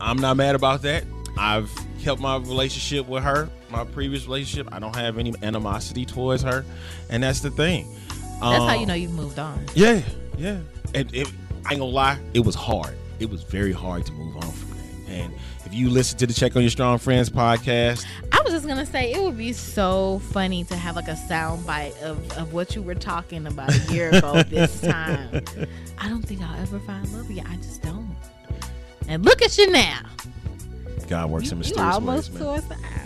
I'm 0.00 0.16
not 0.16 0.36
mad 0.38 0.54
about 0.54 0.80
that. 0.82 1.04
I've 1.36 1.70
kept 2.02 2.20
my 2.20 2.36
relationship 2.36 3.06
with 3.08 3.22
her, 3.24 3.48
my 3.70 3.84
previous 3.84 4.24
relationship. 4.24 4.68
I 4.72 4.78
don't 4.78 4.96
have 4.96 5.18
any 5.18 5.34
animosity 5.42 6.04
towards 6.06 6.42
her, 6.42 6.64
and 7.10 7.22
that's 7.22 7.40
the 7.40 7.50
thing. 7.50 7.86
that's 8.40 8.64
how 8.64 8.68
Um, 8.74 8.80
you 8.80 8.86
know 8.86 8.94
you've 8.94 9.12
moved 9.12 9.38
on. 9.38 9.64
Yeah, 9.74 10.00
yeah. 10.38 10.56
And 10.94 11.14
it, 11.14 11.28
I 11.64 11.72
ain't 11.72 11.80
gonna 11.80 11.84
lie, 11.84 12.18
it 12.34 12.40
was 12.40 12.54
hard. 12.56 12.94
It 13.22 13.30
was 13.30 13.44
very 13.44 13.72
hard 13.72 14.04
to 14.06 14.12
move 14.12 14.36
on 14.36 14.50
from 14.50 14.70
that. 14.70 15.12
And 15.12 15.32
if 15.64 15.72
you 15.72 15.88
listen 15.90 16.18
to 16.18 16.26
the 16.26 16.34
Check 16.34 16.56
on 16.56 16.62
Your 16.62 16.70
Strong 16.70 16.98
Friends 16.98 17.30
podcast, 17.30 18.04
I 18.32 18.40
was 18.42 18.52
just 18.52 18.66
gonna 18.66 18.84
say 18.86 19.12
it 19.12 19.22
would 19.22 19.38
be 19.38 19.52
so 19.52 20.20
funny 20.32 20.64
to 20.64 20.74
have 20.76 20.96
like 20.96 21.06
a 21.08 21.16
sound 21.16 21.64
bite 21.66 21.94
of, 22.02 22.18
of 22.36 22.52
what 22.52 22.74
you 22.74 22.82
were 22.82 22.94
talking 22.96 23.46
about 23.46 23.72
a 23.72 23.92
year 23.92 24.08
ago 24.10 24.42
this 24.42 24.80
time. 24.82 25.42
I 25.98 26.08
don't 26.08 26.22
think 26.22 26.42
I'll 26.42 26.60
ever 26.60 26.80
find 26.80 27.08
love 27.12 27.30
again. 27.30 27.46
I 27.48 27.56
just 27.56 27.82
don't. 27.82 28.16
And 29.06 29.24
look 29.24 29.40
at 29.42 29.56
you 29.56 29.70
now. 29.70 30.00
God 31.08 31.30
works 31.30 31.52
in 31.52 31.58
You, 31.58 31.64
you 31.64 31.68
mysterious 31.74 31.94
almost 31.94 32.30
ways, 32.32 32.40
man. 32.40 32.42
towards 32.42 32.68
the 32.68 32.74
aisle. 32.74 32.98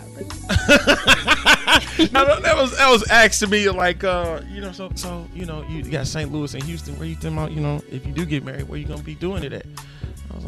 no, 2.12 2.24
no, 2.24 2.40
that 2.40 2.56
was 2.56 2.76
that 2.78 2.88
was 2.90 3.08
asking 3.10 3.50
me 3.50 3.68
like, 3.68 4.04
uh, 4.04 4.40
you 4.50 4.60
know, 4.60 4.72
so 4.72 4.90
so 4.94 5.26
you 5.34 5.44
know, 5.44 5.62
you 5.68 5.82
got 5.82 6.06
St. 6.06 6.30
Louis 6.32 6.54
and 6.54 6.62
Houston. 6.62 6.96
Where 6.98 7.06
you 7.08 7.16
think 7.16 7.34
about, 7.34 7.52
you 7.52 7.60
know, 7.60 7.82
if 7.90 8.06
you 8.06 8.12
do 8.12 8.24
get 8.24 8.44
married, 8.44 8.68
where 8.68 8.78
you 8.78 8.86
gonna 8.86 9.02
be 9.02 9.14
doing 9.14 9.42
it 9.44 9.52
at? 9.52 9.66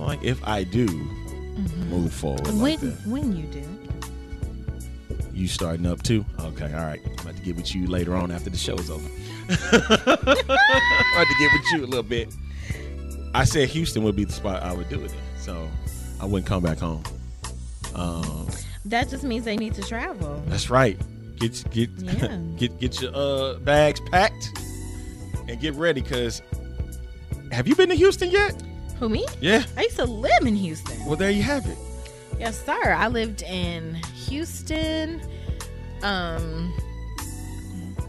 I 0.02 0.06
like, 0.06 0.22
if 0.24 0.46
I 0.46 0.64
do 0.64 0.86
move 1.88 2.12
forward, 2.12 2.46
When 2.46 2.58
like 2.60 2.80
when 3.04 3.36
you 3.36 3.44
do. 3.46 3.62
you 5.32 5.48
starting 5.48 5.86
up 5.86 6.02
too? 6.02 6.24
Okay, 6.40 6.72
all 6.72 6.84
right. 6.84 7.00
I'm 7.04 7.12
about 7.20 7.36
to 7.36 7.42
get 7.42 7.56
with 7.56 7.74
you 7.74 7.86
later 7.86 8.14
on 8.16 8.30
after 8.30 8.50
the 8.50 8.56
show 8.56 8.74
is 8.76 8.90
over. 8.90 9.08
I'm 9.48 9.80
about 9.80 11.26
to 11.26 11.36
get 11.38 11.52
with 11.52 11.72
you 11.72 11.84
a 11.84 11.86
little 11.86 12.02
bit. 12.02 12.32
I 13.34 13.44
said 13.44 13.68
Houston 13.70 14.02
would 14.04 14.16
be 14.16 14.24
the 14.24 14.32
spot 14.32 14.62
I 14.62 14.72
would 14.72 14.88
do 14.88 15.00
it 15.04 15.12
in, 15.12 15.18
so 15.38 15.68
I 16.20 16.24
wouldn't 16.26 16.46
come 16.46 16.62
back 16.62 16.78
home. 16.78 17.02
Um, 17.94 18.48
That 18.84 19.08
just 19.08 19.24
means 19.24 19.44
they 19.44 19.56
need 19.56 19.74
to 19.74 19.82
travel. 19.82 20.42
That's 20.46 20.70
right. 20.70 20.98
Get 21.38 21.62
get 21.70 21.90
Yeah. 21.98 22.36
get 22.56 22.78
get 22.80 23.00
your 23.00 23.12
uh, 23.14 23.54
bags 23.60 24.00
packed 24.10 24.50
and 25.48 25.60
get 25.60 25.74
ready. 25.74 26.02
Cause 26.02 26.42
have 27.52 27.66
you 27.68 27.74
been 27.76 27.88
to 27.90 27.94
Houston 27.94 28.30
yet? 28.30 28.60
Who 28.98 29.08
me? 29.08 29.26
Yeah. 29.40 29.64
I 29.76 29.82
used 29.82 29.96
to 29.96 30.04
live 30.06 30.42
in 30.42 30.56
Houston. 30.56 31.04
Well, 31.06 31.16
there 31.16 31.30
you 31.30 31.42
have 31.42 31.66
it. 31.66 31.78
Yes, 32.38 32.64
sir. 32.64 32.92
I 32.92 33.08
lived 33.08 33.42
in 33.42 33.94
Houston. 34.26 35.20
Um, 36.02 36.72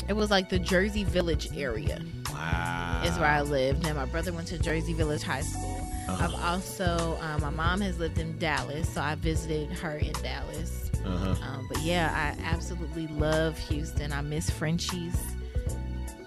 it 0.08 0.14
was 0.14 0.32
like 0.32 0.50
the 0.50 0.60
Jersey 0.60 1.04
Village 1.04 1.50
area 1.56 2.02
Wow. 2.32 3.02
is 3.06 3.18
where 3.18 3.28
I 3.30 3.42
lived, 3.42 3.86
and 3.86 3.96
my 3.96 4.06
brother 4.06 4.32
went 4.34 4.48
to 4.50 4.58
Jersey 4.60 4.94
Village 4.94 5.24
High 5.24 5.42
School. 5.42 5.88
Uh-huh. 6.08 6.26
I've 6.26 6.44
also, 6.44 7.18
um, 7.22 7.42
my 7.42 7.50
mom 7.52 7.82
has 7.82 8.00
lived 8.00 8.18
in 8.18 8.38
Dallas, 8.40 8.90
so 8.90 9.02
I 9.02 9.16
visited 9.16 9.72
her 9.78 9.98
in 9.98 10.14
Dallas. 10.14 10.90
Uh-huh. 11.06 11.36
Um, 11.44 11.68
but 11.72 11.80
yeah, 11.82 12.12
I 12.14 12.44
absolutely 12.44 13.08
love 13.08 13.58
Houston. 13.58 14.12
I 14.12 14.22
miss 14.22 14.50
Frenchy's. 14.50 15.16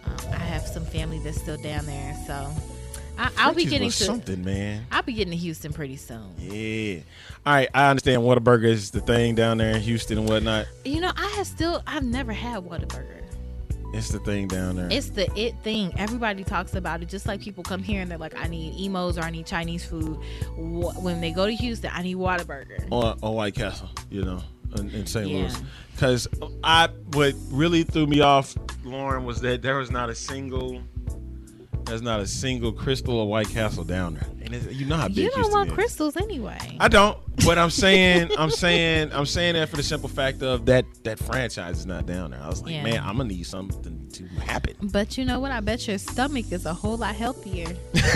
Um, 0.05 0.17
I 0.33 0.37
have 0.39 0.63
some 0.67 0.85
family 0.85 1.19
that's 1.21 1.41
still 1.41 1.57
down 1.59 1.85
there, 1.87 2.17
so 2.27 2.49
I, 3.19 3.31
I'll 3.37 3.55
be 3.55 3.65
getting 3.65 3.91
to. 3.91 3.97
something, 3.97 4.45
man. 4.45 4.87
I'll 4.91 5.03
be 5.03 5.13
getting 5.13 5.33
to 5.33 5.37
Houston 5.37 5.73
pretty 5.73 5.97
soon. 5.97 6.35
Yeah. 6.39 7.01
All 7.45 7.55
right. 7.55 7.69
I 7.75 7.91
understand 7.91 8.23
Whataburger 8.23 8.65
is 8.65 8.91
the 8.91 9.01
thing 9.01 9.35
down 9.35 9.59
there 9.59 9.75
in 9.75 9.83
Houston 9.83 10.19
and 10.19 10.29
whatnot. 10.29 10.67
You 10.85 11.01
know, 11.01 11.13
I 11.17 11.27
have 11.37 11.47
still, 11.47 11.83
I've 11.87 12.05
never 12.05 12.33
had 12.33 12.63
Whataburger. 12.63 13.23
It's 13.95 14.09
the 14.09 14.21
thing 14.21 14.49
down 14.49 14.77
there. 14.77 14.89
It's 14.91 15.11
the 15.11 15.31
it 15.39 15.55
thing. 15.63 15.93
Everybody 15.99 16.45
talks 16.45 16.75
about 16.75 17.03
it. 17.03 17.09
Just 17.11 17.27
like 17.27 17.43
people 17.43 17.63
come 17.63 17.83
here 17.83 18.01
and 18.01 18.11
they're 18.11 18.17
like, 18.17 18.35
I 18.35 18.49
need 18.49 18.83
Imo's 18.83 19.19
or 19.19 19.23
I 19.23 19.31
need 19.31 19.45
Chinese 19.45 19.85
food. 19.85 20.19
When 20.57 21.21
they 21.21 21.31
go 21.31 21.45
to 21.47 21.53
Houston, 21.53 21.91
I 21.93 22.03
need 22.03 22.17
Whataburger. 22.17 22.89
Or, 22.91 23.17
on 23.23 23.35
White 23.35 23.55
Castle, 23.55 23.91
you 24.11 24.25
know, 24.25 24.43
in, 24.79 24.89
in 24.91 25.07
St. 25.07 25.29
Yeah. 25.29 25.37
Louis. 25.43 25.63
Because 25.93 26.27
I 26.65 26.89
what 27.13 27.35
really 27.51 27.83
threw 27.83 28.07
me 28.07 28.23
off, 28.23 28.57
Lauren, 28.83 29.27
was 29.27 29.43
that 29.43 29.61
there 29.61 29.77
was 29.77 29.91
not 29.91 30.09
a 30.09 30.15
single, 30.15 30.83
there's 31.87 32.03
not 32.03 32.21
a 32.21 32.27
single 32.27 32.73
Krystal 32.73 33.11
or 33.15 33.29
White 33.29 33.49
Castle 33.49 33.85
down 33.85 34.15
there. 34.15 34.27
And 34.43 34.55
it's, 34.55 34.67
you 34.75 34.87
know 34.87 34.97
how 34.97 35.09
big 35.09 35.19
You 35.19 35.31
don't 35.31 35.51
want 35.53 35.71
is. 35.71 35.77
Krystals 35.77 36.21
anyway. 36.21 36.59
I 36.81 36.89
don't. 36.89 37.19
But 37.45 37.59
I'm 37.59 37.71
saying, 37.71 38.31
I'm 38.39 38.51
saying, 38.51 39.11
I'm 39.13 39.27
saying 39.27 39.55
that 39.55 39.69
for 39.69 39.77
the 39.77 39.83
simple 39.83 40.09
fact 40.09 40.43
of 40.43 40.67
that 40.67 40.85
that 41.05 41.19
franchise 41.19 41.79
is 41.79 41.87
not 41.87 42.07
down 42.07 42.33
there. 42.33 42.41
I 42.43 42.49
was 42.49 42.63
like, 42.63 42.73
Yeah. 42.73 42.83
man, 42.85 43.03
I'm 43.03 43.17
gonna 43.17 43.31
need 43.31 43.47
something 43.47 44.09
to 44.13 44.25
happen. 44.41 44.75
but 44.93 45.17
you 45.17 45.25
know 45.25 45.41
what? 45.41 45.51
I 45.53 45.61
bet 45.61 45.87
your 45.89 45.99
stomach 45.99 46.53
is 46.53 46.67
a 46.67 46.75
whole 46.75 46.97
lot 46.99 47.15
healthier. 47.15 47.69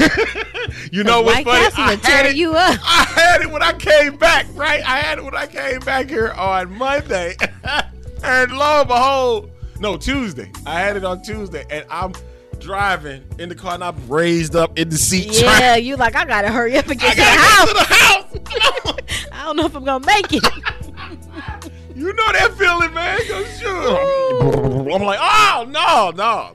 You 0.91 1.05
know 1.05 1.23
what's 1.23 1.45
White 1.45 1.45
funny? 1.75 1.97
Castle 1.97 2.11
I 2.11 2.11
had, 2.17 2.27
it, 2.27 2.37
you 2.37 2.51
up. 2.55 2.79
I 2.83 3.05
had 3.15 3.41
it 3.43 3.51
when 3.51 3.63
I 3.63 3.73
came 3.73 4.17
back, 4.17 4.47
right? 4.55 4.83
I 4.85 4.99
had 4.99 5.19
it 5.19 5.25
when 5.25 5.35
I 5.37 5.47
came 5.47 5.79
back 5.81 6.09
here 6.11 6.33
on 6.33 6.73
Monday. 6.77 7.37
and 8.25 8.53
lo 8.53 8.81
and 8.81 8.89
behold, 8.89 9.51
no, 9.79 9.97
Tuesday. 9.97 10.51
I 10.67 10.81
had 10.81 10.97
it 10.97 11.05
on 11.05 11.23
Tuesday. 11.23 11.65
And 11.71 11.87
I'm 11.89 12.13
driving 12.61 13.23
in 13.39 13.49
the 13.49 13.55
car 13.55 13.75
and 13.75 13.85
I'm 13.85 14.09
raised 14.09 14.55
up 14.57 14.79
in 14.79 14.89
the 14.89 14.97
seat. 14.97 15.33
trying 15.41 15.61
Yeah, 15.61 15.77
you 15.77 15.97
like 15.97 16.15
I 16.17 16.25
gotta 16.25 16.49
hurry 16.49 16.77
up 16.77 16.89
and 16.89 16.99
get 16.99 17.11
to 17.13 17.17
the 17.17 17.23
get 17.23 17.69
to 17.69 17.75
the 17.75 17.95
house. 17.95 19.29
I 19.33 19.45
don't 19.45 19.57
know 19.57 19.67
if 19.67 19.75
I'm 19.75 19.85
gonna 19.85 20.05
make 20.07 20.33
it. 20.33 20.45
You 21.95 22.13
know 22.13 22.31
that 22.33 22.53
feeling, 22.59 22.93
man. 22.93 23.19
'Cause 23.27 23.59
shoot. 23.59 24.93
I'm 24.95 25.03
like, 25.03 25.19
oh 25.19 25.65
no, 25.67 26.11
no. 26.15 26.55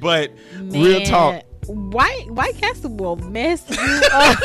But 0.00 0.30
real 0.62 1.02
talk, 1.02 1.42
White 1.66 2.30
White 2.30 2.56
Castle 2.56 2.96
will 2.96 3.16
mess 3.16 3.64
you 3.68 4.00
up. 4.14 4.38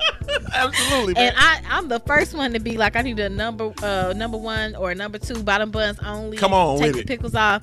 absolutely, 0.54 1.12
man. 1.12 1.28
And 1.28 1.36
I, 1.38 1.60
I'm 1.68 1.88
the 1.88 2.00
first 2.00 2.32
one 2.34 2.54
to 2.54 2.58
be 2.58 2.78
like, 2.78 2.96
I 2.96 3.02
need 3.02 3.20
a 3.20 3.28
number, 3.28 3.70
uh, 3.82 4.14
number 4.16 4.38
one 4.38 4.74
or 4.76 4.94
number 4.94 5.18
two 5.18 5.42
bottom 5.42 5.70
buns 5.70 5.98
only. 6.00 6.38
Come 6.38 6.54
on 6.54 6.78
take 6.78 6.94
the 6.94 7.04
pickles 7.04 7.34
off, 7.34 7.62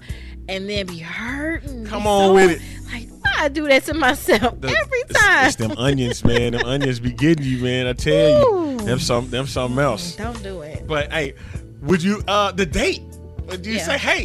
and 0.50 0.70
then 0.70 0.86
be 0.88 0.98
hurting. 1.00 1.86
Come 1.86 2.06
on 2.08 2.30
so- 2.30 2.34
with 2.34 2.52
it. 2.52 2.62
Like 2.92 3.08
why 3.24 3.46
I 3.46 3.48
do 3.50 3.68
that 3.68 3.84
to 3.86 3.94
myself 3.94 4.60
The- 4.62 4.68
every 4.70 5.00
it's- 5.02 5.22
time. 5.22 5.48
It's, 5.48 5.56
them 5.58 5.72
onions, 5.78 6.24
man. 6.26 6.54
Them 6.54 6.66
onions 6.66 7.00
be 7.00 7.12
getting 7.12 7.46
you, 7.46 7.60
man. 7.64 7.88
I 7.88 7.94
tell 7.94 8.44
Ooh. 8.54 8.72
you, 8.72 8.78
them 8.80 9.00
some, 9.00 9.30
them 9.30 9.46
something 9.48 9.80
else. 9.80 10.16
Don't 10.16 10.42
do 10.44 10.62
it. 10.62 10.88
But 10.88 11.12
hey, 11.14 11.36
would 11.82 12.02
you 12.04 12.24
uh 12.28 12.52
the 12.52 12.66
date? 12.66 13.02
Would 13.48 13.66
you 13.66 13.74
Yeah. 13.74 13.84
say, 13.86 13.98
hey, 13.98 14.24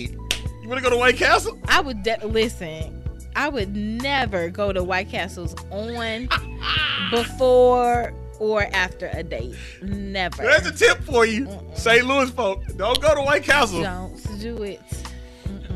you 0.62 0.68
want 0.68 0.78
to 0.78 0.82
go 0.82 0.90
to 0.90 0.96
White 0.96 1.16
Castle? 1.16 1.58
I 1.68 1.80
would 1.80 2.02
de- 2.02 2.26
listen. 2.26 3.02
I 3.36 3.48
would 3.48 3.74
never 3.74 4.48
go 4.48 4.72
to 4.72 4.82
White 4.84 5.10
Castles 5.10 5.54
on, 5.70 6.28
before, 7.10 8.12
or 8.38 8.62
after 8.72 9.10
a 9.12 9.22
date. 9.22 9.54
Never. 9.82 10.42
There's 10.42 10.66
a 10.66 10.72
tip 10.72 11.02
for 11.04 11.26
you, 11.26 11.48
St. 11.74 12.04
Louis 12.06 12.30
folk. 12.30 12.62
Don't 12.76 13.00
go 13.00 13.14
to 13.14 13.22
White 13.22 13.42
Castle. 13.44 13.82
Don't 13.82 14.40
do 14.40 14.62
it. 14.62 14.80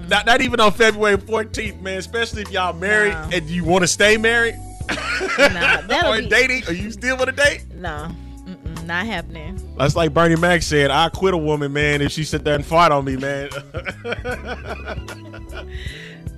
Not, 0.09 0.25
not 0.27 0.41
even 0.41 0.59
on 0.61 0.73
February 0.73 1.19
14th, 1.19 1.81
man. 1.83 1.99
Especially 1.99 2.43
if 2.43 2.51
y'all 2.51 2.73
married 2.73 3.13
No. 3.13 3.29
and 3.33 3.49
you 3.51 3.65
want 3.65 3.83
to 3.83 3.89
stay 3.89 4.17
married. 4.17 4.55
Nah, 4.89 5.83
that'll 5.83 6.13
or 6.15 6.23
be- 6.23 6.29
dating. 6.29 6.65
Are 6.67 6.73
you 6.73 6.91
still 6.91 7.17
want 7.19 7.29
a 7.29 7.33
date? 7.33 7.67
No, 7.75 8.11
Mm-mm, 8.47 8.85
not 8.87 9.05
happening. 9.07 9.61
That's 9.77 9.95
like 9.95 10.15
Bernie 10.15 10.37
Mac 10.37 10.63
said. 10.63 10.91
I 10.91 11.11
quit 11.11 11.35
a 11.35 11.39
woman, 11.39 11.73
man, 11.75 12.01
if 12.01 12.11
she 12.13 12.25
sit 12.25 12.43
there 12.43 12.55
and 12.55 12.65
fart 12.65 12.91
on 12.91 13.05
me, 13.05 13.17
man. 13.17 13.51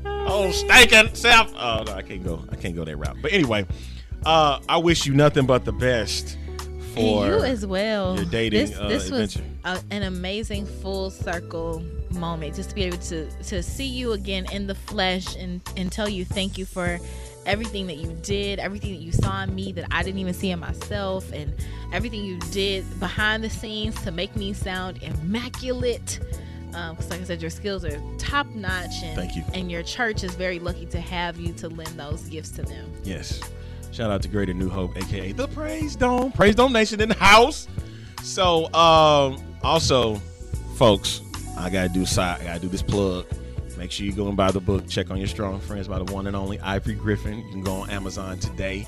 oh, 0.05 0.51
stinking 0.51 1.15
self. 1.15 1.53
Oh 1.57 1.85
no, 1.87 1.93
I 1.93 2.03
can't 2.03 2.25
go. 2.25 2.45
I 2.51 2.57
can't 2.57 2.75
go 2.75 2.85
that 2.85 2.97
route. 2.97 3.19
But 3.23 3.33
anyway, 3.33 3.67
uh, 4.27 4.59
I 4.69 4.79
wish 4.79 5.07
you 5.07 5.15
nothing 5.15 5.47
but 5.47 5.65
the 5.65 5.73
best 5.73 6.37
for 6.95 7.25
and 7.27 7.35
you 7.35 7.45
as 7.45 7.65
well. 7.67 8.17
your 8.17 8.25
dating, 8.25 8.67
This, 8.67 8.79
uh, 8.79 8.89
this 8.89 9.11
was 9.11 9.37
a, 9.65 9.81
an 9.91 10.03
amazing 10.03 10.67
full 10.67 11.11
circle 11.11 11.83
moment, 12.11 12.57
just 12.57 12.71
to 12.71 12.75
be 12.75 12.85
able 12.85 12.99
to 12.99 13.31
to 13.45 13.63
see 13.63 13.87
you 13.87 14.13
again 14.13 14.47
in 14.53 14.67
the 14.67 14.75
flesh 14.75 15.37
and 15.37 15.61
and 15.77 15.91
tell 15.91 16.09
you 16.09 16.25
thank 16.25 16.59
you 16.59 16.65
for 16.65 16.99
everything 17.47 17.87
that 17.87 17.97
you 17.97 18.13
did, 18.23 18.59
everything 18.59 18.93
that 18.93 19.01
you 19.01 19.13
saw 19.13 19.43
in 19.43 19.55
me 19.55 19.73
that 19.73 19.87
I 19.91 20.03
didn't 20.03 20.19
even 20.21 20.35
see 20.35 20.51
in 20.51 20.59
myself, 20.59 21.33
and 21.33 21.55
everything 21.93 22.25
you 22.25 22.39
did 22.51 22.85
behind 23.01 23.43
the 23.43 23.51
scenes 23.51 24.01
to 24.03 24.11
make 24.11 24.37
me 24.37 24.53
sound 24.53 25.03
immaculate. 25.03 26.21
Because, 26.71 27.11
like 27.11 27.21
I 27.21 27.25
said, 27.25 27.43
your 27.43 27.51
skills 27.51 27.85
are 27.85 28.01
top 28.19 28.47
notch, 28.55 29.03
and 29.03 29.17
Thank 29.17 29.35
you. 29.35 29.43
And 29.55 29.71
your 29.71 29.83
church 29.83 30.23
is 30.23 30.35
very 30.37 30.61
lucky 30.61 30.87
to 30.87 31.01
have 31.01 31.39
you 31.39 31.53
to 31.55 31.69
lend 31.69 31.99
those 31.99 32.23
gifts 32.29 32.51
to 32.53 32.63
them. 32.63 32.93
Yes. 33.03 33.41
Shout 33.93 34.11
out 34.11 34.23
to 34.23 34.29
Greater 34.29 34.55
New 34.55 34.69
Hope, 34.69 34.97
aka 34.97 35.33
the 35.33 35.49
Praise 35.49 35.97
Dome, 35.97 36.31
Praise 36.33 36.55
Dome 36.55 36.73
Nation 36.73 37.01
in 37.01 37.09
the 37.09 37.15
house. 37.17 37.67
So, 38.23 38.73
um, 38.73 39.43
also, 39.63 40.17
folks, 40.77 41.23
I 41.59 41.71
gotta 41.71 41.89
do 41.89 42.07
side, 42.07 42.41
I 42.41 42.45
gotta 42.45 42.61
do 42.61 42.69
this 42.69 42.83
plug. 42.83 43.27
Make 43.77 43.91
sure 43.91 44.05
you 44.07 44.13
go 44.13 44.29
and 44.29 44.37
buy 44.37 44.51
the 44.51 44.61
book. 44.61 44.87
Check 44.89 45.11
on 45.11 45.17
your 45.17 45.27
strong 45.27 45.59
friends 45.59 45.89
by 45.89 45.99
the 45.99 46.13
one 46.13 46.27
and 46.27 46.37
only 46.37 46.61
Ivory 46.61 46.95
Griffin. 46.95 47.39
You 47.39 47.51
can 47.51 47.63
go 47.63 47.73
on 47.77 47.91
Amazon 47.91 48.39
today. 48.39 48.87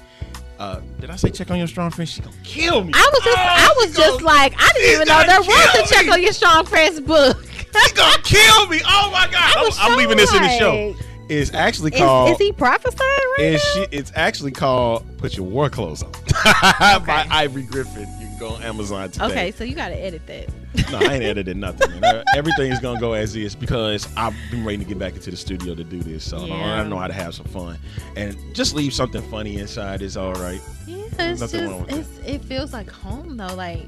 Uh, 0.59 0.81
did 1.01 1.09
I 1.11 1.17
say 1.17 1.31
check 1.31 1.51
on 1.51 1.57
your 1.59 1.67
strong 1.67 1.91
friends? 1.91 2.11
She 2.11 2.21
gonna 2.21 2.37
kill 2.45 2.85
me. 2.85 2.93
I 2.95 3.11
was 3.13 3.25
just, 3.25 3.39
Oh, 3.39 3.41
I 3.41 3.75
was 3.79 3.97
just 3.97 4.11
gonna- 4.21 4.25
like, 4.27 4.55
I 4.59 4.71
didn't 4.75 4.93
even 4.95 5.09
know 5.09 5.23
there 5.27 5.41
was 5.41 5.75
a 5.91 5.95
check 5.95 6.09
on 6.13 6.23
your 6.23 6.33
strong 6.33 6.67
friends 6.67 7.01
book. 7.01 7.43
She 7.87 7.95
gonna 7.95 8.23
kill 8.23 8.69
me. 8.69 8.81
Oh 8.87 9.11
my 9.11 9.27
god! 9.33 9.55
I'm, 9.57 9.65
was 9.65 9.79
I'm 9.81 9.93
so 9.93 9.97
leaving 9.97 10.19
this 10.19 10.33
in 10.35 10.43
the 10.43 10.59
show. 10.59 10.95
It's 11.29 11.55
actually 11.55 11.91
called. 11.93 12.31
is 12.33 12.39
he 12.39 12.53
prophesying 12.53 12.99
right 13.01 13.37
It's, 13.39 13.77
now? 13.77 13.85
she, 13.85 13.89
it's 13.97 14.13
actually 14.15 14.51
called 14.53 15.05
"Put 15.19 15.37
Your 15.37 15.47
War 15.47 15.71
Clothes 15.71 16.03
On" 16.03 16.11
by 17.07 17.27
Ivory 17.31 17.63
Griffin. 17.63 18.07
You 18.21 18.27
can 18.27 18.39
go 18.39 18.49
on 18.51 18.63
Amazon 18.63 19.11
today. 19.11 19.25
Okay, 19.27 19.51
so 19.53 19.65
you 19.65 19.75
got 19.75 19.89
to 19.89 19.95
edit 19.97 20.27
that. 20.27 20.49
No, 20.91 20.99
I 20.99 21.15
ain't 21.15 21.25
edited 21.25 21.57
nothing. 21.57 21.91
Man. 22.01 22.03
Uh, 22.17 22.23
Everything 22.35 22.73
is 22.73 22.79
gonna 22.81 22.99
go 23.01 23.13
as 23.13 23.35
is 23.37 23.55
because 23.55 24.09
I've 24.17 24.35
been 24.51 24.65
waiting 24.65 24.81
to 24.85 24.89
get 24.89 24.99
back 24.99 25.15
into 25.15 25.31
the 25.31 25.37
studio 25.37 25.75
to 25.75 25.85
do 25.85 26.01
this. 26.03 26.29
So 26.29 26.39
I 26.39 26.47
Yeah. 26.47 26.83
know 26.85 26.99
how 26.99 27.07
to 27.07 27.13
have 27.13 27.35
some 27.35 27.47
fun 27.47 27.79
and 28.17 28.37
just 28.55 28.75
leave 28.75 28.93
something 28.93 29.23
funny 29.31 29.59
inside 29.59 30.03
is 30.03 30.17
all 30.17 30.33
right. 30.35 30.61
Yeah, 30.87 30.97
it's 31.19 31.41
Nothing 31.41 31.69
wrong 31.71 31.87
just 31.89 32.11
it's, 32.21 32.29
it 32.29 32.45
feels 32.45 32.73
like 32.73 32.91
home 32.91 33.37
though. 33.37 33.55
Like 33.55 33.87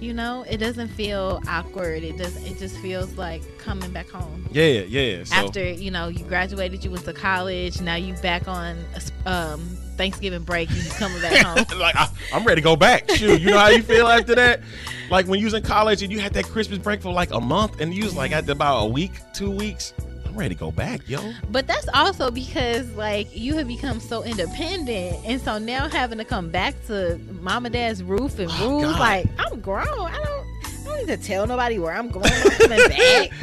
you 0.00 0.12
know, 0.12 0.44
it 0.48 0.58
doesn't 0.58 0.88
feel 0.88 1.42
awkward. 1.48 2.02
It 2.02 2.16
does. 2.16 2.36
It 2.44 2.58
just 2.58 2.76
feels 2.78 3.16
like 3.16 3.42
coming 3.58 3.90
back 3.90 4.08
home. 4.08 4.48
Yeah, 4.52 4.64
yeah. 4.64 5.24
So, 5.24 5.34
After 5.34 5.68
you 5.68 5.90
know 5.90 6.08
you 6.08 6.24
graduated, 6.24 6.84
you 6.84 6.90
went 6.90 7.04
to 7.04 7.12
college. 7.12 7.80
Now 7.80 7.96
you 7.96 8.14
back 8.14 8.48
on 8.48 8.78
um, 9.26 9.60
Thanksgiving 9.96 10.42
break. 10.42 10.70
You 10.70 10.82
coming 10.90 11.20
back 11.20 11.44
home. 11.68 11.78
like 11.78 11.96
I, 11.96 12.08
I'm 12.32 12.44
ready 12.44 12.60
to 12.60 12.64
go 12.64 12.76
back. 12.76 13.10
Shoot, 13.10 13.40
you 13.40 13.50
know 13.50 13.58
how 13.58 13.68
you 13.68 13.82
feel 13.82 14.06
after 14.06 14.34
that? 14.34 14.60
Like 15.10 15.26
when 15.26 15.38
you 15.40 15.46
was 15.46 15.54
in 15.54 15.62
college 15.62 16.02
and 16.02 16.12
you 16.12 16.20
had 16.20 16.32
that 16.34 16.44
Christmas 16.44 16.78
break 16.78 17.02
for 17.02 17.12
like 17.12 17.32
a 17.32 17.40
month, 17.40 17.80
and 17.80 17.94
you 17.94 18.04
was 18.04 18.16
like 18.16 18.32
at 18.32 18.48
about 18.48 18.84
a 18.84 18.86
week, 18.86 19.12
two 19.32 19.50
weeks. 19.50 19.94
Ready 20.38 20.54
to 20.54 20.58
go 20.60 20.70
back, 20.70 21.00
yo. 21.08 21.32
But 21.50 21.66
that's 21.66 21.88
also 21.92 22.30
because 22.30 22.88
like 22.92 23.26
you 23.36 23.56
have 23.56 23.66
become 23.66 23.98
so 23.98 24.22
independent, 24.22 25.16
and 25.26 25.40
so 25.40 25.58
now 25.58 25.88
having 25.88 26.18
to 26.18 26.24
come 26.24 26.48
back 26.48 26.74
to 26.86 27.18
mom 27.40 27.66
and 27.66 27.72
dad's 27.72 28.04
roof 28.04 28.38
and 28.38 28.48
Oh, 28.54 28.68
rules, 28.70 28.84
God. 28.84 29.00
like 29.00 29.26
I'm 29.38 29.60
grown. 29.60 29.84
I 29.88 30.12
don't. 30.24 30.46
I 30.64 30.84
don't 30.84 31.06
need 31.08 31.16
to 31.20 31.22
tell 31.22 31.46
nobody 31.46 31.78
where 31.80 31.92
I'm 31.92 32.08
going. 32.08 32.30
I'm 32.32 32.50
coming 32.52 32.88
back. 32.88 33.30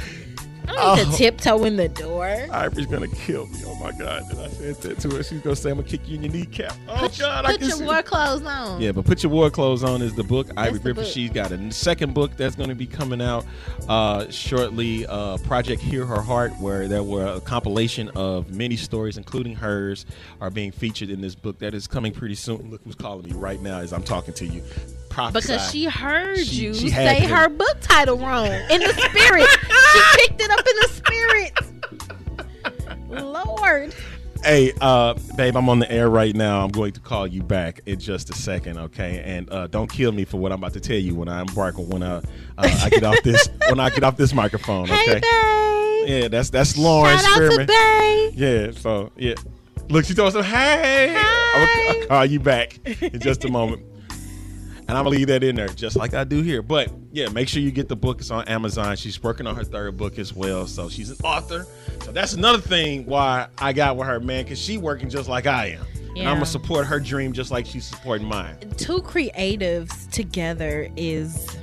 I 0.69 0.95
need 0.95 1.07
Oh. 1.07 1.11
to 1.11 1.17
tiptoe 1.17 1.63
in 1.63 1.75
the 1.77 1.89
door. 1.89 2.25
Ivory's 2.51 2.85
gonna 2.87 3.07
kill 3.07 3.47
me. 3.47 3.59
Oh 3.65 3.75
my 3.75 3.91
god! 3.91 4.23
Did 4.29 4.39
I 4.39 4.47
said 4.49 4.75
that 4.81 4.99
to 4.99 5.09
her? 5.11 5.23
She's 5.23 5.41
gonna 5.41 5.55
say 5.55 5.71
I'm 5.71 5.77
gonna 5.77 5.87
kick 5.87 6.07
you 6.07 6.15
in 6.15 6.23
your 6.23 6.31
kneecap. 6.33 6.73
Oh 6.87 6.97
Put, 6.99 7.17
god! 7.19 7.45
I 7.45 7.51
put 7.51 7.59
can 7.59 7.69
your 7.69 7.77
see. 7.77 7.83
war 7.85 8.03
clothes 8.03 8.43
on. 8.43 8.81
Yeah, 8.81 8.91
but 8.91 9.05
put 9.05 9.23
your 9.23 9.31
war 9.31 9.49
clothes 9.49 9.83
on 9.83 10.01
is 10.01 10.13
the 10.15 10.23
book. 10.23 10.47
Ivory 10.57 10.73
the 10.73 10.79
Griffin. 10.83 11.03
book. 11.03 11.11
She's 11.11 11.29
got 11.31 11.51
a 11.51 11.71
second 11.71 12.13
book 12.13 12.35
that's 12.37 12.55
going 12.55 12.69
to 12.69 12.75
be 12.75 12.85
coming 12.87 13.21
out 13.21 13.45
uh, 13.87 14.29
shortly. 14.29 15.05
Uh, 15.07 15.37
Project 15.39 15.81
Hear 15.81 16.05
Her 16.05 16.21
Heart, 16.21 16.53
where 16.59 16.87
there 16.87 17.03
were 17.03 17.25
a 17.25 17.41
compilation 17.41 18.09
of 18.15 18.49
many 18.53 18.75
stories, 18.75 19.17
including 19.17 19.55
hers, 19.55 20.05
are 20.41 20.49
being 20.49 20.71
featured 20.71 21.09
in 21.09 21.21
this 21.21 21.35
book 21.35 21.59
that 21.59 21.73
is 21.73 21.87
coming 21.87 22.11
pretty 22.13 22.35
soon. 22.35 22.69
Look 22.71 22.81
who's 22.83 22.95
calling 22.95 23.25
me 23.25 23.33
right 23.33 23.61
now 23.61 23.79
as 23.79 23.93
I'm 23.93 24.03
talking 24.03 24.33
to 24.35 24.45
you. 24.45 24.63
Prophesy. 25.15 25.47
Because 25.47 25.71
she 25.71 25.85
heard 25.85 26.37
She- 26.45 26.65
you 26.65 26.73
she 26.73 26.89
say 26.89 27.21
to. 27.21 27.27
her 27.27 27.47
book 27.47 27.77
title 27.79 28.17
wrong 28.17 28.47
in 28.47 28.81
the 28.81 28.93
spirit. 28.93 29.47
she 29.49 30.01
picked 30.27 30.41
it 30.41 30.51
up 30.51 30.59
in 30.59 30.75
the 30.81 30.89
spirit. 30.91 31.53
Lord. 33.23 33.95
Hey, 34.43 34.73
uh, 34.81 35.13
babe, 35.37 35.55
I'm 35.55 35.69
on 35.69 35.79
the 35.79 35.89
air 35.89 36.09
right 36.09 36.35
now. 36.35 36.63
I'm 36.63 36.69
going 36.69 36.91
to 36.91 36.99
call 36.99 37.25
you 37.25 37.41
back 37.41 37.79
in 37.85 37.97
just 37.99 38.29
a 38.29 38.33
second, 38.33 38.77
okay? 38.77 39.21
And 39.25 39.49
uh, 39.49 39.67
don't 39.67 39.89
kill 39.89 40.11
me 40.11 40.25
for 40.25 40.35
what 40.37 40.51
I'm 40.51 40.59
about 40.59 40.73
to 40.73 40.79
tell 40.81 40.97
you 40.97 41.15
when 41.15 41.29
I 41.29 41.39
embark 41.41 41.77
when 41.77 42.03
I, 42.03 42.17
uh, 42.17 42.21
I 42.57 42.89
get 42.89 43.03
off 43.05 43.23
this 43.23 43.47
when 43.69 43.79
I 43.79 43.89
get 43.91 44.03
off 44.03 44.17
this 44.17 44.33
microphone, 44.33 44.83
okay? 44.91 44.95
Hey, 44.97 45.19
babe. 45.21 46.09
Yeah, 46.23 46.27
that's 46.27 46.49
that's 46.49 46.77
Lauren 46.77 47.17
Shout 47.17 47.25
out 47.25 47.37
to 47.37 47.51
Spearman. 47.65 48.31
Yeah, 48.35 48.71
so 48.71 49.11
yeah. 49.15 49.33
Look, 49.89 50.03
she 50.05 50.13
told 50.13 50.35
us, 50.35 50.45
hey, 50.45 51.15
I'm 51.15 51.15
Hi. 51.17 51.93
gonna 51.93 52.05
call 52.07 52.25
you 52.25 52.39
back 52.41 52.77
in 53.01 53.19
just 53.21 53.45
a 53.45 53.49
moment. 53.49 53.81
And 54.87 54.95
I'm 54.95 55.03
gonna 55.03 55.15
leave 55.17 55.27
that 55.27 55.43
in 55.43 55.55
there 55.55 55.67
just 55.67 55.95
like 55.95 56.13
I 56.13 56.23
do 56.23 56.43
here. 56.43 56.61
But 56.61 56.91
yeah, 57.11 57.29
make 57.29 57.47
sure 57.47 57.61
you 57.61 57.71
get 57.71 57.87
the 57.89 57.95
book. 57.95 58.19
It's 58.19 58.29
on 58.29 58.47
Amazon. 58.47 58.95
She's 58.95 59.21
working 59.21 59.47
on 59.47 59.55
her 59.55 59.63
third 59.63 59.97
book 59.97 60.19
as 60.19 60.33
well. 60.33 60.67
So 60.67 60.89
she's 60.89 61.09
an 61.09 61.17
author. 61.23 61.65
So 62.01 62.11
that's 62.11 62.33
another 62.33 62.61
thing 62.61 63.05
why 63.05 63.47
I 63.57 63.73
got 63.73 63.97
with 63.97 64.07
her, 64.07 64.19
man, 64.19 64.43
because 64.43 64.59
she 64.59 64.77
working 64.77 65.09
just 65.09 65.27
like 65.27 65.47
I 65.47 65.77
am. 65.79 65.85
And 66.15 66.29
I'm 66.29 66.35
gonna 66.35 66.45
support 66.45 66.85
her 66.85 66.99
dream 66.99 67.33
just 67.33 67.51
like 67.51 67.65
she's 67.65 67.85
supporting 67.85 68.27
mine. 68.27 68.57
Two 68.77 69.01
creatives 69.01 70.09
together 70.11 70.87
is 70.95 71.57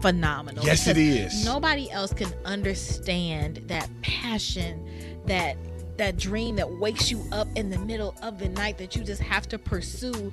phenomenal. 0.00 0.64
Yes, 0.64 0.86
it 0.86 0.98
is. 0.98 1.44
Nobody 1.46 1.90
else 1.90 2.12
can 2.12 2.32
understand 2.44 3.62
that 3.68 3.88
passion, 4.02 4.86
that 5.26 5.56
that 5.96 6.16
dream 6.16 6.56
that 6.56 6.70
wakes 6.78 7.10
you 7.10 7.24
up 7.32 7.46
in 7.56 7.70
the 7.70 7.78
middle 7.78 8.14
of 8.22 8.38
the 8.38 8.48
night 8.48 8.78
that 8.78 8.96
you 8.96 9.04
just 9.04 9.22
have 9.22 9.48
to 9.48 9.58
pursue, 9.58 10.32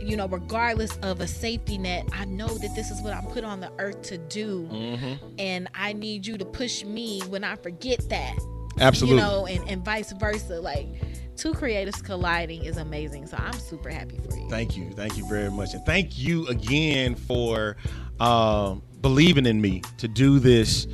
you 0.00 0.16
know, 0.16 0.26
regardless 0.26 0.96
of 0.98 1.20
a 1.20 1.26
safety 1.26 1.76
net. 1.78 2.08
I 2.12 2.24
know 2.24 2.48
that 2.48 2.74
this 2.74 2.90
is 2.90 3.00
what 3.02 3.12
I'm 3.12 3.26
put 3.26 3.44
on 3.44 3.60
the 3.60 3.70
earth 3.78 4.02
to 4.02 4.18
do, 4.18 4.68
Mm-hmm. 4.72 5.26
and 5.38 5.68
I 5.74 5.92
need 5.92 6.26
you 6.26 6.38
to 6.38 6.44
push 6.44 6.84
me 6.84 7.20
when 7.28 7.44
I 7.44 7.56
forget 7.56 8.08
that. 8.08 8.36
Absolutely. 8.80 9.20
You 9.20 9.22
know, 9.22 9.46
and, 9.46 9.68
and 9.68 9.84
vice 9.84 10.12
versa. 10.12 10.60
Like 10.60 10.88
two 11.36 11.52
creatives 11.52 12.02
colliding 12.02 12.64
is 12.64 12.78
amazing. 12.78 13.26
So 13.26 13.36
I'm 13.38 13.52
super 13.52 13.90
happy 13.90 14.18
for 14.18 14.36
you. 14.36 14.48
Thank 14.48 14.76
you. 14.76 14.90
Thank 14.92 15.18
you 15.18 15.28
very 15.28 15.50
much. 15.50 15.74
And 15.74 15.84
thank 15.84 16.18
you 16.18 16.46
again 16.48 17.14
for 17.14 17.76
um, 18.18 18.82
believing 19.02 19.44
in 19.46 19.60
me 19.60 19.82
to 19.98 20.08
do 20.08 20.38
this. 20.38 20.86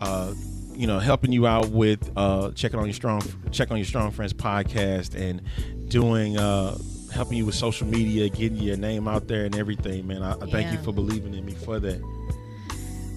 Uh, 0.00 0.32
you 0.76 0.86
know, 0.86 0.98
helping 0.98 1.32
you 1.32 1.46
out 1.46 1.68
with 1.70 2.10
uh, 2.16 2.50
checking 2.52 2.78
on 2.78 2.86
your 2.86 2.94
strong, 2.94 3.22
check 3.50 3.70
on 3.70 3.76
your 3.78 3.86
strong 3.86 4.10
friends 4.10 4.32
podcast, 4.32 5.14
and 5.14 5.40
doing, 5.88 6.36
uh, 6.38 6.76
helping 7.12 7.38
you 7.38 7.46
with 7.46 7.54
social 7.54 7.86
media, 7.86 8.28
getting 8.28 8.58
your 8.58 8.76
name 8.76 9.08
out 9.08 9.26
there 9.28 9.44
and 9.44 9.56
everything. 9.56 10.06
Man, 10.06 10.22
I, 10.22 10.32
I 10.32 10.46
thank 10.46 10.70
you 10.72 10.78
for 10.82 10.92
believing 10.92 11.34
in 11.34 11.44
me 11.44 11.52
for 11.54 11.78
that. 11.80 12.00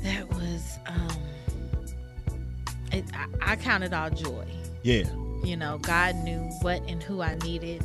That 0.03 0.29
was 0.29 0.77
um 0.87 1.17
it, 2.91 3.03
I, 3.13 3.53
I 3.53 3.55
counted 3.57 3.93
all 3.93 4.09
joy. 4.09 4.45
Yeah, 4.83 5.03
You 5.43 5.57
know, 5.57 5.77
God 5.79 6.15
knew 6.17 6.39
what 6.61 6.81
and 6.87 7.03
who 7.03 7.21
I 7.21 7.35
needed 7.43 7.83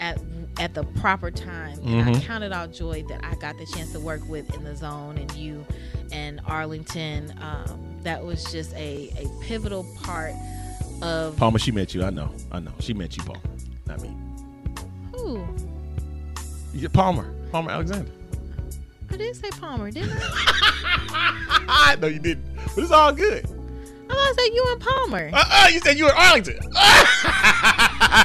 at 0.00 0.20
at 0.58 0.74
the 0.74 0.84
proper 0.84 1.30
time. 1.30 1.78
And 1.84 2.10
I 2.10 2.12
Mhm. 2.12 2.22
counted 2.22 2.52
all 2.52 2.68
joy 2.68 3.04
that 3.08 3.24
I 3.24 3.34
got 3.36 3.56
the 3.58 3.66
chance 3.74 3.92
to 3.92 4.00
work 4.00 4.20
with 4.28 4.54
in 4.54 4.64
the 4.64 4.76
zone 4.76 5.16
and 5.18 5.32
you 5.32 5.64
and 6.12 6.40
Arlington. 6.46 7.34
Um, 7.40 7.96
that 8.02 8.24
was 8.24 8.44
just 8.52 8.72
a, 8.74 9.10
a 9.18 9.28
pivotal 9.42 9.84
part 10.02 10.34
of 11.02 11.36
Palmer, 11.36 11.58
she 11.58 11.72
met 11.72 11.94
you. 11.94 12.04
I 12.04 12.10
know. 12.10 12.32
I 12.50 12.60
know. 12.60 12.72
She 12.80 12.94
met 12.94 13.16
you, 13.16 13.22
Palmer. 13.24 13.40
Not 13.86 14.02
me. 14.02 14.14
who? 15.12 15.46
Yeah, 16.72 16.88
Palmer. 16.92 17.32
Palmer 17.52 17.70
Alexander. 17.70 18.10
I 19.10 19.16
did 19.16 19.36
say 19.36 19.50
Palmer, 19.50 19.90
didn't 19.90 20.18
I? 20.20 21.96
no, 22.00 22.08
you 22.08 22.18
didn't. 22.18 22.44
But 22.74 22.84
it's 22.84 22.90
all 22.90 23.12
good. 23.12 23.46
I 24.08 24.14
thought 24.14 24.18
I 24.18 24.34
said 24.36 24.54
you 24.54 24.66
and 24.72 24.80
Palmer. 24.80 25.30
Uh-uh, 25.32 25.68
you 25.72 25.80
said 25.80 25.98
you 25.98 26.04
were 26.04 26.14
Arlington. 26.14 26.58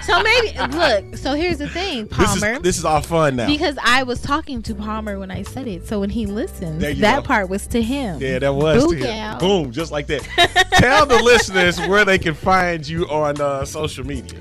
So 0.03 0.21
maybe 0.23 0.57
look. 0.75 1.17
So 1.17 1.33
here's 1.33 1.57
the 1.57 1.67
thing, 1.67 2.05
This 2.07 2.17
Palmer. 2.17 2.53
is, 2.53 2.59
this 2.61 2.77
is 2.77 2.85
all 2.85 3.01
fun 3.01 3.35
now. 3.35 3.45
Because 3.47 3.77
I 3.83 4.03
was 4.03 4.21
talking 4.21 4.61
to 4.63 4.75
Palmer 4.75 5.19
when 5.19 5.29
I 5.31 5.43
said 5.43 5.67
it. 5.67 5.85
So 5.87 5.99
when 5.99 6.09
he 6.09 6.25
listens, 6.25 6.81
you 6.83 6.95
that 6.95 7.17
go. 7.17 7.27
part 7.27 7.49
was 7.49 7.67
to 7.67 7.81
him. 7.81 8.19
yeah, 8.21 8.39
that 8.39 8.53
was 8.53 8.87
to 8.89 8.95
him. 8.95 9.37
Boom, 9.39 9.71
just 9.71 9.91
like 9.91 10.07
that. 10.07 10.21
Tell 10.73 11.05
the 11.05 11.17
listeners 11.21 11.77
where 11.79 12.05
they 12.05 12.17
can 12.19 12.33
find 12.33 12.87
you 12.87 13.05
on 13.09 13.39
uh, 13.41 13.65
social 13.65 14.05
media. 14.05 14.39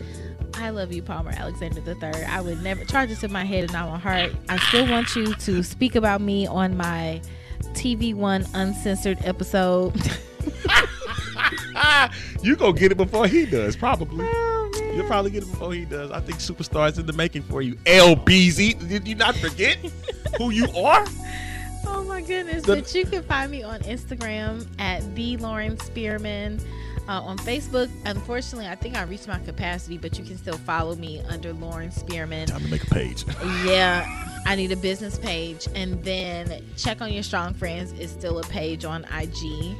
I 0.54 0.70
love 0.70 0.92
you, 0.92 1.02
Palmer 1.02 1.32
Alexander 1.32 1.80
III. 1.86 2.24
I 2.24 2.40
would 2.40 2.62
never 2.62 2.84
charge 2.84 3.08
this 3.08 3.20
to 3.20 3.28
my 3.28 3.44
head 3.44 3.64
and 3.64 3.72
not 3.72 3.88
my 3.88 3.98
heart. 3.98 4.32
I 4.48 4.56
still 4.68 4.88
want 4.88 5.16
you 5.16 5.34
to 5.34 5.62
speak 5.62 5.94
about 5.96 6.20
me 6.20 6.46
on 6.46 6.76
my 6.76 7.20
TV 7.72 8.14
One 8.14 8.46
uncensored 8.54 9.18
episode. 9.24 9.94
you 12.42 12.56
gonna 12.56 12.72
get 12.78 12.92
it 12.92 12.96
before 12.96 13.26
he 13.26 13.46
does, 13.46 13.76
probably. 13.76 14.26
Oh. 14.28 14.56
You'll 14.94 15.06
probably 15.06 15.30
get 15.30 15.42
it 15.44 15.50
before 15.50 15.72
he 15.72 15.84
does. 15.84 16.10
I 16.10 16.20
think 16.20 16.38
superstars 16.38 16.98
in 16.98 17.06
the 17.06 17.12
making 17.12 17.42
for 17.42 17.62
you. 17.62 17.74
LBZ. 17.86 18.88
Did 18.88 19.06
you 19.06 19.14
not 19.14 19.36
forget 19.36 19.76
who 20.38 20.50
you 20.50 20.64
are? 20.76 21.04
Oh 21.86 22.04
my 22.06 22.20
goodness! 22.22 22.64
The- 22.64 22.76
but 22.76 22.94
you 22.94 23.04
can 23.06 23.22
find 23.22 23.50
me 23.50 23.62
on 23.62 23.80
Instagram 23.80 24.66
at 24.78 25.14
the 25.14 25.36
Lauren 25.38 25.78
Spearman. 25.78 26.60
Uh, 27.08 27.20
on 27.22 27.36
Facebook, 27.38 27.90
unfortunately, 28.04 28.68
I 28.68 28.76
think 28.76 28.96
I 28.96 29.02
reached 29.02 29.26
my 29.26 29.38
capacity, 29.40 29.98
but 29.98 30.16
you 30.16 30.24
can 30.24 30.38
still 30.38 30.58
follow 30.58 30.94
me 30.94 31.20
under 31.28 31.52
Lauren 31.52 31.90
Spearman. 31.90 32.46
Time 32.46 32.60
to 32.62 32.68
make 32.68 32.84
a 32.84 32.86
page. 32.86 33.24
Yeah, 33.64 34.06
I 34.46 34.54
need 34.54 34.70
a 34.70 34.76
business 34.76 35.18
page. 35.18 35.66
And 35.74 36.04
then 36.04 36.62
Check 36.76 37.00
on 37.00 37.12
Your 37.12 37.24
Strong 37.24 37.54
Friends 37.54 37.92
is 37.98 38.10
still 38.12 38.38
a 38.38 38.42
page 38.44 38.84
on 38.84 39.04
IG. 39.06 39.76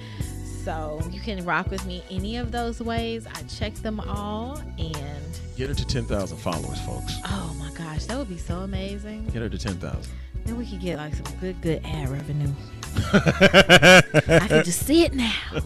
So 0.64 1.00
you 1.10 1.20
can 1.20 1.44
rock 1.44 1.70
with 1.70 1.84
me 1.86 2.02
any 2.10 2.36
of 2.36 2.52
those 2.52 2.80
ways. 2.80 3.26
I 3.34 3.42
check 3.44 3.74
them 3.74 3.98
all 4.00 4.58
and 4.78 5.40
Get 5.56 5.68
her 5.68 5.74
to 5.74 5.86
10,000 5.86 6.36
followers, 6.38 6.80
folks. 6.82 7.14
oh 7.26 7.54
my 7.58 7.70
gosh, 7.76 8.04
that 8.06 8.16
would 8.18 8.28
be 8.28 8.38
so 8.38 8.58
amazing. 8.60 9.24
Get 9.26 9.42
her 9.42 9.48
to 9.48 9.58
10,000. 9.58 10.00
Then 10.44 10.56
we 10.56 10.66
could 10.66 10.80
get 10.80 10.96
like 10.96 11.14
some 11.14 11.26
good, 11.40 11.60
good 11.60 11.82
ad 11.84 12.08
revenue. 12.08 12.52
I 13.12 14.46
can 14.48 14.64
just 14.64 14.86
see 14.86 15.04
it 15.04 15.14
now. 15.14 15.32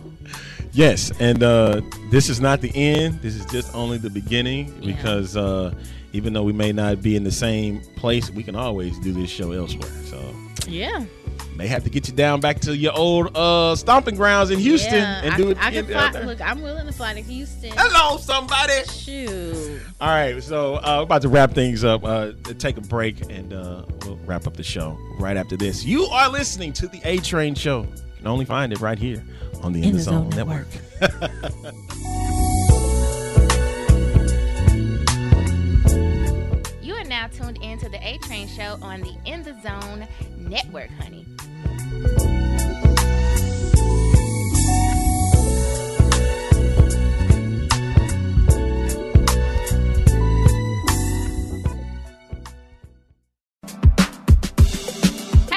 Yes, 0.76 1.12
and 1.20 1.40
uh, 1.44 1.82
this 2.10 2.28
is 2.28 2.40
not 2.40 2.60
the 2.60 2.72
end. 2.74 3.22
This 3.22 3.36
is 3.36 3.46
just 3.46 3.72
only 3.76 3.96
the 3.96 4.10
beginning 4.10 4.74
Yeah. 4.82 4.96
because 4.96 5.36
uh, 5.36 5.72
even 6.12 6.32
though 6.32 6.42
we 6.42 6.52
may 6.52 6.72
not 6.72 7.00
be 7.00 7.14
in 7.14 7.22
the 7.22 7.30
same 7.30 7.80
place, 7.94 8.28
we 8.28 8.42
can 8.42 8.56
always 8.56 8.98
do 8.98 9.12
this 9.12 9.30
show 9.30 9.52
elsewhere. 9.52 9.92
So 10.04 10.20
Yeah. 10.66 11.04
May 11.56 11.66
have 11.66 11.84
to 11.84 11.90
get 11.90 12.08
you 12.08 12.14
down 12.14 12.40
back 12.40 12.60
to 12.60 12.76
your 12.76 12.92
old 12.92 13.36
uh, 13.36 13.76
stomping 13.76 14.16
grounds 14.16 14.50
in 14.50 14.58
Houston 14.58 14.94
yeah. 14.94 15.22
and 15.22 15.34
I, 15.34 15.36
do 15.36 15.50
it 15.50 15.58
I 15.60 15.70
can 15.70 15.86
fly, 15.86 16.10
there. 16.10 16.26
look, 16.26 16.40
I'm 16.40 16.62
willing 16.62 16.86
to 16.86 16.92
fly 16.92 17.14
to 17.14 17.20
Houston. 17.20 17.70
Hello, 17.76 18.18
somebody. 18.18 18.84
Shoot. 18.90 19.80
All 20.00 20.08
right, 20.08 20.42
so 20.42 20.76
uh, 20.76 20.96
we're 20.98 21.02
about 21.04 21.22
to 21.22 21.28
wrap 21.28 21.52
things 21.52 21.84
up. 21.84 22.04
Uh, 22.04 22.32
take 22.58 22.76
a 22.76 22.80
break, 22.80 23.20
and 23.30 23.52
uh, 23.52 23.84
we'll 24.02 24.18
wrap 24.26 24.46
up 24.46 24.56
the 24.56 24.62
show 24.62 24.98
right 25.18 25.36
after 25.36 25.56
this. 25.56 25.84
You 25.84 26.04
are 26.04 26.28
listening 26.30 26.72
to 26.74 26.88
the 26.88 27.00
A 27.04 27.18
Train 27.18 27.54
Show. 27.54 27.82
You 27.82 28.18
can 28.18 28.26
only 28.26 28.44
find 28.44 28.72
it 28.72 28.80
right 28.80 28.98
here 28.98 29.22
on 29.62 29.72
the 29.72 29.82
In, 29.82 29.92
the 29.92 30.00
Zone, 30.00 30.28
Network. 30.30 30.66
You 36.82 36.94
are 36.94 37.04
now 37.04 37.28
tuned 37.28 37.58
in 37.62 37.78
to 37.78 37.88
the 37.88 37.98
A 38.02 38.18
Train 38.18 38.48
Show 38.48 38.78
on 38.82 39.00
the 39.00 39.14
In 39.24 39.42
the 39.42 39.54
Zone 39.62 40.06
Network, 40.36 40.90
honey. 40.90 41.24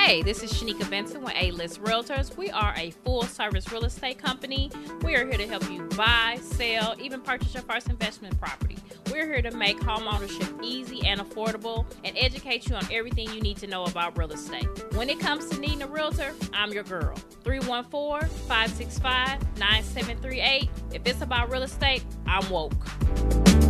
Hey, 0.08 0.22
this 0.22 0.41
is 0.41 0.53
Shanika 0.53 0.89
Benson 0.89 1.22
with 1.22 1.34
A 1.36 1.51
List 1.51 1.84
Realtors. 1.84 2.38
We 2.38 2.49
are 2.49 2.74
a 2.78 2.91
full 2.91 3.24
service 3.24 3.70
real 3.74 3.84
estate 3.84 4.18
company. 4.18 4.72
We 5.01 5.18
are 5.18 5.28
here 5.28 5.38
to 5.38 5.45
help 5.45 5.70
you 5.70 5.82
buy, 5.97 6.39
sell, 6.41 6.95
even 6.97 7.20
purchase 7.20 7.53
your 7.53 7.64
first 7.64 7.89
investment 7.89 8.39
property. 8.39 8.78
We're 9.12 9.26
here 9.26 9.41
to 9.41 9.51
make 9.51 9.84
home 9.84 10.08
ownership 10.08 10.47
easy 10.64 11.05
and 11.05 11.20
affordable 11.20 11.86
and 12.05 12.18
educate 12.18 12.70
you 12.70 12.78
on 12.78 12.88
everything 12.89 13.34
you 13.34 13.41
need 13.41 13.58
to 13.58 13.68
know 13.68 13.84
about 13.84 14.18
real 14.18 14.32
estate. 14.32 14.70
When 14.93 15.10
it 15.10 15.20
comes 15.20 15.49
to 15.49 15.60
needing 15.60 15.82
a 15.82 15.88
realtor, 15.88 16.34
I'm 16.53 16.72
your 16.72 16.84
girl. 16.84 17.14
314 17.43 18.30
565 18.47 19.60
9738. 19.60 20.70
If 20.93 21.01
it's 21.05 21.22
about 21.22 21.51
real 21.51 21.64
estate, 21.64 22.05
I'm 22.26 22.49
woke. 22.49 23.66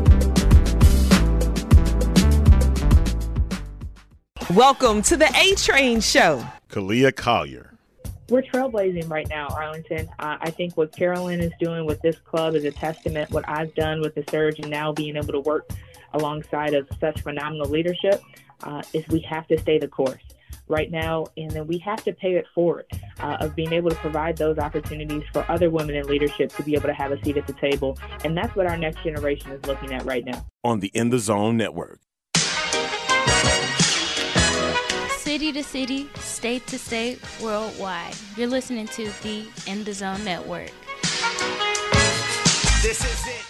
Welcome 4.56 5.02
to 5.02 5.18
the 5.18 5.30
A 5.36 5.56
Train 5.56 6.00
Show. 6.00 6.42
Kalia 6.70 7.14
Collier. 7.14 7.74
we're 8.30 8.44
trailblazing 8.44 9.10
right 9.10 9.28
now, 9.28 9.48
Arlington. 9.48 10.08
Uh, 10.20 10.38
I 10.40 10.52
think 10.52 10.78
what 10.78 10.96
Carolyn 10.96 11.42
is 11.42 11.52
doing 11.60 11.86
with 11.86 12.02
this 12.02 12.18
club 12.20 12.56
is 12.56 12.64
a 12.64 12.72
testament. 12.72 13.30
What 13.30 13.44
I've 13.50 13.76
done 13.76 14.00
with 14.00 14.16
the 14.16 14.24
Surge 14.32 14.60
and 14.60 14.70
now 14.70 14.94
being 14.94 15.18
able 15.18 15.34
to 15.34 15.42
work 15.42 15.70
alongside 16.14 16.74
of 16.76 16.88
such 16.98 17.20
phenomenal 17.24 17.68
leadership 17.68 18.22
uh, 18.64 18.84
is 18.94 19.06
we 19.10 19.20
have 19.20 19.48
to 19.48 19.60
stay 19.60 19.80
the 19.80 19.88
course 19.90 20.24
right 20.70 20.92
now, 20.92 21.26
and 21.36 21.52
then 21.52 21.68
we 21.68 21.78
have 21.80 22.02
to 22.06 22.14
pay 22.14 22.36
it 22.36 22.46
forward 22.56 22.86
uh, 23.20 23.36
of 23.42 23.54
being 23.54 23.74
able 23.74 23.90
to 23.90 23.98
provide 23.98 24.38
those 24.38 24.58
opportunities 24.60 25.24
for 25.34 25.44
other 25.52 25.70
women 25.70 25.94
in 25.94 26.08
leadership 26.08 26.54
to 26.54 26.64
be 26.64 26.74
able 26.74 26.88
to 26.88 26.94
have 26.94 27.12
a 27.12 27.22
seat 27.26 27.36
at 27.36 27.48
the 27.48 27.54
table, 27.54 28.00
and 28.24 28.38
that's 28.38 28.56
what 28.56 28.66
our 28.66 28.78
next 28.78 29.04
generation 29.04 29.52
is 29.52 29.66
looking 29.66 29.94
at 29.94 30.06
right 30.06 30.24
now. 30.24 30.46
On 30.64 30.80
the 30.80 30.88
In 30.94 31.10
the 31.10 31.20
Zone 31.20 31.58
Network. 31.58 32.00
City 35.28 35.52
to 35.52 35.62
city, 35.62 36.10
state 36.16 36.66
to 36.68 36.80
state, 36.80 37.20
worldwide. 37.44 38.16
You're 38.38 38.48
listening 38.48 38.88
to 38.88 39.12
the 39.24 39.46
In 39.66 39.84
the 39.84 39.94
Zone 39.94 40.24
Network. 40.24 40.72
This 42.82 43.04
is 43.04 43.28
it. 43.28 43.44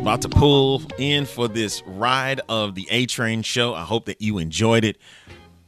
About 0.00 0.22
to 0.22 0.28
pull 0.28 0.82
in 0.96 1.26
for 1.26 1.48
this 1.48 1.82
ride 1.84 2.40
of 2.48 2.76
the 2.76 2.86
A 2.92 3.06
Train 3.06 3.42
show. 3.42 3.74
I 3.74 3.82
hope 3.82 4.04
that 4.04 4.22
you 4.22 4.38
enjoyed 4.38 4.84
it. 4.84 4.96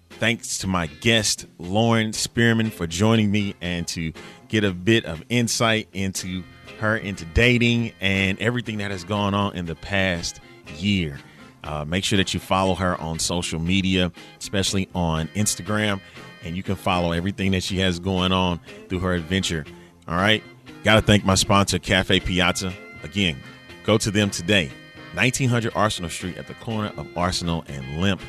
Thanks 0.09 0.59
to 0.59 0.69
my 0.69 0.87
guest, 0.87 1.47
Lauren 1.59 2.13
Spearman, 2.13 2.71
for 2.71 2.87
joining 2.87 3.33
me 3.33 3.57
and 3.61 3.89
to 3.89 4.13
get 4.47 4.63
a 4.63 4.71
bit 4.71 5.05
of 5.05 5.25
insight 5.29 5.89
into 5.93 6.45
her 6.79 6.97
into 6.97 7.25
dating 7.27 7.93
and 8.01 8.39
everything 8.41 8.79
that 8.79 8.91
has 8.91 9.05
gone 9.05 9.35
on 9.35 9.55
in 9.57 9.67
the 9.67 9.75
past 9.75 10.41
year. 10.79 11.19
Uh, 11.65 11.85
make 11.85 12.05
sure 12.05 12.17
that 12.17 12.33
you 12.33 12.41
follow 12.41 12.75
her 12.75 13.01
on 13.01 13.19
social 13.19 13.59
media, 13.59 14.13
especially 14.39 14.89
on 14.95 15.29
Instagram, 15.29 16.01
and 16.45 16.57
you 16.57 16.63
can 16.63 16.77
follow 16.77 17.13
everything 17.13 17.51
that 17.53 17.63
she 17.63 17.79
has 17.79 17.99
going 17.99 18.33
on 18.33 18.61
through 18.89 19.01
her 19.01 19.15
adventure. 19.15 19.65
All 20.07 20.17
right. 20.17 20.43
Got 20.85 20.97
to 20.97 21.03
thank 21.03 21.25
my 21.25 21.35
sponsor, 21.35 21.81
Cafe 21.81 22.21
Piazza. 22.21 22.73
Again, 23.03 23.37
go 23.85 23.99
to 23.99 24.11
them 24.11 24.31
today. 24.31 24.71
1900 25.15 25.73
Arsenal 25.75 26.11
Street 26.11 26.37
at 26.37 26.47
the 26.47 26.55
corner 26.55 26.93
of 26.97 27.09
Arsenal 27.17 27.65
and 27.67 28.01
Lemp. 28.01 28.21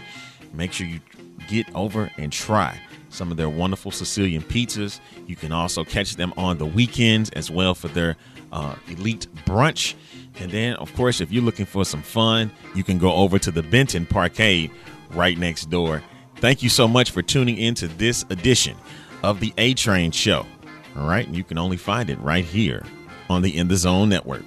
Make 0.54 0.72
sure 0.72 0.88
you 0.88 1.00
get 1.48 1.68
over 1.76 2.10
and 2.18 2.32
try 2.32 2.80
some 3.10 3.32
of 3.32 3.38
their 3.38 3.50
wonderful 3.50 3.92
Sicilian 3.92 4.42
pizzas. 4.42 5.00
You 5.28 5.36
can 5.36 5.52
also 5.52 5.84
catch 5.84 6.16
them 6.16 6.34
on 6.38 6.58
the 6.58 6.66
weekends 6.66 7.30
as 7.32 7.52
well 7.52 7.76
for 7.76 7.88
their 7.90 8.16
uh, 8.52 8.76
elite 8.88 9.28
brunch. 9.46 9.96
And 10.40 10.52
then, 10.52 10.76
of 10.76 10.94
course, 10.96 11.20
if 11.22 11.32
you're 11.32 11.44
looking 11.44 11.66
for 11.66 11.84
some 11.84 12.02
fun, 12.02 12.52
you 12.76 12.84
can 12.84 13.00
go 13.00 13.14
over 13.14 13.40
to 13.40 13.52
the 13.52 13.64
Benton 13.64 14.06
Parkade 14.06 14.72
right 15.12 15.38
next 15.38 15.70
door. 15.70 16.04
Thank 16.38 16.62
you 16.62 16.70
so 16.70 16.88
much 16.88 17.12
for 17.12 17.22
tuning 17.22 17.58
in 17.58 17.74
to 17.76 17.88
this 17.88 18.24
edition 18.30 18.78
of 19.24 19.40
the 19.40 19.54
A 19.58 19.74
Train 19.74 20.12
Show. 20.12 20.46
All 20.96 21.08
right, 21.08 21.26
and 21.26 21.36
you 21.36 21.44
can 21.44 21.58
only 21.58 21.78
find 21.78 22.10
it 22.10 22.20
right 22.20 22.46
here 22.46 22.84
on 23.30 23.42
the 23.42 23.58
In 23.58 23.68
the 23.68 23.78
Zone 23.78 24.10
Network. 24.10 24.44